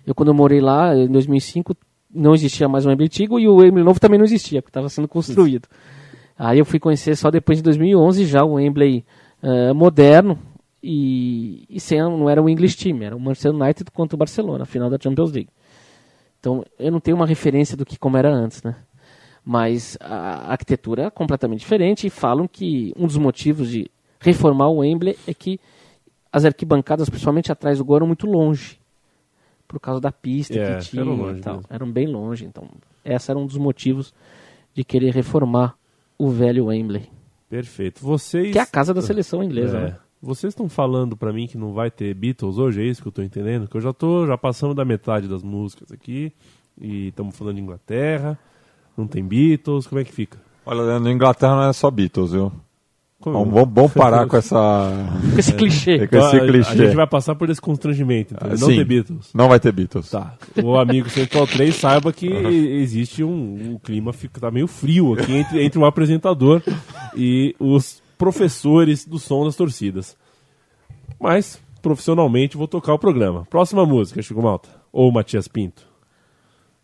Eu 0.06 0.16
quando 0.16 0.30
eu 0.30 0.34
morei 0.34 0.62
lá, 0.62 0.96
em 0.96 1.08
2005, 1.08 1.76
não 2.14 2.34
existia 2.34 2.68
mais 2.68 2.86
o 2.86 2.90
Wembley 2.90 3.08
antigo 3.08 3.40
e 3.40 3.48
o 3.48 3.56
Wembley 3.56 3.84
novo 3.84 4.00
também 4.00 4.18
não 4.18 4.26
existia, 4.26 4.62
porque 4.62 4.70
estava 4.70 4.90
sendo 4.90 5.08
construído. 5.08 5.68
Aí 6.38 6.60
eu 6.60 6.66
fui 6.66 6.80
conhecer 6.80 7.16
só 7.16 7.32
depois 7.32 7.58
de 7.58 7.64
2011 7.64 8.26
já 8.26 8.44
o 8.44 8.54
Wembley 8.54 9.04
eh, 9.42 9.74
moderno 9.74 10.38
e, 10.82 11.66
e 11.70 11.80
sem, 11.80 12.00
não 12.00 12.30
era 12.30 12.42
o 12.42 12.50
English 12.50 12.78
Team, 12.78 13.02
era 13.02 13.16
o 13.16 13.20
Manchester 13.20 13.54
United 13.54 13.92
contra 13.92 14.16
o 14.16 14.20
Barcelona, 14.20 14.66
final 14.66 14.90
da 14.90 14.98
Champions 15.02 15.32
League. 15.32 15.50
Então 16.40 16.64
eu 16.78 16.92
não 16.92 17.00
tenho 17.00 17.18
uma 17.18 17.26
referência 17.26 17.76
do 17.76 17.86
que 17.86 17.98
como 17.98 18.18
era 18.18 18.32
antes, 18.32 18.62
né? 18.62 18.76
Mas 19.44 19.98
a 20.02 20.52
arquitetura 20.52 21.04
é 21.04 21.10
completamente 21.10 21.62
diferente 21.62 22.06
e 22.06 22.10
falam 22.10 22.48
que 22.48 22.94
um 22.98 23.08
dos 23.08 23.18
motivos 23.18 23.70
de 23.70 23.90
reformar 24.20 24.68
o 24.68 24.80
Wembley 24.80 25.18
é 25.28 25.34
que 25.34 25.60
as 26.32 26.46
arquibancadas, 26.46 27.10
principalmente 27.10 27.52
atrás 27.52 27.78
do 27.78 27.86
gol, 27.86 27.98
eram 27.98 28.08
muito 28.08 28.28
longe. 28.28 28.78
Por 29.68 29.80
causa 29.80 30.00
da 30.02 30.12
pista 30.12 30.58
É, 30.58 30.78
que 30.78 30.86
tinha 30.86 31.02
eram 31.02 31.16
longe 31.16 31.40
e 31.40 31.42
tal. 31.42 31.56
mesmo. 31.56 31.68
Eram 31.70 31.92
bem 31.92 32.08
longe, 32.08 32.46
então 32.46 32.68
esse 33.04 33.30
era 33.32 33.40
um 33.40 33.46
dos 33.46 33.58
motivos 33.58 34.14
de 34.74 34.84
querer 34.84 35.14
reformar 35.14 35.76
o 36.18 36.30
velho 36.30 36.66
Wembley, 36.66 37.10
Perfeito. 37.50 38.02
Vocês. 38.02 38.52
que 38.52 38.60
é 38.60 38.62
a 38.62 38.66
casa 38.66 38.94
da 38.94 39.02
seleção 39.02 39.44
inglesa, 39.44 39.78
É. 39.78 39.82
né? 39.82 39.96
Vocês 40.22 40.52
estão 40.52 40.68
falando 40.68 41.16
pra 41.16 41.32
mim 41.32 41.46
que 41.48 41.58
não 41.58 41.74
vai 41.74 41.92
ter 41.92 42.14
Beatles 42.16 42.58
hoje, 42.58 42.82
é 42.82 42.86
isso 42.86 43.02
que 43.02 43.08
eu 43.08 43.12
tô 43.12 43.22
entendendo? 43.22 43.68
Que 43.68 43.78
eu 43.78 43.82
já 43.82 43.94
tô 43.94 44.26
já 44.26 44.36
passando 44.38 44.74
da 44.74 44.84
metade 44.84 45.28
das 45.28 45.44
músicas 45.44 45.92
aqui 45.92 46.34
e 46.82 47.10
estamos 47.10 47.38
falando 47.38 47.56
de 47.58 47.62
Inglaterra, 47.62 48.38
não 48.98 49.06
tem 49.08 49.24
Beatles, 49.24 49.86
como 49.86 50.02
é 50.02 50.04
que 50.04 50.12
fica? 50.12 50.40
Olha, 50.66 51.00
na 51.00 51.12
Inglaterra 51.12 51.56
não 51.56 51.70
é 51.70 51.74
só 51.74 51.90
Beatles, 51.92 52.32
viu? 52.32 52.52
Vamos, 53.34 53.54
vamos- 53.54 53.74
vamos 53.74 53.94
parar 53.94 54.26
com 54.28 54.38
essa. 54.38 54.90
Com 55.34 55.40
esse 55.40 55.54
clichê. 55.54 55.98
com 56.08 56.16
esse 56.18 56.28
Então, 56.28 56.28
a- 56.44 56.48
clichê. 56.48 56.72
A 56.72 56.76
gente 56.76 56.96
vai 56.96 57.08
passar 57.08 57.36
por 57.36 57.50
esse 57.50 57.62
constrangimento, 57.62 58.34
então, 58.34 58.48
Ah, 58.50 58.56
não 58.58 58.68
sim. 58.68 58.76
ter 58.78 58.86
Beatles. 58.86 59.30
Não 59.34 59.48
vai 59.50 59.60
ter 59.60 59.72
Beatles. 59.72 60.10
Tá. 60.10 60.34
O 60.64 60.78
amigo 60.78 61.10
Central 61.10 61.46
3 61.48 61.76
saiba 61.76 62.12
que 62.14 62.28
existe 62.28 63.24
um, 63.24 63.74
um 63.74 63.80
clima 63.80 64.12
fica 64.14 64.40
tá 64.40 64.50
meio 64.52 64.68
frio 64.68 65.14
aqui 65.14 65.34
entre, 65.36 65.64
entre 65.64 65.80
o 65.80 65.86
apresentador 65.86 66.62
e 67.16 67.56
os 67.60 68.02
professores 68.18 69.06
do 69.06 69.20
som 69.20 69.46
das 69.46 69.56
torcidas. 69.56 70.16
Mas, 71.20 71.60
profissionalmente, 71.82 72.58
vou 72.58 72.68
tocar 72.68 72.94
o 72.94 73.00
programa. 73.00 73.46
Próxima 73.50 73.86
música, 73.86 74.22
Chico 74.22 74.42
Malta. 74.42 74.70
Ou 74.92 75.12
Matias 75.12 75.48
Pinto. 75.48 75.86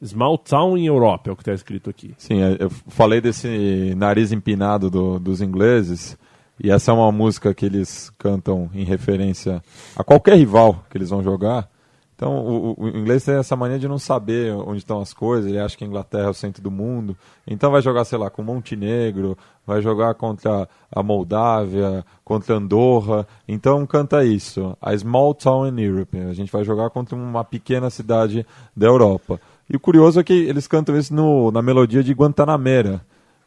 Small 0.04 0.38
Town 0.38 0.78
in 0.78 0.86
Europe, 0.88 1.30
é 1.30 1.32
o 1.32 1.36
que 1.36 1.44
está 1.44 1.54
escrito 1.54 1.90
aqui. 1.90 2.14
Sim, 2.18 2.42
é, 2.42 2.58
eu 2.60 2.70
falei 2.90 3.22
desse 3.22 3.94
nariz 3.96 4.32
empinado 4.34 4.90
do- 4.90 5.18
dos 5.18 5.40
ingleses, 5.42 6.18
e 6.60 6.70
essa 6.72 6.92
é 6.92 6.94
uma 6.94 7.12
música 7.12 7.54
que 7.54 7.66
eles 7.66 8.12
cantam 8.18 8.70
em 8.74 8.84
referência 8.84 9.62
a 9.96 10.04
qualquer 10.04 10.36
rival 10.38 10.84
que 10.90 10.98
eles 10.98 11.10
vão 11.10 11.24
jogar. 11.24 11.68
Então, 12.16 12.38
o, 12.46 12.76
o- 12.78 12.88
inglês 12.90 13.26
tem 13.26 13.36
essa 13.36 13.56
mania 13.56 13.80
de 13.80 13.88
não 13.88 13.98
saber 13.98 14.54
onde 14.54 14.78
estão 14.78 15.02
as 15.02 15.12
coisas, 15.14 15.50
ele 15.50 15.60
acha 15.60 15.76
que 15.76 15.84
a 15.84 15.88
Inglaterra 15.88 16.28
é 16.28 16.30
o 16.30 16.34
centro 16.34 16.62
do 16.62 16.70
mundo. 16.72 17.18
Então, 17.46 17.72
vai 17.72 17.82
jogar, 17.82 18.06
sei 18.06 18.18
lá, 18.20 18.30
com 18.30 18.44
Montenegro, 18.44 19.36
vai 19.66 19.82
jogar 19.82 20.14
contra 20.14 20.70
a 20.92 21.04
Moldávia, 21.04 22.06
contra 22.24 22.56
Andorra. 22.56 23.28
Então, 23.48 23.86
canta 23.86 24.24
isso: 24.24 24.78
A 24.82 24.96
Small 24.96 25.34
Town 25.34 25.68
in 25.68 25.82
Europe. 25.82 26.18
A 26.20 26.34
gente 26.34 26.52
vai 26.52 26.64
jogar 26.64 26.92
contra 26.92 27.16
uma 27.16 27.44
pequena 27.44 27.90
cidade 27.90 28.46
da 28.78 28.86
Europa. 28.88 29.42
E 29.70 29.76
o 29.76 29.80
curioso 29.80 30.20
é 30.20 30.24
que 30.24 30.34
eles 30.34 30.68
cantam 30.68 30.96
isso 30.96 31.14
no- 31.14 31.52
na 31.52 31.62
melodia 31.64 32.04
de 32.04 32.14
Guantanamera, 32.14 33.02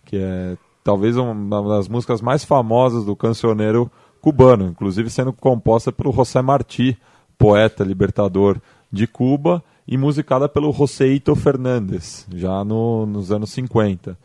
que 0.04 0.16
é 0.16 0.56
talvez 0.86 1.16
uma 1.16 1.68
das 1.76 1.88
músicas 1.88 2.20
mais 2.22 2.44
famosas 2.44 3.04
do 3.04 3.16
cancioneiro 3.16 3.90
cubano, 4.20 4.68
inclusive 4.68 5.10
sendo 5.10 5.32
composta 5.32 5.90
pelo 5.90 6.12
José 6.12 6.40
Martí, 6.40 6.96
poeta 7.36 7.82
libertador 7.82 8.58
de 8.90 9.04
Cuba, 9.08 9.62
e 9.86 9.98
musicada 9.98 10.48
pelo 10.48 10.72
Joseito 10.72 11.34
Fernandes, 11.34 12.24
já 12.32 12.64
no- 12.64 13.04
nos 13.04 13.32
anos 13.32 13.50
50. 13.50 14.16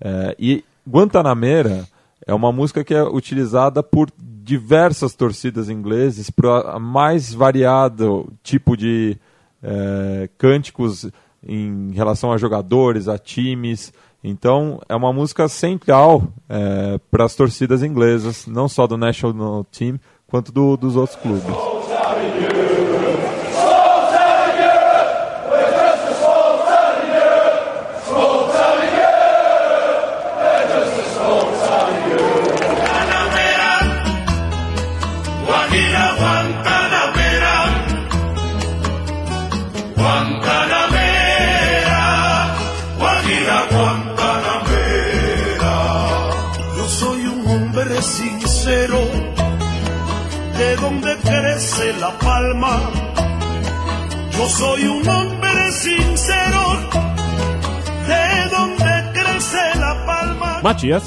É, 0.00 0.34
e 0.38 0.64
Guantanamera 0.88 1.86
é 2.26 2.34
uma 2.34 2.50
música 2.52 2.82
que 2.82 2.94
é 2.94 3.02
utilizada 3.02 3.80
por 3.82 4.10
diversas 4.18 5.14
torcidas 5.14 5.68
ingleses 5.70 6.30
para 6.30 6.78
mais 6.80 7.32
variado 7.32 8.32
tipo 8.42 8.76
de 8.76 9.16
é, 9.62 10.28
cânticos 10.38 11.08
em 11.46 11.90
relação 11.92 12.32
a 12.32 12.36
jogadores, 12.38 13.08
a 13.08 13.18
times. 13.18 13.92
Então, 14.22 14.80
é 14.88 14.96
uma 14.96 15.12
música 15.12 15.48
central 15.48 16.22
é, 16.48 16.98
para 17.10 17.24
as 17.24 17.34
torcidas 17.34 17.82
inglesas, 17.82 18.46
não 18.46 18.68
só 18.68 18.86
do 18.86 18.96
National 18.96 19.64
Team, 19.64 19.98
quanto 20.26 20.50
do- 20.52 20.76
dos 20.76 20.96
outros 20.96 21.16
clubes. 21.20 21.77
La 52.48 52.60
palma. 52.60 52.80
Yo 54.32 54.48
soy 54.48 54.86
un 54.86 55.08
hombre 55.08 55.72
sincero, 55.72 56.60
de 58.06 58.50
donde 58.50 59.12
crece 59.12 59.78
la 59.78 60.06
palma. 60.06 60.60
Matias. 60.62 61.02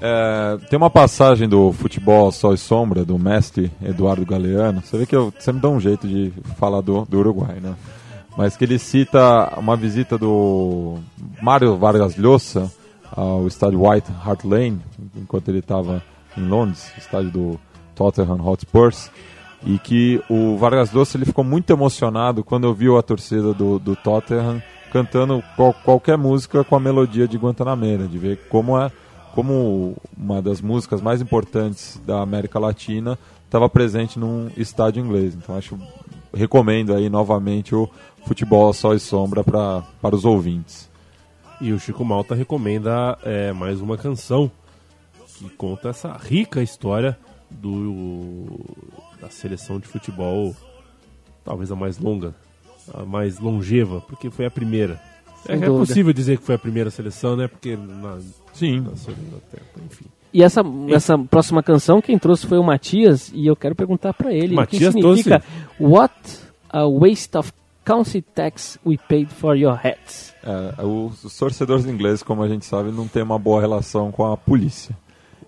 É, 0.00 0.58
tem 0.68 0.76
uma 0.76 0.90
passagem 0.90 1.48
do 1.48 1.72
futebol 1.72 2.30
Sol 2.30 2.52
e 2.52 2.58
Sombra, 2.58 3.04
do 3.04 3.18
mestre 3.18 3.70
Eduardo 3.82 4.26
Galeano. 4.26 4.82
Você 4.82 4.98
vê 4.98 5.06
que 5.06 5.16
eu 5.16 5.32
sempre 5.38 5.62
dou 5.62 5.72
um 5.72 5.80
jeito 5.80 6.06
de 6.06 6.32
falar 6.58 6.82
do, 6.82 7.06
do 7.06 7.18
Uruguai, 7.18 7.58
né? 7.60 7.74
Mas 8.36 8.56
que 8.56 8.64
ele 8.64 8.78
cita 8.78 9.54
uma 9.56 9.76
visita 9.76 10.18
do 10.18 10.98
Mário 11.40 11.76
Vargas 11.78 12.16
Llosa 12.16 12.70
ao 13.16 13.46
estádio 13.46 13.88
White 13.88 14.10
Hart 14.22 14.44
Lane, 14.44 14.80
enquanto 15.16 15.48
ele 15.48 15.60
estava 15.60 16.02
em 16.36 16.42
Londres, 16.42 16.92
estádio 16.98 17.30
do 17.30 17.60
Tottenham 17.94 18.44
Hotspurs, 18.44 19.10
e 19.66 19.78
que 19.78 20.22
o 20.28 20.56
Vargas 20.56 20.92
Llosa 20.92 21.16
ele 21.16 21.24
ficou 21.24 21.44
muito 21.44 21.70
emocionado 21.72 22.44
quando 22.44 22.64
ouviu 22.64 22.98
a 22.98 23.02
torcida 23.02 23.54
do, 23.54 23.78
do 23.78 23.96
Tottenham 23.96 24.62
cantando 24.92 25.42
qual- 25.56 25.74
qualquer 25.74 26.16
música 26.18 26.62
com 26.62 26.76
a 26.76 26.80
melodia 26.80 27.26
de 27.26 27.36
Guantanamera, 27.36 28.06
de 28.06 28.18
ver 28.18 28.38
como 28.48 28.78
é 28.78 28.90
como 29.34 29.96
uma 30.16 30.40
das 30.40 30.60
músicas 30.60 31.00
mais 31.02 31.20
importantes 31.20 32.00
da 32.06 32.20
América 32.20 32.56
Latina 32.58 33.18
estava 33.46 33.68
presente 33.68 34.16
num 34.16 34.48
estádio 34.56 35.04
inglês. 35.04 35.34
Então 35.34 35.56
acho 35.56 35.76
recomendo 36.32 36.94
aí 36.94 37.08
novamente 37.10 37.74
o 37.74 37.88
futebol 38.26 38.72
Sol 38.72 38.94
e 38.94 39.00
Sombra 39.00 39.42
pra, 39.42 39.82
para 40.00 40.14
os 40.14 40.24
ouvintes. 40.24 40.88
E 41.60 41.72
o 41.72 41.80
Chico 41.80 42.04
Malta 42.04 42.34
recomenda 42.34 43.18
é, 43.24 43.52
mais 43.52 43.80
uma 43.80 43.96
canção 43.96 44.50
que 45.36 45.48
conta 45.50 45.88
essa 45.88 46.12
rica 46.16 46.62
história 46.62 47.18
do 47.50 48.46
da 49.24 49.30
seleção 49.30 49.78
de 49.80 49.88
futebol, 49.88 50.54
talvez 51.44 51.72
a 51.72 51.76
mais 51.76 51.98
longa, 51.98 52.34
a 52.92 53.04
mais 53.04 53.38
longeva, 53.38 54.00
porque 54.02 54.30
foi 54.30 54.46
a 54.46 54.50
primeira. 54.50 55.00
É, 55.48 55.54
é 55.54 55.66
possível 55.66 56.12
dizer 56.12 56.38
que 56.38 56.44
foi 56.44 56.54
a 56.54 56.58
primeira 56.58 56.90
seleção, 56.90 57.36
né? 57.36 57.48
Porque 57.48 57.76
na, 57.76 58.18
Sim. 58.52 58.80
na 58.80 58.96
segunda 58.96 59.38
tempo, 59.50 59.80
enfim. 59.84 60.04
E 60.32 60.42
essa, 60.42 60.62
essa 60.88 61.16
próxima 61.16 61.62
canção, 61.62 62.00
quem 62.00 62.18
trouxe 62.18 62.46
foi 62.46 62.58
o 62.58 62.62
Matias, 62.62 63.30
e 63.32 63.46
eu 63.46 63.54
quero 63.54 63.74
perguntar 63.74 64.12
pra 64.12 64.32
ele 64.32 64.46
o 64.46 64.66
que 64.66 64.76
Matias 64.76 64.92
significa 64.92 65.42
What 65.78 66.12
a 66.68 66.86
waste 66.86 67.36
of 67.38 67.52
council 67.84 68.22
tax 68.34 68.78
we 68.84 68.98
paid 69.08 69.32
for 69.32 69.56
your 69.56 69.74
hats. 69.74 70.34
É, 70.42 70.82
os, 70.82 71.24
os 71.24 71.38
torcedores 71.38 71.86
ingleses, 71.86 72.22
como 72.22 72.42
a 72.42 72.48
gente 72.48 72.64
sabe, 72.64 72.90
não 72.90 73.06
têm 73.06 73.22
uma 73.22 73.38
boa 73.38 73.60
relação 73.60 74.10
com 74.10 74.30
a 74.30 74.36
polícia. 74.36 74.96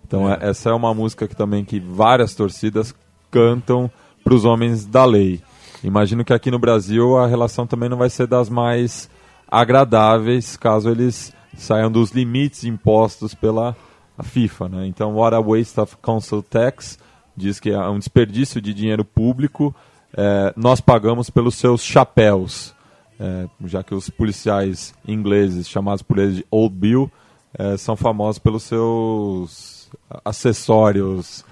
Então 0.06 0.30
é, 0.30 0.38
essa 0.40 0.70
é 0.70 0.72
uma 0.72 0.94
música 0.94 1.26
que 1.26 1.34
também 1.34 1.64
que 1.64 1.80
várias 1.80 2.34
torcidas 2.34 2.94
cantam 3.36 3.90
para 4.24 4.32
os 4.32 4.46
homens 4.46 4.86
da 4.86 5.04
lei. 5.04 5.42
Imagino 5.84 6.24
que 6.24 6.32
aqui 6.32 6.50
no 6.50 6.58
Brasil 6.58 7.18
a 7.18 7.26
relação 7.26 7.66
também 7.66 7.86
não 7.86 7.98
vai 7.98 8.08
ser 8.08 8.26
das 8.26 8.48
mais 8.48 9.10
agradáveis 9.46 10.56
caso 10.56 10.88
eles 10.88 11.34
saiam 11.54 11.92
dos 11.92 12.12
limites 12.12 12.64
impostos 12.64 13.34
pela 13.34 13.76
FIFA, 14.22 14.70
né? 14.70 14.86
Então, 14.86 15.14
what 15.14 15.36
a 15.36 15.40
waste 15.40 15.78
of 15.78 15.98
council 15.98 16.42
tax 16.42 16.98
diz 17.36 17.60
que 17.60 17.70
é 17.70 17.88
um 17.88 17.98
desperdício 17.98 18.58
de 18.58 18.72
dinheiro 18.72 19.04
público. 19.04 19.74
é, 20.16 20.54
nós 20.56 20.80
pagamos 20.80 21.28
pelos 21.28 21.56
seus 21.56 21.84
chapéus, 21.84 22.74
é, 23.20 23.46
já 23.66 23.82
que 23.82 23.94
os 23.94 24.08
policiais 24.08 24.94
ingleses, 25.06 25.68
chamados 25.68 26.00
por 26.02 26.18
eles 26.18 26.36
de 26.36 26.46
Old 26.50 26.74
Bill, 26.74 27.12
é, 27.52 27.76
são 27.76 27.96
famosos 27.96 28.38
pelos 28.38 28.62
seus 28.62 29.90
acessórios 30.24 31.44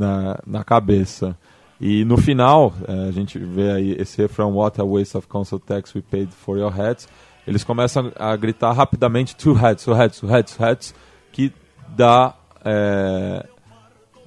na, 0.00 0.38
na 0.46 0.64
cabeça. 0.64 1.36
E 1.80 2.04
no 2.04 2.16
final, 2.16 2.72
é, 2.88 3.08
a 3.08 3.12
gente 3.12 3.38
vê 3.38 3.70
aí 3.70 3.96
esse 3.98 4.20
refrão 4.20 4.54
What 4.54 4.80
a 4.80 4.84
waste 4.84 5.16
of 5.16 5.28
council 5.28 5.58
tax 5.58 5.94
we 5.94 6.02
paid 6.02 6.32
for 6.32 6.58
your 6.58 6.72
hats. 6.72 7.08
Eles 7.46 7.64
começam 7.64 8.12
a 8.16 8.34
gritar 8.36 8.72
rapidamente 8.72 9.36
two 9.36 9.54
hats, 9.54 9.84
two 9.84 9.94
hats, 9.94 10.20
two 10.20 10.32
hats, 10.32 10.56
two 10.56 10.64
hats, 10.64 10.94
que 11.32 11.52
dá 11.88 12.34
é, 12.64 13.46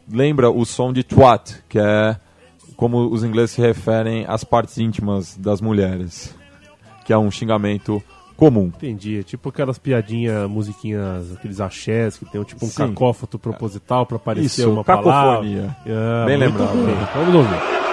lembra 0.10 0.50
o 0.50 0.66
som 0.66 0.92
de 0.92 1.04
twat, 1.04 1.64
que 1.70 1.80
é 1.80 2.18
como 2.76 3.08
os 3.12 3.24
ingleses 3.24 3.52
se 3.52 3.62
referem 3.62 4.26
às 4.28 4.44
partes 4.44 4.78
íntimas 4.78 5.38
das 5.38 5.62
mulheres, 5.62 6.36
que 7.06 7.14
é 7.14 7.18
um 7.18 7.30
xingamento 7.30 8.04
comum. 8.46 8.66
Entendi. 8.76 9.20
É 9.20 9.24
tipo 9.24 9.50
aquelas 9.50 9.78
piadinhas, 9.78 10.50
musiquinhas, 10.50 11.32
aqueles 11.34 11.60
axés 11.62 12.18
que 12.18 12.26
tem 12.26 12.42
um, 12.42 12.44
tipo 12.44 12.66
um 12.66 12.70
Sim. 12.70 12.76
cacófato 12.90 13.38
proposital 13.40 14.06
pra 14.06 14.18
aparecer 14.18 14.62
Isso, 14.64 14.72
uma 14.72 14.84
cacofonia. 14.84 15.76
palavra. 15.86 16.22
Ah, 16.22 16.26
Bem 16.26 16.38
lembrado. 16.38 16.86
bem. 16.86 16.96
Vamos 17.16 17.36
ouvir. 17.36 17.93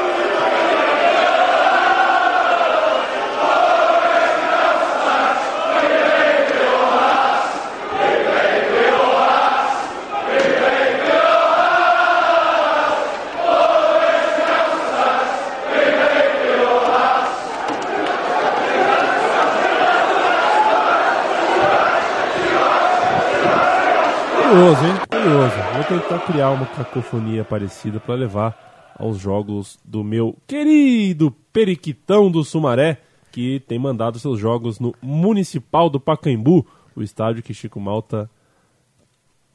Curioso, 24.60 24.84
hein? 24.84 24.92
Curioso. 25.08 25.54
Vou 25.72 25.84
tentar 25.84 26.18
criar 26.26 26.50
uma 26.50 26.66
cacofonia 26.66 27.42
parecida 27.42 27.98
para 27.98 28.14
levar 28.14 28.94
aos 28.98 29.18
jogos 29.18 29.78
do 29.82 30.04
meu 30.04 30.36
querido 30.46 31.34
Periquitão 31.50 32.30
do 32.30 32.44
Sumaré, 32.44 33.00
que 33.32 33.60
tem 33.60 33.78
mandado 33.78 34.18
seus 34.18 34.38
jogos 34.38 34.78
no 34.78 34.94
Municipal 35.00 35.88
do 35.88 35.98
Pacaembu, 35.98 36.66
o 36.94 37.02
estádio 37.02 37.42
que 37.42 37.54
Chico 37.54 37.80
Malta, 37.80 38.28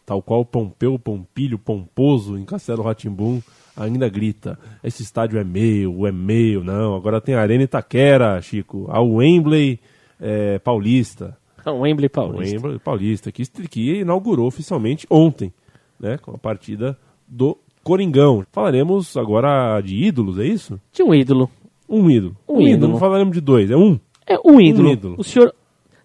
tal 0.07 0.23
qual 0.23 0.43
Pompeu, 0.43 0.97
Pompilho, 0.97 1.59
Pomposo 1.59 2.35
em 2.35 2.43
Castelo 2.43 2.81
Ratimbum, 2.81 3.43
ainda 3.77 4.09
grita: 4.09 4.57
esse 4.83 5.03
estádio 5.03 5.37
é 5.37 5.43
meu, 5.43 6.07
é 6.07 6.11
meu. 6.11 6.63
Não, 6.63 6.95
agora 6.95 7.21
tem 7.21 7.35
a 7.35 7.41
Arena 7.41 7.63
Itaquera, 7.63 8.41
Chico, 8.41 8.87
a 8.89 8.99
Wembley 9.01 9.79
é, 10.19 10.57
Paulista. 10.57 11.37
Não, 11.65 11.81
Wembley 11.81 12.07
O 12.07 12.09
Paulista. 12.09 12.55
Wembley 12.55 12.79
Paulista, 12.79 13.31
que, 13.31 13.45
que 13.67 13.99
inaugurou 14.01 14.47
oficialmente 14.47 15.07
ontem, 15.09 15.53
né, 15.99 16.17
com 16.17 16.31
a 16.31 16.37
partida 16.37 16.97
do 17.27 17.57
Coringão. 17.83 18.45
Falaremos 18.51 19.15
agora 19.17 19.79
de 19.81 19.95
ídolos, 19.95 20.39
é 20.39 20.45
isso? 20.45 20.79
Tinha 20.91 21.05
um 21.07 21.13
ídolo. 21.13 21.49
Um 21.87 22.09
ídolo. 22.09 22.35
Um 22.47 22.61
ídolo. 22.61 22.93
Não 22.93 22.99
falaremos 22.99 23.33
de 23.33 23.41
dois, 23.41 23.69
é 23.69 23.75
um. 23.75 23.99
É 24.25 24.37
um 24.43 24.59
ídolo. 24.59 24.91
ídolo. 24.91 25.15
O 25.17 25.23
senhor 25.23 25.53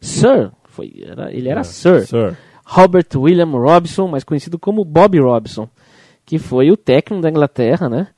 Sir, 0.00 0.50
foi, 0.64 0.92
era, 1.04 1.32
ele 1.32 1.48
era 1.48 1.64
Sir. 1.64 2.06
Sir. 2.06 2.36
Robert 2.64 3.08
William 3.16 3.50
Robson, 3.50 4.06
mais 4.06 4.24
conhecido 4.24 4.58
como 4.58 4.84
Bob 4.84 5.18
Robson, 5.18 5.68
que 6.24 6.38
foi 6.38 6.70
o 6.70 6.76
técnico 6.76 7.22
da 7.22 7.28
Inglaterra, 7.28 7.88
né? 7.88 8.08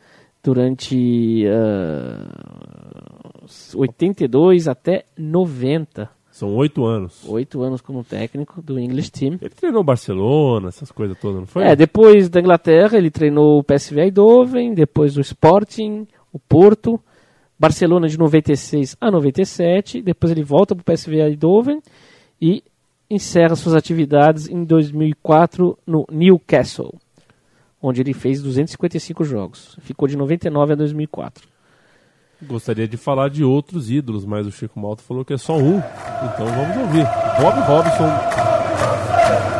Durante 0.45 1.45
ah, 1.47 2.29
82 3.75 4.69
até 4.69 5.05
90. 5.17 6.11
São 6.33 6.57
oito 6.57 6.87
anos. 6.87 7.29
Oito 7.29 7.63
anos 7.63 7.83
como 7.83 8.03
técnico 8.03 8.63
do 8.63 8.81
English 8.81 9.13
Team. 9.13 9.39
Ele 9.39 9.51
treinou 9.51 9.85
Barcelona, 9.85 10.69
essas 10.69 10.91
coisas 10.91 11.17
todas, 11.21 11.41
não 11.41 11.47
foi? 11.47 11.63
É, 11.63 11.77
depois 11.77 12.31
da 12.31 12.41
Inglaterra 12.41 12.97
ele 12.97 13.11
treinou 13.11 13.59
o 13.59 13.63
PSV 13.63 14.01
Eindhoven, 14.01 14.73
depois 14.73 15.19
o 15.19 15.21
Sporting, 15.21 16.09
o 16.33 16.39
Porto, 16.39 16.99
Barcelona 17.59 18.09
de 18.09 18.19
96 18.19 18.97
a 18.99 19.11
97, 19.11 20.01
depois 20.01 20.33
ele 20.33 20.43
volta 20.43 20.75
para 20.75 20.81
o 20.81 20.97
PSV 20.97 21.21
Eindhoven 21.21 21.83
e 22.41 22.65
encerra 23.11 23.55
suas 23.55 23.75
atividades 23.75 24.49
em 24.49 24.65
2004 24.65 25.79
no 25.87 26.07
Newcastle, 26.11 26.95
onde 27.81 28.01
ele 28.01 28.15
fez 28.15 28.43
255 28.43 29.23
jogos. 29.23 29.77
Ficou 29.83 30.09
de 30.09 30.17
99 30.17 30.73
a 30.73 30.77
2004. 30.77 31.52
Gostaria 32.47 32.89
de 32.89 32.97
falar 32.97 33.31
de 33.31 33.45
outros 33.45 33.91
ídolos, 33.91 34.25
mas 34.25 34.47
o 34.47 34.51
Chico 34.51 34.79
Malta 34.79 35.03
falou 35.03 35.25
que 35.25 35.33
é 35.33 35.39
só 35.39 35.57
um. 35.57 35.79
Então 35.79 36.47
vamos 36.47 36.77
ouvir. 36.77 37.07
Bob 37.41 37.61
Robson. 37.61 39.52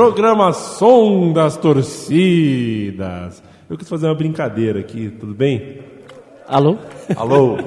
Programa 0.00 0.50
Som 0.54 1.30
das 1.30 1.58
Torcidas. 1.58 3.42
Eu 3.68 3.76
quis 3.76 3.86
fazer 3.86 4.06
uma 4.06 4.14
brincadeira 4.14 4.80
aqui, 4.80 5.10
tudo 5.10 5.34
bem? 5.34 5.80
Alô? 6.48 6.78
Alô? 7.14 7.58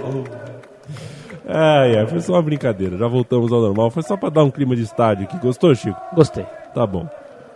Ai, 1.48 1.96
ai, 1.96 2.08
foi 2.08 2.22
só 2.22 2.34
uma 2.34 2.42
brincadeira. 2.42 2.98
Já 2.98 3.08
voltamos 3.08 3.52
ao 3.52 3.62
normal. 3.62 3.92
Foi 3.92 4.02
só 4.02 4.18
pra 4.18 4.30
dar 4.30 4.44
um 4.44 4.50
clima 4.50 4.76
de 4.76 4.82
estádio 4.82 5.26
aqui. 5.26 5.38
Gostou, 5.38 5.76
Chico? 5.76 6.00
Gostei. 6.16 6.44
Tá 6.74 6.88
bom. 6.88 7.08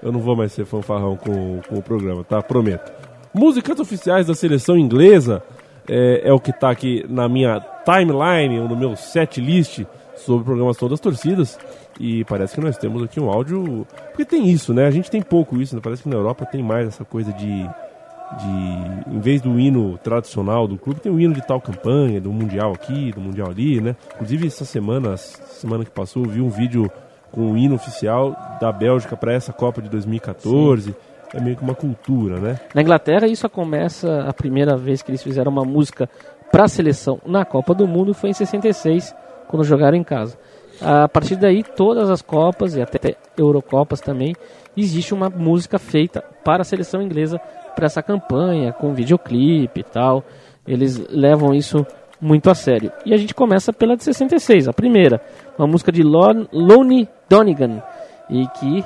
Eu 0.04 0.12
não 0.12 0.20
vou 0.20 0.36
mais 0.36 0.52
ser 0.52 0.66
fanfarrão 0.66 1.16
com, 1.18 1.60
com 1.68 1.76
o 1.80 1.82
programa, 1.82 2.24
tá? 2.24 2.40
Prometo. 2.44 2.92
Músicas 3.34 3.80
oficiais 3.80 4.28
da 4.28 4.36
seleção 4.36 4.78
inglesa 4.78 5.42
é, 5.90 6.30
é 6.30 6.32
o 6.32 6.40
que 6.40 6.54
tá 6.54 6.70
aqui 6.70 7.04
na 7.10 7.28
minha 7.28 7.60
timeline, 7.84 8.60
ou 8.60 8.68
no 8.68 8.76
meu 8.76 8.96
set 8.96 9.42
list 9.42 9.84
sobre 10.18 10.46
programação 10.46 10.88
das 10.88 11.00
torcidas. 11.00 11.58
E 12.00 12.24
parece 12.26 12.56
que 12.56 12.62
nós 12.62 12.78
temos 12.78 13.04
aqui 13.04 13.20
um 13.20 13.30
áudio. 13.30 13.86
Porque 14.10 14.26
tem 14.26 14.50
isso, 14.50 14.74
né? 14.74 14.86
A 14.86 14.92
gente 14.92 15.10
tem 15.10 15.22
pouco 15.22 15.62
isso, 15.62 15.76
né? 15.76 15.82
Parece 15.84 16.04
que 16.04 16.10
na 16.10 16.16
Europa 16.16 16.46
tem 16.46 16.64
mais 16.64 16.88
essa 16.88 17.04
coisa 17.04 17.32
de. 17.34 17.64
de 17.64 19.12
em 19.12 19.20
vez 19.20 19.42
do 19.42 19.60
hino 19.60 19.98
tradicional 20.00 20.68
do 20.68 20.78
clube, 20.78 21.00
tem 21.00 21.12
o 21.12 21.20
hino 21.20 21.34
de 21.34 21.46
tal 21.46 21.62
campanha, 21.62 22.22
do 22.22 22.32
Mundial 22.32 22.72
aqui, 22.74 23.12
do 23.12 23.22
Mundial 23.22 23.50
ali, 23.50 23.82
né? 23.82 23.96
Inclusive, 24.16 24.48
essa 24.48 24.66
semana, 24.66 25.18
semana 25.18 25.84
que 25.84 25.92
passou, 25.92 26.26
eu 26.26 26.30
vi 26.30 26.42
um 26.42 26.50
vídeo 26.50 26.92
com 27.32 27.52
o 27.52 27.58
hino 27.58 27.76
oficial 27.76 28.36
da 28.60 28.72
Bélgica 28.72 29.16
para 29.18 29.34
essa 29.34 29.52
Copa 29.52 29.82
de 29.82 29.90
2014. 29.90 30.96
É 31.34 31.42
meio 31.42 31.58
que 31.58 31.64
uma 31.64 31.76
cultura, 31.76 32.40
né? 32.40 32.60
Na 32.74 32.82
Inglaterra, 32.82 33.28
isso 33.28 33.50
começa 33.50 34.22
a 34.22 34.34
primeira 34.34 34.78
vez 34.78 35.02
que 35.02 35.12
eles 35.12 35.22
fizeram 35.22 35.52
uma 35.52 35.66
música 35.66 36.10
para 36.52 36.64
a 36.64 36.68
seleção 36.68 37.20
na 37.26 37.44
Copa 37.44 37.74
do 37.74 37.88
Mundo 37.88 38.14
foi 38.14 38.30
em 38.30 38.34
66, 38.34 39.14
quando 39.48 39.64
jogaram 39.64 39.98
em 39.98 40.04
casa. 40.04 40.38
A 40.82 41.08
partir 41.08 41.36
daí, 41.36 41.64
todas 41.64 42.10
as 42.10 42.22
Copas 42.22 42.76
e 42.76 42.82
até 42.82 43.16
Eurocopas 43.36 44.00
também, 44.00 44.36
existe 44.76 45.14
uma 45.14 45.30
música 45.30 45.80
feita 45.80 46.24
para 46.44 46.62
a 46.62 46.66
seleção 46.66 47.02
inglesa 47.02 47.40
para 47.76 47.86
essa 47.86 48.02
campanha, 48.02 48.74
com 48.74 48.94
videoclipe 48.94 49.80
e 49.80 49.84
tal. 49.84 50.24
Eles 50.68 50.98
levam 51.10 51.54
isso 51.54 51.86
muito 52.22 52.50
a 52.50 52.56
sério. 52.56 52.92
E 53.06 53.14
a 53.14 53.18
gente 53.18 53.34
começa 53.34 53.72
pela 53.72 53.96
de 53.96 54.04
66, 54.04 54.68
a 54.68 54.74
primeira, 54.74 55.22
uma 55.58 55.68
música 55.68 55.92
de 55.92 56.04
Lon 56.04 56.46
Lonnie 56.52 57.08
Donegan, 57.30 57.82
e 58.30 58.48
que 58.60 58.84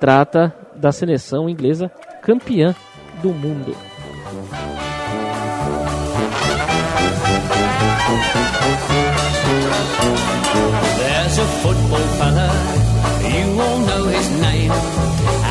trata 0.00 0.54
da 0.74 0.92
seleção 0.92 1.48
inglesa 1.48 1.90
campeã 2.22 2.74
do 3.22 3.30
mundo. 3.32 3.74
There's 10.04 11.38
a 11.38 11.46
football 11.62 12.06
fella, 12.20 12.50
you 13.34 13.60
all 13.60 13.78
know 13.80 14.04
his 14.06 14.28
name. 14.40 14.70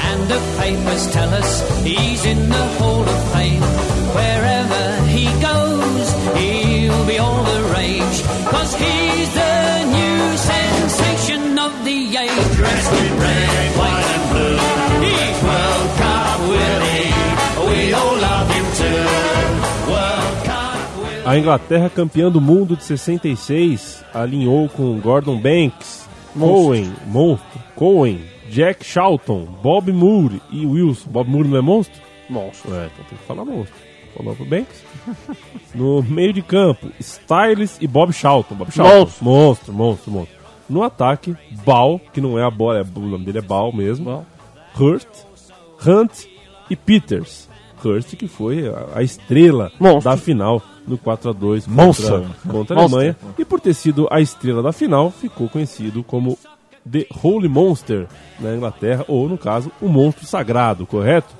And 0.09 0.29
the 0.29 0.39
papers 0.59 1.11
tell 1.11 1.33
us 1.33 1.83
he's 1.83 2.25
in 2.25 2.49
the 2.49 2.65
Hall 2.77 3.01
of 3.01 3.33
Fame. 3.33 3.61
Wherever 4.19 4.83
he 5.07 5.25
goes, 5.41 6.07
he'll 6.37 7.05
be 7.05 7.17
all 7.17 7.43
the 7.43 7.61
rage. 7.73 8.17
Cause 8.53 8.71
he's 8.75 9.29
the 9.33 9.85
new 9.97 10.37
sensation 10.37 11.57
of 11.57 11.73
the 11.83 11.99
age. 12.17 12.55
Dressed 12.55 12.93
in 12.93 13.19
red, 13.19 13.72
A 21.25 21.37
Inglaterra, 21.37 21.89
campeã 21.89 22.29
do 22.29 22.41
mundo 22.41 22.75
de 22.75 22.83
66, 22.83 24.03
alinhou 24.13 24.67
com 24.67 24.99
Gordon 24.99 25.39
Banks, 25.39 26.07
Cohen, 26.37 26.91
monstro, 27.07 27.61
Cohen, 27.75 28.19
Jack 28.49 28.85
Charlton, 28.85 29.45
Bob 29.63 29.91
Moore 29.93 30.41
e 30.51 30.65
Wilson. 30.65 31.09
Bob 31.09 31.29
Moore 31.29 31.47
não 31.47 31.57
é 31.57 31.61
monstro? 31.61 32.01
Monstro. 32.29 32.75
É, 32.75 32.87
então 32.87 33.05
tem 33.09 33.17
que 33.17 33.23
falar 33.23 33.45
monstro. 33.45 33.73
Falou 34.15 34.35
pro 34.35 34.45
Banks. 34.45 34.83
No 35.73 36.03
meio 36.03 36.31
de 36.31 36.43
campo, 36.43 36.91
Styles 36.99 37.79
e 37.81 37.87
Bob 37.87 38.13
Charlton. 38.13 38.53
Bob 38.53 38.71
Charlton. 38.71 38.99
Monstro. 38.99 39.25
monstro, 39.25 39.73
monstro, 39.73 40.11
monstro. 40.11 40.37
No 40.69 40.83
ataque, 40.83 41.35
Ball, 41.65 41.99
que 42.13 42.21
não 42.21 42.37
é 42.37 42.43
a 42.43 42.51
bola, 42.51 42.79
é, 42.79 42.81
o 42.83 42.99
nome 42.99 43.25
dele 43.25 43.39
é 43.39 43.41
Ball 43.41 43.73
mesmo. 43.73 44.05
Ball. 44.05 44.25
Hurt, 44.79 45.07
Hunt 45.85 46.25
e 46.69 46.75
Peters. 46.75 47.49
Hurst 47.83 48.15
que 48.15 48.27
foi 48.27 48.67
a, 48.67 48.99
a 48.99 49.03
estrela 49.03 49.71
Monstro. 49.79 50.11
da 50.11 50.15
final 50.17 50.61
no 50.87 50.97
4 50.97 51.29
a 51.29 51.33
2 51.33 51.67
Monstro. 51.67 52.21
contra, 52.21 52.51
contra 52.51 52.79
a 52.79 52.83
Alemanha. 52.83 53.17
E 53.37 53.45
por 53.45 53.59
ter 53.59 53.73
sido 53.73 54.07
a 54.11 54.19
estrela 54.21 54.61
da 54.61 54.71
final, 54.71 55.11
ficou 55.11 55.49
conhecido 55.49 56.03
como 56.03 56.37
The 56.89 57.07
Holy 57.23 57.47
Monster 57.47 58.07
na 58.39 58.55
Inglaterra, 58.55 59.05
ou 59.07 59.27
no 59.29 59.37
caso, 59.37 59.71
o 59.81 59.87
monstro 59.87 60.25
sagrado, 60.25 60.85
correto? 60.85 61.33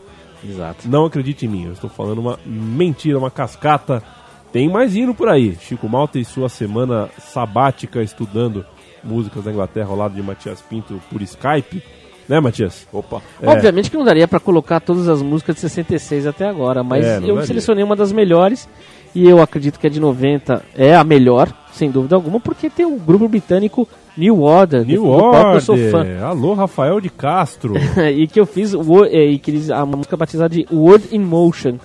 Exato. 0.44 0.88
Não 0.88 1.06
acredite 1.06 1.46
em 1.46 1.50
mim, 1.50 1.66
eu 1.66 1.74
estou 1.74 1.90
falando 1.90 2.20
uma 2.20 2.40
mentira, 2.46 3.18
uma 3.18 3.32
cascata. 3.32 4.04
Tem 4.52 4.70
mais 4.70 4.96
hino 4.96 5.16
por 5.16 5.30
aí. 5.30 5.58
Chico 5.60 5.90
Malta 5.90 6.20
e 6.20 6.26
sua 6.26 6.48
semana 6.48 7.10
sabática 7.18 8.04
estudando 8.04 8.66
músicas 9.04 9.44
da 9.44 9.52
Inglaterra 9.52 9.90
ao 9.90 9.96
lado 9.96 10.16
de 10.16 10.22
Matias 10.22 10.62
Pinto 10.62 11.02
por 11.10 11.22
Skype. 11.22 11.84
Né, 12.28 12.40
Matias? 12.40 12.88
Opa. 12.92 13.22
É. 13.42 13.50
Obviamente 13.50 13.92
que 13.92 13.98
não 13.98 14.06
daria 14.06 14.28
pra 14.28 14.40
colocar 14.40 14.80
todas 14.80 15.08
as 15.10 15.22
músicas 15.22 15.56
de 15.56 15.62
66 15.62 16.26
até 16.28 16.48
agora, 16.48 16.84
mas 16.84 17.06
É, 17.06 17.18
eu 17.18 17.22
daria. 17.36 17.46
selecionei 17.46 17.84
uma 17.84 17.96
das 17.96 18.12
melhores 18.12 18.68
e 19.14 19.28
eu 19.28 19.42
acredito 19.42 19.78
que 19.80 19.88
a 19.88 19.90
de 19.90 20.00
90 20.00 20.64
é 20.76 20.96
a 20.96 21.04
melhor, 21.04 21.52
sem 21.74 21.92
dúvida 21.92 22.16
alguma, 22.16 22.40
porque 22.40 22.70
tem 22.70 22.86
o 22.86 22.96
grupo 22.98 23.28
britânico 23.28 23.88
New 24.16 24.42
Order, 24.42 24.86
New 24.86 25.04
do, 25.04 25.08
qual 25.18 25.54
eu 25.56 25.62
sou 25.62 25.76
fã. 25.78 26.00
Order. 26.00 26.24
Alô, 26.24 26.54
Rafael 26.54 27.02
de 27.02 27.10
Castro. 27.10 27.74
e 28.16 28.28
que 28.28 28.40
eu 28.40 28.46
fiz 28.46 28.74
o- 28.74 29.06
é, 29.06 29.26
e 29.26 29.38
que 29.40 29.52
eles, 29.52 29.70
a 29.70 29.86
música 29.86 30.16
batizada 30.16 30.50
de 30.56 30.66
Word 30.72 31.10
in 31.12 31.20
Motion. 31.20 31.78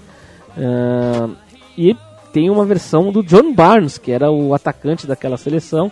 Ah, 0.56 1.28
e 1.76 1.96
tem 2.32 2.50
uma 2.50 2.64
versão 2.64 3.10
do 3.10 3.22
John 3.22 3.52
Barnes, 3.54 3.98
que 3.98 4.12
era 4.12 4.30
o 4.30 4.54
atacante 4.54 5.06
daquela 5.06 5.36
seleção, 5.36 5.90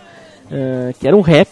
eh, 0.51 0.93
que 0.99 1.07
era 1.07 1.15
um 1.17 1.21
rap 1.21 1.49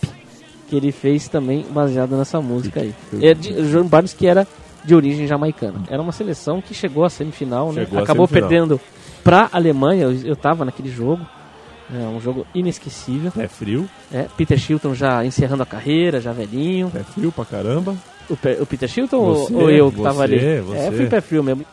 que 0.67 0.75
ele 0.75 0.91
fez 0.91 1.27
também 1.27 1.65
baseado 1.69 2.15
nessa 2.17 2.41
música 2.41 2.81
aí. 2.81 2.93
É 3.21 3.33
de, 3.33 3.53
John 3.71 3.85
Barnes 3.85 4.13
que 4.13 4.25
era 4.27 4.47
de 4.83 4.93
origem 4.95 5.27
jamaicana. 5.27 5.83
Era 5.89 6.01
uma 6.01 6.11
seleção 6.11 6.61
que 6.61 6.73
chegou 6.73 7.03
à 7.05 7.09
semifinal, 7.09 7.71
né? 7.71 7.85
Chegou 7.85 7.99
Acabou 8.03 8.27
semifinal. 8.27 8.49
perdendo 8.49 8.81
pra 9.23 9.49
Alemanha. 9.51 10.03
Eu, 10.03 10.11
eu 10.23 10.35
tava 10.35 10.63
naquele 10.65 10.89
jogo. 10.89 11.25
É 11.93 11.99
um 12.07 12.19
jogo 12.19 12.47
inesquecível. 12.55 13.31
É 13.37 13.47
frio, 13.47 13.87
É, 14.11 14.25
Peter 14.35 14.57
Shilton 14.57 14.95
já 14.95 15.23
encerrando 15.23 15.61
a 15.61 15.65
carreira, 15.67 16.19
já 16.19 16.31
velhinho. 16.33 16.91
é 16.95 17.03
frio 17.03 17.31
pra 17.31 17.45
caramba. 17.45 17.95
O, 18.27 18.35
Pe- 18.35 18.57
o 18.59 18.65
Peter 18.65 18.89
Shilton 18.89 19.17
ou- 19.17 19.35
Você, 19.35 19.53
ou 19.53 19.69
eu 19.69 19.91
que 19.91 20.01
tava 20.01 20.23
ali? 20.23 20.39
você. 20.61 20.77
É, 20.79 20.87
eu 20.87 20.91
fui 20.93 21.05
pé 21.05 21.21
frio 21.21 21.43
mesmo. 21.43 21.63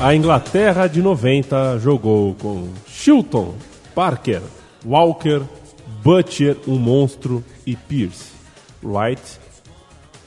A 0.00 0.14
Inglaterra 0.14 0.86
de 0.86 1.02
90 1.02 1.78
jogou 1.78 2.34
com 2.36 2.68
Chilton, 2.86 3.54
Parker, 3.94 4.40
Walker, 4.82 5.42
Butcher, 6.02 6.56
um 6.66 6.78
monstro 6.78 7.44
e 7.66 7.76
Pierce, 7.76 8.30
Wright, 8.82 9.20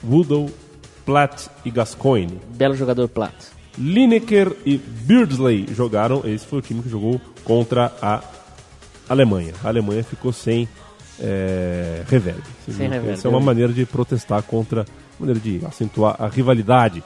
Woodall, 0.07 0.51
Platt 1.03 1.49
e 1.65 1.71
Gascoigne. 1.71 2.39
Belo 2.55 2.75
jogador 2.75 3.07
Plato. 3.07 3.47
Lineker 3.75 4.55
e 4.63 4.77
Beardsley 4.77 5.65
jogaram. 5.73 6.21
Esse 6.23 6.45
foi 6.45 6.59
o 6.59 6.61
time 6.61 6.83
que 6.83 6.89
jogou 6.89 7.19
contra 7.43 7.91
a 7.99 8.21
Alemanha. 9.09 9.53
A 9.63 9.69
Alemanha 9.69 10.03
ficou 10.03 10.31
sem 10.31 10.69
é, 11.19 12.03
reverb. 12.07 12.43
Sem 12.69 12.87
reverb, 12.87 13.13
Essa 13.13 13.27
é 13.27 13.29
uma 13.29 13.39
vi. 13.39 13.45
maneira 13.45 13.73
de 13.73 13.87
protestar 13.87 14.43
contra, 14.43 14.85
maneira 15.19 15.39
de 15.39 15.65
acentuar 15.65 16.15
a 16.19 16.27
rivalidade. 16.27 17.03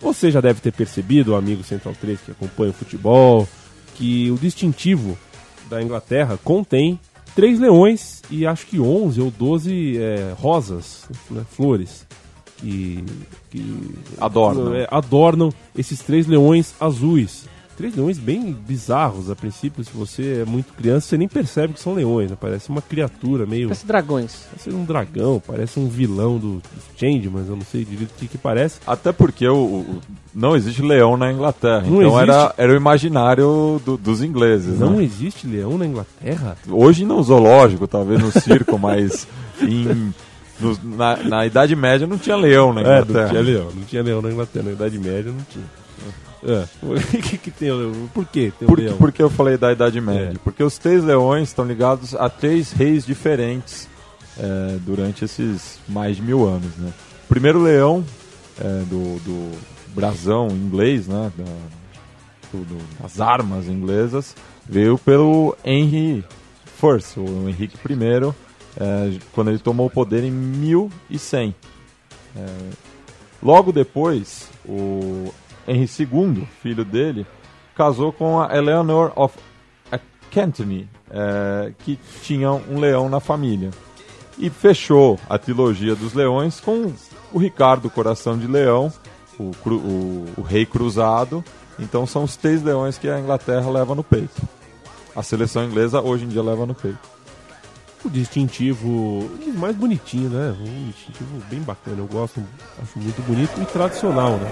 Você 0.00 0.30
já 0.30 0.40
deve 0.40 0.60
ter 0.60 0.72
percebido, 0.72 1.34
amigo 1.34 1.62
Central 1.62 1.94
3 2.00 2.20
que 2.20 2.30
acompanha 2.30 2.70
o 2.70 2.74
futebol, 2.74 3.48
que 3.94 4.30
o 4.30 4.38
distintivo 4.38 5.16
da 5.68 5.82
Inglaterra 5.82 6.38
contém 6.42 6.98
três 7.34 7.60
leões 7.60 8.22
e 8.30 8.46
acho 8.46 8.66
que 8.66 8.80
11 8.80 9.20
ou 9.20 9.30
12 9.30 9.98
é, 9.98 10.34
rosas, 10.36 11.08
né, 11.30 11.44
flores, 11.50 12.06
que, 12.56 13.04
que 13.50 13.94
Adornam. 14.18 14.74
é, 14.74 14.86
adornam 14.90 15.52
esses 15.76 16.00
três 16.00 16.26
leões 16.26 16.74
azuis. 16.80 17.46
Três 17.80 17.96
leões 17.96 18.18
bem 18.18 18.52
bizarros 18.52 19.30
a 19.30 19.34
princípio, 19.36 19.82
se 19.82 19.90
você 19.92 20.42
é 20.42 20.44
muito 20.44 20.72
criança, 20.74 21.06
você 21.08 21.16
nem 21.16 21.26
percebe 21.26 21.72
que 21.72 21.80
são 21.80 21.94
leões, 21.94 22.30
né? 22.30 22.36
parece 22.38 22.68
uma 22.68 22.82
criatura 22.82 23.46
meio. 23.46 23.68
Parece 23.68 23.86
dragões. 23.86 24.44
Parece 24.50 24.70
um 24.70 24.84
dragão, 24.84 25.42
parece 25.46 25.80
um 25.80 25.88
vilão 25.88 26.36
do, 26.38 26.56
do 26.56 26.62
Changeman, 26.98 27.44
eu 27.48 27.56
não 27.56 27.64
sei 27.64 27.84
direito 27.84 28.10
o 28.10 28.14
que, 28.14 28.28
que 28.28 28.36
parece. 28.38 28.80
Até 28.86 29.12
porque 29.12 29.48
o, 29.48 29.56
o- 29.56 30.00
não 30.34 30.54
existe 30.54 30.82
leão 30.82 31.16
na 31.16 31.32
Inglaterra. 31.32 31.84
Não 31.86 32.02
então 32.02 32.20
era, 32.20 32.32
existe? 32.38 32.54
era 32.58 32.72
o 32.72 32.76
imaginário 32.76 33.80
do- 33.84 33.96
dos 33.96 34.22
ingleses. 34.22 34.78
Não 34.78 34.96
né? 34.98 35.04
existe 35.04 35.46
leão 35.46 35.78
na 35.78 35.86
Inglaterra? 35.86 36.56
Hoje 36.68 37.04
no 37.06 37.22
zoológico, 37.22 37.86
talvez 37.88 38.20
no 38.20 38.30
circo, 38.30 38.76
mas 38.78 39.26
em- 39.62 40.12
no- 40.60 40.78
na, 40.96 41.16
na 41.16 41.46
Idade 41.46 41.74
Média 41.74 42.06
não 42.06 42.18
tinha 42.18 42.36
leão 42.36 42.72
na 42.74 42.80
É, 42.80 42.84
Inglaterra. 42.84 43.22
não 43.22 43.28
tinha 43.30 43.42
leão, 43.42 43.68
não 43.74 43.82
tinha 43.84 44.02
leão 44.02 44.20
na 44.22 44.30
Inglaterra, 44.30 44.64
na 44.66 44.72
Idade 44.72 44.98
Média 44.98 45.32
não 45.32 45.44
tinha. 45.50 45.79
É. 46.42 46.64
O 46.82 46.94
que, 47.22 47.38
que 47.38 47.50
tem 47.50 47.70
o 47.70 47.76
leão? 47.76 48.08
Por 48.14 48.24
que 48.26 48.50
tem 48.58 48.66
Por, 48.68 48.78
leão? 48.78 48.96
por 48.96 49.12
que 49.12 49.22
eu 49.22 49.28
falei 49.30 49.56
da 49.58 49.72
Idade 49.72 50.00
Média? 50.00 50.32
É. 50.34 50.38
Porque 50.42 50.62
os 50.62 50.78
três 50.78 51.04
leões 51.04 51.48
estão 51.48 51.64
ligados 51.66 52.14
a 52.14 52.28
três 52.30 52.72
reis 52.72 53.04
diferentes 53.04 53.88
é, 54.38 54.78
durante 54.80 55.24
esses 55.24 55.78
mais 55.88 56.16
de 56.16 56.22
mil 56.22 56.46
anos. 56.48 56.74
Né? 56.76 56.92
O 57.24 57.28
primeiro 57.28 57.62
leão 57.62 58.04
é, 58.58 58.82
do, 58.84 59.18
do 59.20 59.58
brasão 59.94 60.48
inglês, 60.48 61.06
né? 61.06 61.30
da- 61.36 61.44
do- 62.52 63.00
das 63.02 63.20
armas 63.20 63.66
inglesas, 63.68 64.34
veio 64.68 64.98
pelo 64.98 65.56
Henry 65.64 66.24
I, 66.82 67.20
o 67.20 67.48
Henrique 67.48 67.76
I, 67.88 68.34
é, 68.76 69.18
quando 69.32 69.50
ele 69.50 69.58
tomou 69.58 69.86
o 69.86 69.90
poder 69.90 70.24
em 70.24 70.30
1100. 70.30 71.54
É, 72.36 72.46
logo 73.42 73.70
depois, 73.72 74.48
o 74.66 75.32
Henry 75.70 75.88
II, 75.98 76.46
filho 76.62 76.84
dele, 76.84 77.26
casou 77.76 78.12
com 78.12 78.40
a 78.40 78.56
Eleanor 78.56 79.12
of 79.16 79.36
Aquitaine, 79.90 80.88
é, 81.10 81.72
que 81.78 81.98
tinha 82.22 82.50
um 82.52 82.78
leão 82.78 83.08
na 83.08 83.20
família. 83.20 83.70
E 84.38 84.48
fechou 84.48 85.18
a 85.28 85.38
trilogia 85.38 85.94
dos 85.94 86.14
leões 86.14 86.60
com 86.60 86.92
o 87.32 87.38
Ricardo 87.38 87.90
Coração 87.90 88.38
de 88.38 88.46
Leão, 88.46 88.92
o, 89.38 89.50
cru- 89.62 89.76
o- 89.78 90.26
o 90.38 90.42
rei 90.42 90.64
cruzado. 90.64 91.44
Então 91.78 92.06
são 92.06 92.24
os 92.24 92.36
três 92.36 92.62
leões 92.62 92.98
que 92.98 93.08
a 93.08 93.18
Inglaterra 93.18 93.70
leva 93.70 93.94
no 93.94 94.02
peito. 94.04 94.40
A 95.14 95.22
seleção 95.22 95.64
inglesa 95.64 96.00
hoje 96.00 96.24
em 96.24 96.28
dia 96.28 96.42
leva 96.42 96.64
no 96.66 96.74
peito. 96.74 96.98
O 98.02 98.08
distintivo 98.08 99.30
mais 99.56 99.76
bonitinho, 99.76 100.30
né? 100.30 100.56
Um 100.58 100.90
distintivo 100.90 101.42
bem 101.50 101.60
bacana, 101.60 101.98
eu 101.98 102.06
gosto, 102.06 102.42
acho 102.82 102.98
muito 102.98 103.20
bonito 103.22 103.60
e 103.60 103.66
tradicional, 103.66 104.38
né? 104.38 104.50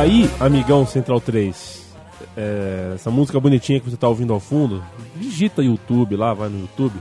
Aí, 0.00 0.30
amigão 0.40 0.86
Central 0.86 1.20
3, 1.20 1.94
é, 2.34 2.92
essa 2.94 3.10
música 3.10 3.38
bonitinha 3.38 3.78
que 3.78 3.90
você 3.90 3.98
tá 3.98 4.08
ouvindo 4.08 4.32
ao 4.32 4.40
fundo, 4.40 4.82
digita 5.16 5.62
YouTube 5.62 6.16
lá, 6.16 6.32
vai 6.32 6.48
no 6.48 6.60
YouTube 6.60 6.94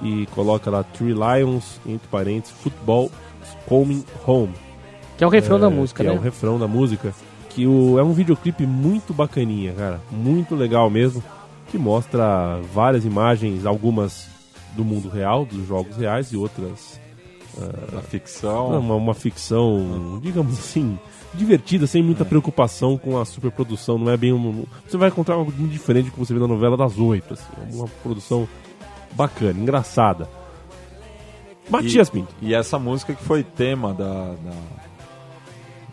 e 0.00 0.26
coloca 0.26 0.70
lá 0.70 0.84
Three 0.84 1.12
Lions, 1.12 1.80
entre 1.84 2.06
parênteses, 2.08 2.56
Football 2.58 3.10
Coming 3.68 4.04
Home. 4.24 4.54
Que 5.18 5.24
é 5.24 5.26
o 5.26 5.30
refrão 5.30 5.58
da 5.58 5.68
música, 5.68 6.04
que 6.04 6.08
né? 6.08 6.14
é 6.14 6.18
o 6.18 6.22
refrão 6.22 6.58
da 6.58 6.68
música. 6.68 7.12
Que 7.48 7.66
o, 7.66 7.98
é 7.98 8.04
um 8.04 8.12
videoclipe 8.12 8.66
muito 8.66 9.12
bacaninha, 9.14 9.72
cara. 9.72 10.00
Muito 10.10 10.54
legal 10.54 10.90
mesmo. 10.90 11.24
Que 11.70 11.78
mostra 11.78 12.60
várias 12.72 13.04
imagens, 13.04 13.64
algumas 13.64 14.28
do 14.76 14.84
mundo 14.84 15.08
real, 15.08 15.46
dos 15.46 15.66
jogos 15.66 15.96
reais 15.96 16.32
e 16.32 16.36
outras. 16.36 17.00
Da 17.90 18.02
ficção. 18.02 18.78
Uma, 18.78 18.94
uma 18.94 19.14
ficção, 19.14 20.20
digamos 20.22 20.58
assim, 20.58 20.98
divertida, 21.34 21.86
sem 21.86 22.02
muita 22.02 22.24
preocupação 22.24 22.96
com 22.96 23.18
a 23.18 23.24
superprodução. 23.24 23.98
Não 23.98 24.10
é 24.10 24.16
bem 24.16 24.32
um. 24.32 24.64
Você 24.86 24.96
vai 24.96 25.08
encontrar 25.08 25.34
algo 25.34 25.52
muito 25.56 25.72
diferente 25.72 26.06
do 26.06 26.12
que 26.12 26.18
você 26.18 26.32
vê 26.32 26.40
na 26.40 26.46
novela 26.46 26.76
das 26.76 26.98
oito. 26.98 27.34
Assim, 27.34 27.44
uma 27.72 27.86
produção 28.02 28.48
bacana, 29.12 29.58
engraçada. 29.58 30.28
Matias 31.68 32.08
e, 32.08 32.10
Pinto. 32.10 32.34
E 32.40 32.54
essa 32.54 32.78
música 32.78 33.14
que 33.14 33.22
foi 33.22 33.42
tema 33.42 33.92
da, 33.92 34.34
da, 34.34 34.56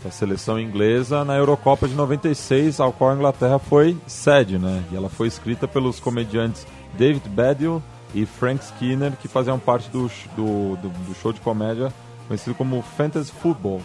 da 0.04 0.12
seleção 0.12 0.60
inglesa 0.60 1.26
na 1.26 1.36
Eurocopa 1.36 1.88
de 1.88 1.96
96, 1.96 2.80
ao 2.80 2.94
qual 2.94 3.12
a 3.12 3.16
Inglaterra 3.16 3.58
foi 3.58 3.98
sede, 4.06 4.58
né? 4.58 4.84
E 4.92 4.96
ela 4.96 5.10
foi 5.10 5.28
escrita 5.28 5.68
pelos 5.68 6.00
comediantes 6.00 6.68
David 6.96 7.28
Baddiel 7.30 7.82
e 8.14 8.26
Frank 8.26 8.64
Skinner, 8.64 9.14
que 9.14 9.28
faziam 9.28 9.58
parte 9.58 9.90
do, 9.90 10.08
do, 10.36 10.76
do, 10.78 10.90
do 10.90 11.16
show 11.16 11.34
de 11.34 11.42
comédia 11.42 11.92
conhecido 12.28 12.56
como 12.56 12.82
Fantasy 12.82 13.32
Football. 13.32 13.82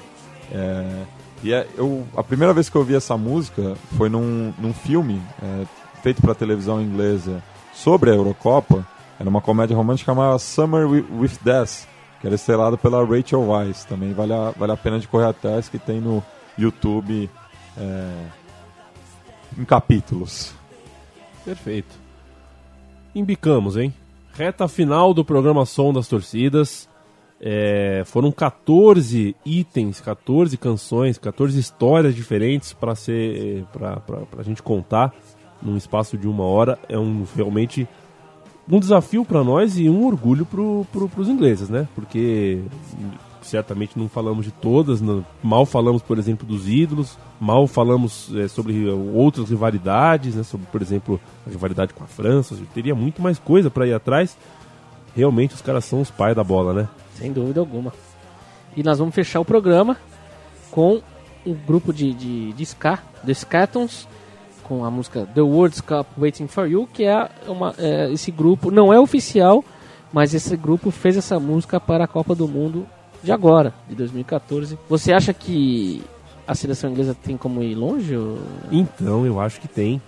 É, 0.53 1.05
e 1.43 1.53
é, 1.53 1.67
eu, 1.77 2.07
a 2.17 2.23
primeira 2.23 2.53
vez 2.53 2.69
que 2.69 2.77
eu 2.77 2.81
ouvi 2.81 2.95
essa 2.95 3.17
música 3.17 3.77
foi 3.97 4.09
num, 4.09 4.53
num 4.59 4.73
filme 4.73 5.21
é, 5.43 5.67
feito 6.03 6.21
para 6.21 6.35
televisão 6.35 6.81
inglesa 6.81 7.43
sobre 7.75 8.11
a 8.11 8.15
Eurocopa. 8.15 8.87
Era 9.21 9.29
uma 9.29 9.41
comédia 9.41 9.77
romântica 9.77 10.13
chamada 10.13 10.39
Summer 10.39 10.89
Wi- 10.89 11.05
with 11.11 11.39
Death, 11.43 11.87
que 12.21 12.27
era 12.27 12.35
estrelada 12.37 12.77
pela 12.77 13.05
Rachel 13.05 13.43
Weisz. 13.49 13.85
Também 13.85 14.13
vale 14.13 14.33
a, 14.33 14.51
vale 14.51 14.73
a 14.73 14.77
pena 14.77 14.99
de 14.99 15.09
correr 15.09 15.27
atrás, 15.27 15.69
que 15.69 15.79
tem 15.79 16.01
no 16.01 16.23
YouTube 16.57 17.29
é, 17.77 18.11
em 19.59 19.65
capítulos. 19.65 20.53
Perfeito. 21.45 21.95
Embicamos, 23.15 23.77
hein? 23.77 23.93
Reta 24.35 24.69
final 24.69 25.13
do 25.13 25.25
programa 25.25 25.67
Som 25.67 25.93
das 25.93 26.07
Torcidas. 26.07 26.88
É, 27.41 28.03
foram 28.05 28.33
14 28.33 29.37
itens, 29.45 30.01
14 30.01 30.57
canções, 30.57 31.19
14 31.19 31.59
histórias 31.59 32.15
diferentes 32.15 32.73
para 32.73 32.95
ser 32.95 33.65
para 33.73 34.01
a 34.39 34.43
gente 34.43 34.63
contar 34.63 35.15
num 35.63 35.77
espaço 35.77 36.19
de 36.19 36.27
uma 36.27 36.45
hora. 36.45 36.79
É 36.89 36.99
um 36.99 37.25
realmente 37.37 37.87
um 38.71 38.79
desafio 38.79 39.25
para 39.25 39.43
nós 39.43 39.79
e 39.79 39.89
um 39.89 40.05
orgulho 40.05 40.45
pro, 40.45 40.87
pro, 40.93 41.09
ingleses, 41.31 41.69
né? 41.69 41.89
Porque 41.95 42.61
certamente 43.41 43.99
não 43.99 44.09
falamos 44.09 44.45
de 44.45 44.53
todas, 44.53 45.01
não- 45.01 45.25
mal 45.43 45.65
falamos, 45.65 46.03
por 46.03 46.19
exemplo, 46.19 46.47
dos 46.47 46.69
ídolos, 46.69 47.19
mal 47.41 47.67
falamos 47.67 48.31
é, 48.35 48.47
sobre 48.47 48.87
outras 49.15 49.49
rivalidades, 49.49 50.35
né? 50.35 50.43
Sobre, 50.43 50.67
por 50.67 50.83
exemplo, 50.83 51.21
a 51.47 51.51
rivalidade 51.51 51.95
com 51.95 52.05
a 52.05 52.07
França. 52.07 52.57
Teria 52.75 52.95
muito 52.95 53.23
mais 53.23 53.39
coisa 53.39 53.71
para 53.71 53.87
ir 53.87 53.95
atrás. 53.95 54.37
Realmente 55.17 55.55
os 55.55 55.63
caras 55.63 55.85
são 55.85 56.01
os 56.01 56.11
pais 56.11 56.37
da 56.37 56.45
bola, 56.45 56.75
né? 56.75 56.89
Sem 57.19 57.33
dúvida 57.33 57.61
alguma. 57.61 57.93
E 58.77 58.83
nós 58.83 58.99
vamos 58.99 59.15
fechar 59.15 59.41
o 59.41 59.45
programa 59.45 59.97
com 60.71 61.01
um 61.47 61.55
grupo 61.55 61.93
de, 61.93 62.13
de, 62.15 62.53
de 62.53 62.63
ska, 62.65 62.99
The 63.25 63.35
Scatons, 63.35 64.07
com 64.63 64.85
a 64.85 64.91
música 64.91 65.27
The 65.35 65.41
World 65.41 65.83
Cup 65.83 66.07
Waiting 66.19 66.47
for 66.47 66.67
You, 66.69 66.87
que 66.93 67.05
é, 67.05 67.29
uma, 67.47 67.75
é, 67.79 68.13
esse 68.13 68.31
grupo, 68.31 68.71
não 68.71 68.93
é 68.93 69.01
oficial, 69.01 69.65
mas 70.13 70.35
esse 70.35 70.57
grupo 70.57 70.91
fez 70.91 71.17
essa 71.17 71.41
música 71.41 71.81
para 71.81 72.05
a 72.05 72.07
Copa 72.09 72.35
do 72.35 72.47
Mundo 72.47 72.87
de 73.23 73.33
agora, 73.33 73.73
de 73.89 73.95
2014. 73.95 74.79
Você 74.89 75.13
acha 75.13 75.33
que 75.33 76.03
a 76.47 76.55
seleção 76.55 76.91
inglesa 76.91 77.15
tem 77.15 77.37
como 77.37 77.63
ir 77.63 77.75
longe? 77.75 78.15
ou- 78.17 78.39
Então, 78.71 79.25
eu 79.27 79.41
acho 79.41 79.61
que 79.61 79.69
tem. 79.69 80.01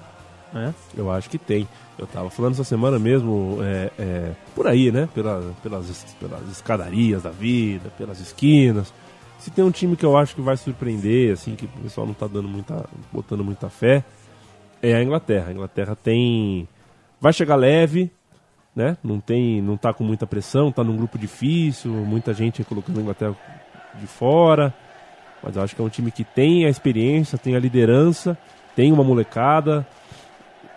É? 0.55 0.73
Eu 0.97 1.11
acho 1.11 1.31
que 1.31 1.39
tem. 1.39 1.67
Eu 2.01 2.07
tava 2.07 2.31
falando 2.31 2.53
essa 2.55 2.65
semana 2.65 2.99
mesmo, 2.99 3.59
é, 3.61 3.91
é, 3.99 4.31
por 4.55 4.67
aí, 4.67 4.91
né? 4.91 5.07
Pela- 5.15 5.53
pelas, 5.63 5.87
es- 5.91 6.17
pelas 6.19 6.49
escadarias 6.49 7.23
da 7.25 7.31
vida, 7.31 7.91
pelas 7.99 8.19
esquinas. 8.21 8.91
Se 9.39 9.51
tem 9.51 9.63
um 9.63 9.71
time 9.71 9.97
que 9.97 10.05
eu 10.07 10.17
acho 10.17 10.35
que 10.35 10.41
vai 10.41 10.57
surpreender, 10.57 11.35
assim, 11.35 11.55
que 11.55 11.67
o 11.67 11.69
pessoal 11.83 12.07
não 12.07 12.15
tá 12.15 12.27
dando 12.27 12.49
muita, 12.49 12.87
botando 13.13 13.45
muita 13.45 13.69
fé, 13.69 14.03
é 14.83 14.95
a 14.95 15.03
Inglaterra. 15.03 15.49
A 15.51 15.53
Inglaterra 15.53 15.95
tem. 15.95 16.67
Vai 17.21 17.35
chegar 17.35 17.57
leve, 17.57 18.11
né? 18.75 18.97
Não 19.05 19.21
tem. 19.21 19.61
Não 19.61 19.77
tá 19.77 19.93
com 19.93 20.03
muita 20.03 20.27
pressão, 20.27 20.73
tá 20.73 20.83
num 20.83 20.97
grupo 20.97 21.19
difícil, 21.19 21.91
muita 21.93 22.33
gente 22.33 22.65
colocando 22.65 22.99
a 22.99 23.03
Inglaterra 23.03 23.37
de 24.01 24.07
fora. 24.07 24.73
Mas 25.43 25.55
eu 25.55 25.63
acho 25.63 25.77
que 25.77 25.83
é 25.83 25.85
um 25.85 25.89
time 25.91 26.11
que 26.11 26.25
tem 26.25 26.65
a 26.65 26.71
experiência, 26.71 27.37
tem 27.37 27.57
a 27.57 27.59
liderança, 27.59 28.39
tem 28.75 28.91
uma 28.91 29.05
molecada. 29.05 29.87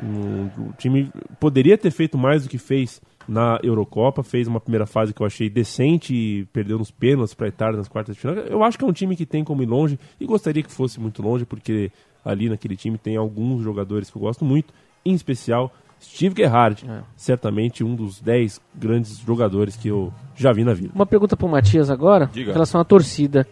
Um, 0.02 0.70
o 0.70 0.74
time 0.78 1.12
poderia 1.40 1.78
ter 1.78 1.92
feito 1.92 2.18
mais 2.18 2.44
do 2.44 2.50
que 2.50 2.58
fez 2.58 3.02
na 3.28 3.60
Eurocopa, 3.64 4.24
fez 4.24 4.48
uma 4.48 4.60
primeira 4.60 4.86
fase 4.86 5.14
que 5.14 5.22
eu 5.22 5.26
achei 5.26 5.50
decente 5.50 6.14
e 6.14 6.46
perdeu 6.46 6.78
nos 6.78 6.92
pênaltis 6.92 7.34
para 7.34 7.48
a 7.48 7.50
Itália 7.50 7.78
nas 7.78 7.88
quartas 7.88 8.16
de 8.16 8.22
final. 8.22 8.36
Eu 8.36 8.64
acho 8.64 8.78
que 8.78 8.84
é 8.84 8.88
um 8.88 8.94
time 8.94 9.16
que 9.16 9.26
tem 9.26 9.44
como 9.44 9.64
ir 9.64 9.68
longe 9.68 9.98
e 10.20 10.26
gostaria 10.26 10.64
que 10.64 10.72
fosse 10.72 11.00
muito 11.00 11.22
longe, 11.22 11.46
porque 11.46 11.92
ali 12.24 12.50
naquele 12.50 12.76
time 12.76 12.98
tem 12.98 13.16
alguns 13.16 13.64
jogadores 13.64 14.10
que 14.10 14.18
eu 14.18 14.22
gosto 14.22 14.44
muito, 14.44 14.74
em 15.06 15.14
especial 15.14 15.72
Steve 16.02 16.36
Gerrard, 16.36 16.86
certamente 17.16 17.84
um 17.84 17.96
dos 17.96 18.20
10 18.20 18.60
grandes 18.76 19.18
jogadores 19.20 19.78
que 19.78 19.88
eu 19.88 20.14
já 20.36 20.52
vi 20.52 20.64
na 20.64 20.74
vida. 20.74 20.92
Uma 20.94 21.06
pergunta 21.06 21.38
pro 21.38 21.48
Matias 21.48 21.90
agora, 21.90 22.30
Diga. 22.32 22.50
em 22.50 22.54
relação 22.54 22.82
à 22.82 22.84
torcida. 22.84 23.48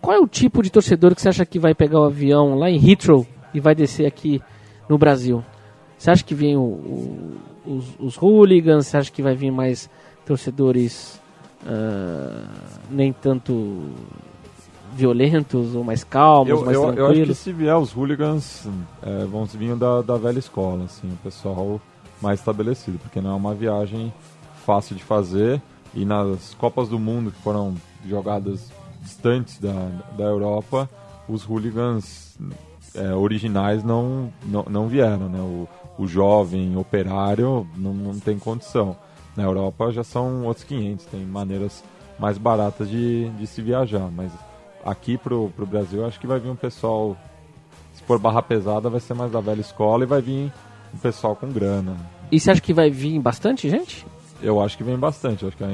Qual 0.00 0.16
é 0.16 0.20
o 0.20 0.26
tipo 0.26 0.62
de 0.62 0.70
torcedor 0.70 1.14
que 1.14 1.20
você 1.20 1.28
acha 1.28 1.46
que 1.46 1.58
vai 1.58 1.74
pegar 1.74 2.00
o 2.00 2.04
avião 2.04 2.56
lá 2.56 2.70
em 2.70 2.90
Heathrow 2.90 3.26
e 3.52 3.60
vai 3.60 3.74
descer 3.74 4.06
aqui 4.06 4.40
no 4.88 4.96
Brasil? 4.96 5.44
Você 6.02 6.10
acha 6.10 6.24
que 6.24 6.34
vem 6.34 6.56
o- 6.56 6.60
o- 6.60 7.36
os, 7.64 7.84
os 8.00 8.16
hooligans? 8.20 8.88
Você 8.88 8.96
acha 8.96 9.12
que 9.12 9.22
vai 9.22 9.36
vir 9.36 9.52
mais 9.52 9.88
torcedores 10.26 11.20
ah, 11.64 12.44
nem 12.90 13.12
tanto 13.12 13.82
violentos 14.96 15.76
ou 15.76 15.84
mais 15.84 16.02
calmos, 16.02 16.48
Eu, 16.58 16.64
mais 16.64 16.76
eu, 16.76 16.82
eu 16.82 16.88
acho 16.88 16.96
que 16.96 17.04
tranquilos? 17.04 17.38
se 17.38 17.52
vier 17.52 17.76
os 17.76 17.92
hooligans, 17.96 18.68
é, 19.00 19.24
vão 19.26 19.44
vir 19.44 19.76
da, 19.76 20.02
da 20.02 20.16
velha 20.16 20.40
escola, 20.40 20.86
assim, 20.86 21.06
o 21.08 21.16
pessoal 21.22 21.80
mais 22.20 22.40
estabelecido, 22.40 22.98
porque 22.98 23.20
não 23.20 23.30
é 23.30 23.34
uma 23.34 23.54
viagem 23.54 24.12
fácil 24.66 24.96
de 24.96 25.04
fazer. 25.04 25.62
E 25.94 26.04
nas 26.04 26.52
Copas 26.54 26.88
do 26.88 26.98
Mundo 26.98 27.30
que 27.30 27.40
foram 27.42 27.74
jogadas 28.08 28.72
distantes 29.00 29.60
da, 29.60 29.88
da 30.18 30.24
Europa, 30.24 30.90
os 31.28 31.44
hooligans 31.48 32.36
é, 32.92 33.14
originais 33.14 33.84
não, 33.84 34.32
não, 34.44 34.64
não 34.68 34.88
vieram, 34.88 35.28
né? 35.28 35.38
O, 35.40 35.68
o 35.98 36.06
jovem 36.06 36.76
operário 36.76 37.66
não, 37.76 37.92
não 37.92 38.18
tem 38.18 38.38
condição. 38.38 38.96
Na 39.36 39.42
Europa 39.42 39.90
já 39.92 40.04
são 40.04 40.44
outros 40.44 40.64
500, 40.64 41.06
tem 41.06 41.20
maneiras 41.20 41.82
mais 42.18 42.36
baratas 42.38 42.88
de, 42.88 43.28
de 43.30 43.46
se 43.46 43.62
viajar, 43.62 44.10
mas 44.10 44.30
aqui 44.84 45.16
pro, 45.16 45.50
pro 45.56 45.66
Brasil 45.66 46.04
acho 46.04 46.20
que 46.20 46.26
vai 46.26 46.38
vir 46.38 46.50
um 46.50 46.56
pessoal, 46.56 47.16
se 47.94 48.02
for 48.02 48.18
barra 48.18 48.42
pesada 48.42 48.90
vai 48.90 49.00
ser 49.00 49.14
mais 49.14 49.32
da 49.32 49.40
velha 49.40 49.60
escola 49.60 50.04
e 50.04 50.06
vai 50.06 50.20
vir 50.20 50.52
um 50.94 50.98
pessoal 50.98 51.34
com 51.34 51.48
grana. 51.48 51.96
E 52.30 52.38
você 52.38 52.50
acha 52.50 52.60
que 52.60 52.74
vai 52.74 52.90
vir 52.90 53.18
bastante 53.18 53.68
gente? 53.68 54.06
Eu 54.42 54.60
acho 54.60 54.76
que 54.76 54.84
vem 54.84 54.98
bastante, 54.98 55.46
acho 55.46 55.56
que 55.56 55.64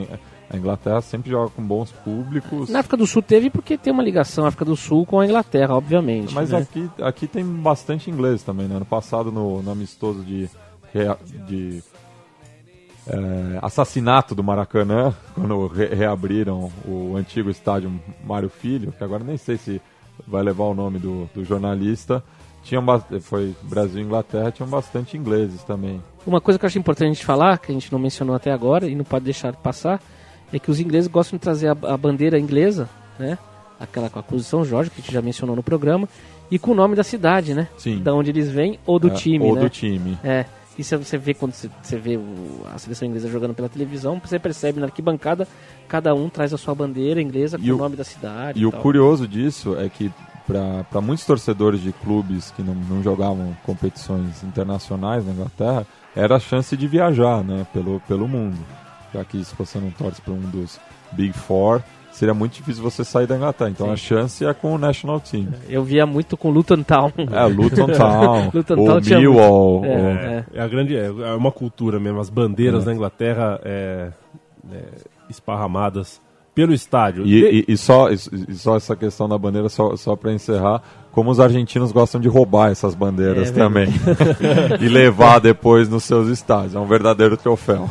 a, 0.50 0.56
Inglaterra 0.56 1.00
sempre 1.00 1.30
joga 1.30 1.50
com 1.50 1.62
bons 1.62 1.90
públicos. 1.92 2.68
Na 2.68 2.80
África 2.80 2.96
do 2.96 3.06
Sul 3.06 3.22
teve 3.22 3.50
porque 3.50 3.76
tem 3.76 3.92
uma 3.92 4.02
ligação 4.02 4.46
África 4.46 4.64
do 4.64 4.76
Sul 4.76 5.04
com 5.06 5.20
a 5.20 5.24
Inglaterra, 5.26 5.74
obviamente. 5.74 6.34
Mas 6.34 6.50
né? 6.50 6.58
aqui, 6.58 6.90
aqui 7.00 7.26
tem 7.26 7.44
bastante 7.44 8.10
inglês 8.10 8.42
também, 8.42 8.66
né? 8.66 8.76
Ano 8.76 8.84
passado, 8.84 9.30
no, 9.30 9.62
no 9.62 9.70
amistoso 9.70 10.22
de, 10.24 10.48
de 11.46 11.82
é, 13.06 13.58
assassinato 13.62 14.34
do 14.34 14.42
Maracanã, 14.42 15.14
quando 15.34 15.66
re- 15.66 15.94
reabriram 15.94 16.70
o 16.86 17.16
antigo 17.16 17.50
estádio 17.50 17.92
Mário 18.24 18.48
Filho, 18.50 18.92
que 18.92 19.02
agora 19.02 19.24
nem 19.24 19.36
sei 19.36 19.56
se 19.56 19.80
vai 20.26 20.42
levar 20.42 20.64
o 20.64 20.74
nome 20.74 20.98
do, 20.98 21.28
do 21.34 21.44
jornalista, 21.44 22.22
tinham 22.62 22.84
bas- 22.84 23.04
foi 23.22 23.54
Brasil 23.62 24.00
e 24.02 24.04
Inglaterra, 24.04 24.50
tinham 24.50 24.68
bastante 24.68 25.16
ingleses 25.16 25.62
também. 25.62 26.02
Uma 26.26 26.40
coisa 26.40 26.58
que 26.58 26.64
eu 26.64 26.66
acho 26.66 26.78
importante 26.78 27.10
a 27.10 27.12
gente 27.14 27.24
falar, 27.24 27.58
que 27.58 27.70
a 27.70 27.74
gente 27.74 27.90
não 27.90 27.98
mencionou 27.98 28.34
até 28.34 28.50
agora 28.52 28.86
e 28.86 28.94
não 28.94 29.04
pode 29.04 29.24
deixar 29.24 29.52
de 29.52 29.56
passar, 29.58 30.02
é 30.52 30.58
que 30.58 30.70
os 30.70 30.80
ingleses 30.80 31.08
gostam 31.08 31.36
de 31.36 31.42
trazer 31.42 31.68
a, 31.68 31.76
a 31.92 31.96
bandeira 31.96 32.38
inglesa, 32.38 32.88
né? 33.18 33.38
Aquela 33.80 34.10
com 34.10 34.18
a 34.18 34.22
Cruz 34.22 34.42
de 34.42 34.48
São 34.48 34.64
Jorge, 34.64 34.90
que 34.90 35.00
a 35.00 35.04
gente 35.04 35.12
já 35.12 35.22
mencionou 35.22 35.54
no 35.54 35.62
programa, 35.62 36.08
e 36.50 36.58
com 36.58 36.72
o 36.72 36.74
nome 36.74 36.96
da 36.96 37.04
cidade, 37.04 37.54
né? 37.54 37.68
Sim. 37.76 38.02
Da 38.02 38.12
onde 38.14 38.30
eles 38.30 38.50
vêm, 38.50 38.78
ou 38.86 38.98
do 38.98 39.08
É, 39.08 39.10
time, 39.10 39.44
ou 39.44 39.54
né? 39.54 39.60
do 39.60 39.68
time. 39.70 40.18
É. 40.24 40.44
Isso 40.78 40.96
você 40.96 41.18
vê 41.18 41.34
quando 41.34 41.52
você, 41.52 41.96
vê 41.96 42.16
o- 42.16 42.62
a 42.72 42.78
seleção 42.78 43.06
inglesa 43.08 43.28
jogando 43.28 43.52
pela 43.52 43.68
televisão, 43.68 44.20
você 44.24 44.38
percebe 44.38 44.78
na 44.78 44.86
arquibancada, 44.86 45.46
cada 45.88 46.14
um 46.14 46.28
traz 46.28 46.54
a 46.54 46.58
sua 46.58 46.72
bandeira 46.74 47.20
inglesa 47.20 47.58
com 47.58 47.64
E 47.64 47.72
o, 47.72 47.74
o- 47.74 47.78
nome 47.78 47.96
da 47.96 48.04
cidade. 48.04 48.60
E 48.60 48.64
o 48.66 48.70
tal. 48.70 48.80
curioso 48.80 49.26
disso 49.26 49.76
é 49.76 49.88
que 49.88 50.10
para 50.46 51.00
muitos 51.00 51.26
torcedores 51.26 51.80
de 51.82 51.92
clubes 51.92 52.50
que 52.52 52.62
não, 52.62 52.74
não 52.74 53.02
jogavam 53.02 53.54
competições 53.66 54.42
internacionais 54.44 55.26
na 55.26 55.32
Inglaterra, 55.32 55.86
era 56.16 56.36
a 56.36 56.40
chance 56.40 56.74
de 56.76 56.86
viajar 56.86 57.42
né, 57.44 57.66
pelo, 57.72 58.00
pelo 58.08 58.26
mundo. 58.28 58.56
Já 59.14 59.24
que 59.24 59.42
se 59.44 59.54
você 59.56 59.78
não 59.78 59.90
torce 59.90 60.20
para 60.20 60.32
um 60.34 60.40
dos 60.40 60.78
Big 61.12 61.32
Four, 61.32 61.80
seria 62.12 62.34
muito 62.34 62.54
difícil 62.54 62.82
você 62.82 63.04
sair 63.04 63.26
da 63.26 63.36
Inglaterra. 63.36 63.70
Então 63.70 63.86
Sim. 63.86 63.92
a 63.92 63.96
chance 63.96 64.44
é 64.44 64.52
com 64.52 64.74
o 64.74 64.78
National 64.78 65.20
Team. 65.20 65.46
Eu 65.68 65.82
via 65.84 66.04
muito 66.04 66.36
com 66.36 66.50
Luton 66.50 66.82
Town. 66.82 67.12
É, 67.32 67.44
Luton 67.44 67.86
Town, 67.96 68.50
Luton 68.52 68.74
o 68.74 68.86
Town 68.86 69.00
tinha 69.00 69.18
Millwall. 69.20 69.84
É, 69.84 69.88
o- 69.88 70.08
é. 70.08 70.44
É 70.54 70.60
a 70.60 70.68
grande, 70.68 70.96
é 70.96 71.06
é 71.06 71.34
uma 71.34 71.50
cultura 71.52 71.98
mesmo. 71.98 72.20
As 72.20 72.28
bandeiras 72.28 72.82
É. 72.82 72.86
da 72.86 72.94
Inglaterra 72.94 73.60
é, 73.64 74.10
é, 74.72 74.82
esparramadas 75.30 76.20
pelo 76.54 76.74
estádio. 76.74 77.24
E, 77.24 77.60
e- 77.60 77.64
e 77.68 77.76
só, 77.76 78.10
e, 78.10 78.14
e 78.48 78.54
só 78.54 78.76
essa 78.76 78.96
questão 78.96 79.28
da 79.28 79.38
bandeira, 79.38 79.68
só, 79.68 79.94
só 79.96 80.16
para 80.16 80.32
encerrar, 80.32 80.82
como 81.18 81.32
os 81.32 81.40
argentinos 81.40 81.90
gostam 81.90 82.20
de 82.20 82.28
roubar 82.28 82.70
essas 82.70 82.94
bandeiras 82.94 83.48
É 83.48 83.52
também 83.52 83.88
e 84.80 84.88
levar 84.88 85.40
depois 85.40 85.88
nos 85.88 86.04
seus 86.04 86.28
estádios. 86.28 86.76
É 86.76 86.78
um 86.78 86.86
verdadeiro 86.86 87.36
troféu. 87.36 87.90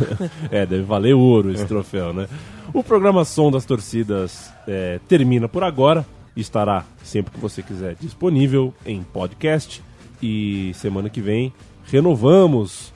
É, 0.50 0.66
deve 0.66 0.84
valer 0.84 1.14
ouro 1.14 1.52
esse 1.52 1.66
troféu, 1.66 2.14
né? 2.14 2.26
O 2.74 2.82
programa 2.82 3.26
Som 3.26 3.52
das 3.52 3.66
Torcidas 3.66 4.50
é, 4.66 5.02
termina 5.10 5.50
por 5.50 5.62
agora. 5.62 6.06
Estará 6.38 6.86
sempre 7.04 7.34
que 7.34 7.40
você 7.42 7.62
quiser 7.62 7.98
disponível 8.00 8.74
em 8.86 9.04
podcast. 9.04 9.84
E 10.24 10.72
semana 10.76 11.10
que 11.10 11.20
vem 11.20 11.52
renovamos, 11.92 12.94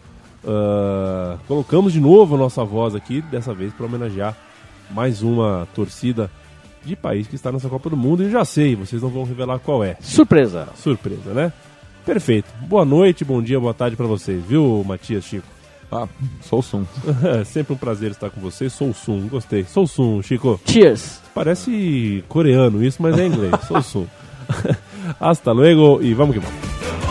ah, 0.48 1.40
colocamos 1.46 1.92
de 1.92 2.00
novo 2.00 2.36
a 2.36 2.38
nossa 2.38 2.64
voz 2.64 2.96
aqui, 2.96 3.22
dessa 3.24 3.54
vez 3.54 3.74
para 3.74 3.86
homenagear 3.86 4.38
mais 4.92 5.22
uma 5.22 5.68
torcida 5.76 6.32
de 6.84 6.96
país 6.96 7.28
que 7.28 7.36
está 7.36 7.52
nessa 7.52 7.70
Copa 7.70 7.90
do 7.90 7.98
Mundo. 7.98 8.24
E 8.24 8.30
já 8.30 8.44
sei, 8.46 8.76
vocês 8.76 9.02
não 9.02 9.10
vão 9.10 9.24
revelar 9.24 9.60
qual 9.60 9.84
é. 9.84 9.98
Surpresa. 10.02 10.70
Surpresa, 10.76 11.34
né? 11.34 11.54
Perfeito. 12.06 12.48
Boa 12.62 12.84
noite, 12.84 13.24
bom 13.24 13.42
dia, 13.42 13.60
boa 13.60 13.74
tarde 13.74 13.96
para 13.96 14.08
vocês, 14.08 14.44
viu, 14.44 14.84
Matias 14.86 15.24
Chico? 15.24 15.48
Ah, 15.92 16.08
sou 16.42 16.60
o 16.60 16.64
Sum. 16.64 16.86
É 17.42 17.44
sempre 17.44 17.74
um 17.74 17.78
prazer 17.78 18.12
estar 18.12 18.30
com 18.30 18.40
vocês. 18.40 18.72
Sou 18.72 18.90
o 18.90 18.94
Sum, 18.94 19.28
gostei. 19.28 19.66
Sou 19.66 19.84
o 19.84 19.88
Sum, 19.88 20.22
Chico. 20.22 20.60
Cheers. 20.66 21.20
Parece 21.36 22.24
coreano 22.30 22.84
isso, 22.84 23.02
mas 23.02 23.18
é 23.20 23.28
inglês. 23.28 23.54
Sou 23.68 23.78
o 23.78 23.84
Sum. 23.84 24.08
Hasta 25.20 25.52
luego 25.52 26.02
e 26.02 26.14
vamos 26.14 26.36
que 26.36 26.40
vamos. 26.40 27.11